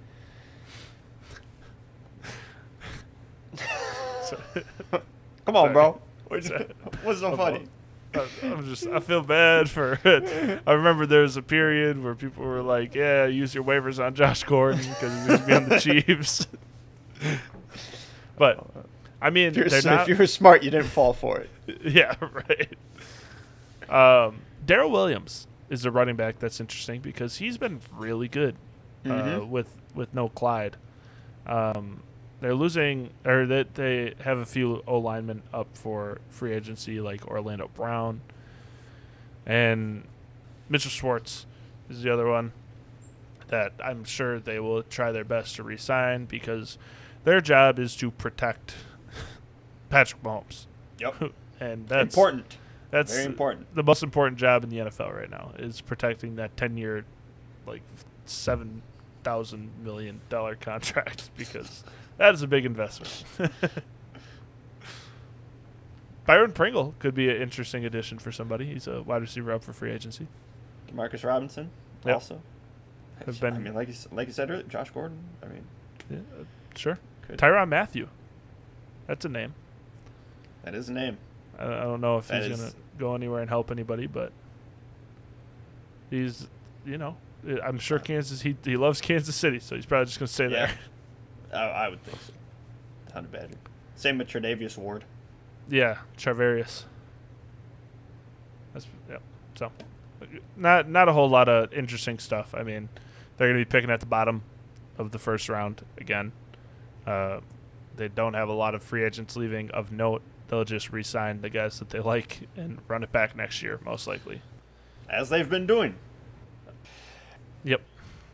Come 5.45 5.55
on, 5.55 5.63
Sorry. 5.65 5.73
bro. 5.73 6.01
What's 6.27 6.49
what's 7.03 7.19
so 7.19 7.35
funny? 7.35 7.65
I- 8.15 8.27
I'm 8.43 8.65
just 8.65 8.87
I 8.87 8.99
feel 8.99 9.21
bad 9.21 9.69
for 9.69 9.99
it. 10.03 10.61
I 10.65 10.71
remember 10.73 11.05
there 11.05 11.21
was 11.21 11.37
a 11.37 11.41
period 11.43 12.03
where 12.03 12.15
people 12.15 12.43
were 12.43 12.61
like, 12.63 12.95
"Yeah, 12.95 13.25
use 13.25 13.53
your 13.53 13.63
waivers 13.63 14.03
on 14.03 14.15
Josh 14.15 14.43
Gordon 14.43 14.79
because 14.79 15.13
he's 15.13 15.27
going 15.27 15.39
to 15.39 15.45
be 15.45 15.53
on 15.53 15.69
the 15.69 15.79
Chiefs." 16.05 16.47
but 18.37 18.65
I 19.21 19.29
mean, 19.29 19.49
If 19.49 19.57
you're, 19.57 19.69
they're 19.69 19.81
not. 19.83 20.01
if 20.01 20.07
you 20.07 20.15
were 20.15 20.27
smart, 20.27 20.63
you 20.63 20.71
didn't 20.71 20.87
fall 20.87 21.13
for 21.13 21.39
it. 21.39 21.49
yeah, 21.83 22.15
right. 22.19 22.75
Um, 23.89 24.41
Darrel 24.65 24.91
Williams 24.91 25.47
is 25.69 25.85
a 25.85 25.91
running 25.91 26.15
back 26.15 26.39
that's 26.39 26.59
interesting 26.59 27.01
because 27.01 27.37
he's 27.37 27.57
been 27.57 27.79
really 27.95 28.27
good 28.27 28.55
uh, 29.05 29.09
Mhm. 29.09 29.49
with 29.49 29.67
with 29.93 30.13
no 30.13 30.29
Clyde. 30.29 30.77
Um, 31.45 32.01
they're 32.41 32.55
losing, 32.55 33.09
or 33.25 33.45
that 33.47 33.75
they 33.75 34.13
have 34.21 34.37
a 34.37 34.45
few 34.45 34.81
O 34.87 34.97
linemen 34.99 35.41
up 35.53 35.67
for 35.73 36.19
free 36.29 36.53
agency, 36.53 36.99
like 37.01 37.27
Orlando 37.27 37.69
Brown 37.73 38.21
and 39.45 40.03
Mitchell 40.69 40.91
Schwartz 40.91 41.45
is 41.89 42.03
the 42.03 42.13
other 42.13 42.27
one 42.27 42.51
that 43.47 43.73
I'm 43.83 44.03
sure 44.03 44.39
they 44.39 44.59
will 44.59 44.83
try 44.83 45.11
their 45.11 45.23
best 45.23 45.55
to 45.55 45.63
resign 45.63 46.25
because 46.25 46.77
their 47.23 47.41
job 47.41 47.79
is 47.79 47.95
to 47.97 48.11
protect 48.11 48.75
Patrick 49.89 50.21
Mahomes, 50.21 50.67
Yep. 50.99 51.33
and 51.59 51.87
that's 51.87 52.13
important. 52.15 52.57
that's 52.91 53.11
Very 53.13 53.25
important. 53.25 53.73
the 53.75 53.83
most 53.83 54.03
important 54.03 54.37
job 54.37 54.63
in 54.63 54.69
the 54.69 54.77
NFL 54.77 55.13
right 55.15 55.29
now 55.29 55.51
is 55.57 55.81
protecting 55.81 56.35
that 56.35 56.55
ten 56.55 56.77
year, 56.77 57.03
like 57.65 57.81
seven 58.25 58.83
thousand 59.23 59.69
million 59.83 60.21
dollar 60.29 60.55
contract 60.59 61.29
because 61.37 61.83
that 62.17 62.33
is 62.33 62.41
a 62.41 62.47
big 62.47 62.65
investment. 62.65 63.23
Byron 66.25 66.51
Pringle 66.51 66.93
could 66.99 67.15
be 67.15 67.29
an 67.29 67.41
interesting 67.41 67.85
addition 67.85 68.19
for 68.19 68.31
somebody. 68.31 68.71
He's 68.73 68.87
a 68.87 69.01
wide 69.01 69.21
receiver 69.21 69.51
up 69.51 69.63
for 69.63 69.73
free 69.73 69.91
agency. 69.91 70.27
Marcus 70.93 71.23
Robinson 71.23 71.69
Yep. 72.05 72.13
also. 72.13 72.41
Have 73.25 73.39
been, 73.41 73.53
I 73.55 73.57
mean, 73.59 73.73
like 73.73 73.87
you, 73.89 73.93
like 74.11 74.27
you 74.27 74.33
said 74.33 74.49
earlier, 74.49 74.63
Josh 74.63 74.91
Gordon. 74.91 75.17
I 75.43 75.47
mean, 75.47 75.63
Yeah, 76.09 76.17
uh, 76.39 76.43
sure. 76.75 76.99
could, 77.23 77.37
Tyrann 77.37 77.67
Mathieu. 77.67 78.07
That's 79.07 79.25
a 79.25 79.29
name. 79.29 79.53
that 80.63 80.73
is 80.75 80.87
a 80.89 80.93
name. 80.93 81.17
I, 81.57 81.65
I 81.65 81.81
don't 81.81 81.99
know 81.99 82.17
if 82.17 82.27
That 82.29 82.43
he's 82.43 82.53
is- 82.53 82.59
gonna 82.59 82.73
go 82.97 83.15
anywhere 83.15 83.41
and 83.41 83.49
help 83.49 83.71
anybody, 83.71 84.07
but 84.07 84.31
he's, 86.09 86.47
you 86.85 86.97
know, 86.97 87.17
I'm 87.63 87.79
sure 87.79 87.99
Kansas. 87.99 88.41
He 88.41 88.55
he 88.63 88.75
loves 88.77 89.01
Kansas 89.01 89.35
City, 89.35 89.59
so 89.59 89.75
he's 89.75 89.85
probably 89.85 90.05
just 90.05 90.19
gonna 90.19 90.27
stay 90.27 90.49
Yeah. 90.49 90.71
there. 91.51 91.59
I, 91.59 91.85
I 91.85 91.89
would 91.89 92.03
think 92.03 92.17
so. 92.21 92.33
Of 93.17 93.31
better. 93.31 93.55
Same 93.95 94.17
with 94.19 94.27
Tredavious 94.27 94.77
Ward. 94.77 95.03
Yeah, 95.67 95.97
Travarius. 96.17 96.83
That's 98.73 98.87
yeah. 99.09 99.17
So, 99.55 99.71
not 100.55 100.87
not 100.89 101.09
a 101.09 101.13
whole 101.13 101.29
lot 101.29 101.49
of 101.49 101.73
interesting 101.73 102.19
stuff. 102.19 102.53
I 102.55 102.63
mean, 102.63 102.89
they're 103.37 103.47
going 103.47 103.59
to 103.59 103.65
be 103.65 103.69
picking 103.69 103.89
at 103.89 103.99
the 103.99 104.05
bottom 104.05 104.43
of 104.97 105.11
the 105.11 105.19
first 105.19 105.49
round 105.49 105.81
again. 105.97 106.31
Uh, 107.05 107.39
they 107.95 108.07
don't 108.07 108.35
have 108.35 108.47
a 108.49 108.53
lot 108.53 108.75
of 108.75 108.83
free 108.83 109.03
agents 109.03 109.35
leaving 109.35 109.71
of 109.71 109.91
note. 109.91 110.21
They'll 110.47 110.63
just 110.65 110.91
re-sign 110.91 111.41
the 111.41 111.49
guys 111.49 111.79
that 111.79 111.89
they 111.89 111.99
like 111.99 112.47
and 112.55 112.79
run 112.87 113.03
it 113.03 113.11
back 113.11 113.35
next 113.35 113.61
year, 113.61 113.79
most 113.85 114.07
likely. 114.07 114.41
As 115.09 115.29
they've 115.29 115.49
been 115.49 115.67
doing. 115.67 115.95
Yep. 117.63 117.81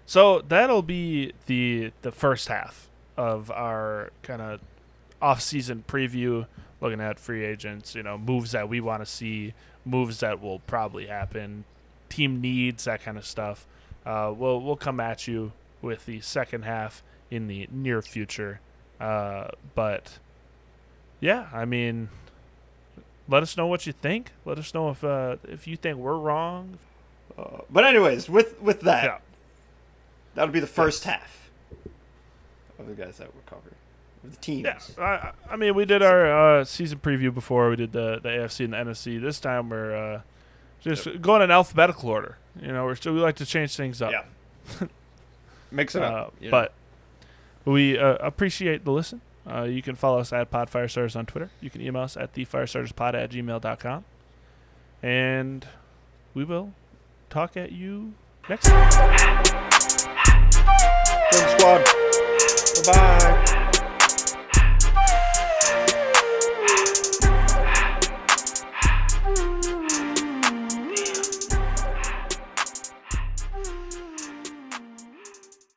So 0.06 0.42
that'll 0.42 0.82
be 0.82 1.34
the 1.48 1.92
the 2.02 2.12
first 2.12 2.48
half 2.48 2.88
of 3.18 3.50
our 3.52 4.12
kind 4.22 4.42
of 4.42 4.60
off-season 5.22 5.84
preview, 5.88 6.46
looking 6.82 7.02
at 7.02 7.20
free 7.20 7.44
agents, 7.44 7.96
you 7.96 8.04
know, 8.04 8.18
moves 8.18 8.52
that 8.52 8.68
we 8.70 8.82
want 8.82 9.02
to 9.02 9.06
see, 9.06 9.54
moves 9.86 10.20
that 10.20 10.42
will 10.42 10.60
probably 10.60 11.08
happen, 11.08 11.64
team 12.10 12.42
needs, 12.42 12.84
that 12.84 13.02
kind 13.02 13.18
of 13.18 13.26
stuff. 13.26 13.66
Uh, 14.06 14.32
we'll 14.36 14.62
we'll 14.62 14.76
come 14.76 15.00
at 15.00 15.28
you 15.28 15.52
with 15.82 16.06
the 16.06 16.22
second 16.22 16.64
half 16.64 17.02
in 17.32 17.48
the 17.48 17.68
near 17.72 18.02
future. 18.02 18.60
Uh, 19.00 19.48
but 19.74 20.20
yeah, 21.20 21.48
I 21.52 21.66
mean, 21.66 22.10
let 23.28 23.42
us 23.42 23.58
know 23.58 23.66
what 23.66 23.88
you 23.88 23.94
think. 23.94 24.32
Let 24.46 24.60
us 24.60 24.74
know 24.74 24.90
if 24.90 25.04
uh, 25.04 25.38
if 25.48 25.66
you 25.66 25.78
think 25.78 25.98
we're 25.98 26.18
wrong. 26.18 26.78
Uh, 27.38 27.62
but 27.70 27.84
anyways, 27.86 28.30
with 28.30 28.60
with 28.62 28.82
that, 28.82 29.04
Yeah. 29.06 29.18
that'll 30.36 30.54
be 30.54 30.60
the 30.60 30.68
first 30.68 31.04
half 31.04 31.50
of 32.80 32.88
the 32.88 32.94
guys 32.94 33.18
that 33.18 33.34
we're 33.34 33.42
covering. 33.46 33.76
The 34.24 34.36
teams. 34.38 34.94
Yeah, 34.98 35.04
I, 35.50 35.54
I 35.54 35.56
mean, 35.56 35.76
we 35.76 35.86
did 35.86 36.02
our 36.02 36.60
uh, 36.60 36.64
season 36.66 36.98
preview 37.00 37.32
before 37.34 37.70
we 37.70 37.76
did 37.76 37.92
the, 37.92 38.20
the 38.24 38.30
AFC 38.30 38.66
and 38.66 38.74
the 38.74 38.78
NFC. 38.78 39.22
This 39.22 39.40
time 39.40 39.70
we're 39.70 39.96
uh, 39.96 40.22
just 40.82 41.22
going 41.22 41.42
in 41.44 41.52
alphabetical 41.52 42.10
order. 42.10 42.38
You 42.60 42.70
know, 42.72 42.86
we're 42.86 42.96
still 42.96 43.14
we 43.14 43.20
like 43.20 43.36
to 43.36 43.46
change 43.46 43.76
things 43.76 44.02
up. 44.02 44.12
Yeah. 44.12 44.88
Mix 45.72 45.94
it 45.94 46.02
Uh, 46.02 46.06
up. 46.06 46.42
know. 46.42 46.50
but 46.50 46.74
we 47.66 48.00
uh, 48.00 48.16
appreciate 48.16 48.84
the 48.86 48.92
listen. 48.92 49.22
Uh, 49.48 49.64
you 49.64 49.84
can 49.84 49.94
follow 49.94 50.18
us 50.20 50.34
at 50.34 50.50
Pod 50.50 50.72
Firestarters 50.72 51.16
on 51.16 51.28
Twitter. 51.28 51.52
You 51.62 51.70
can 51.70 51.82
email 51.82 52.02
us 52.02 52.18
at 52.18 52.34
thefirestarterspod 52.34 53.14
at 53.14 53.30
gmail.com. 53.30 54.06
And 55.04 55.68
we 56.34 56.44
will 56.44 56.74
talk 57.36 57.58
at 57.58 57.74
you 57.74 58.14
next 58.48 58.64
time. 58.64 59.44
Squad. 61.58 61.84
Bye 62.86 62.94
bye. 62.94 63.52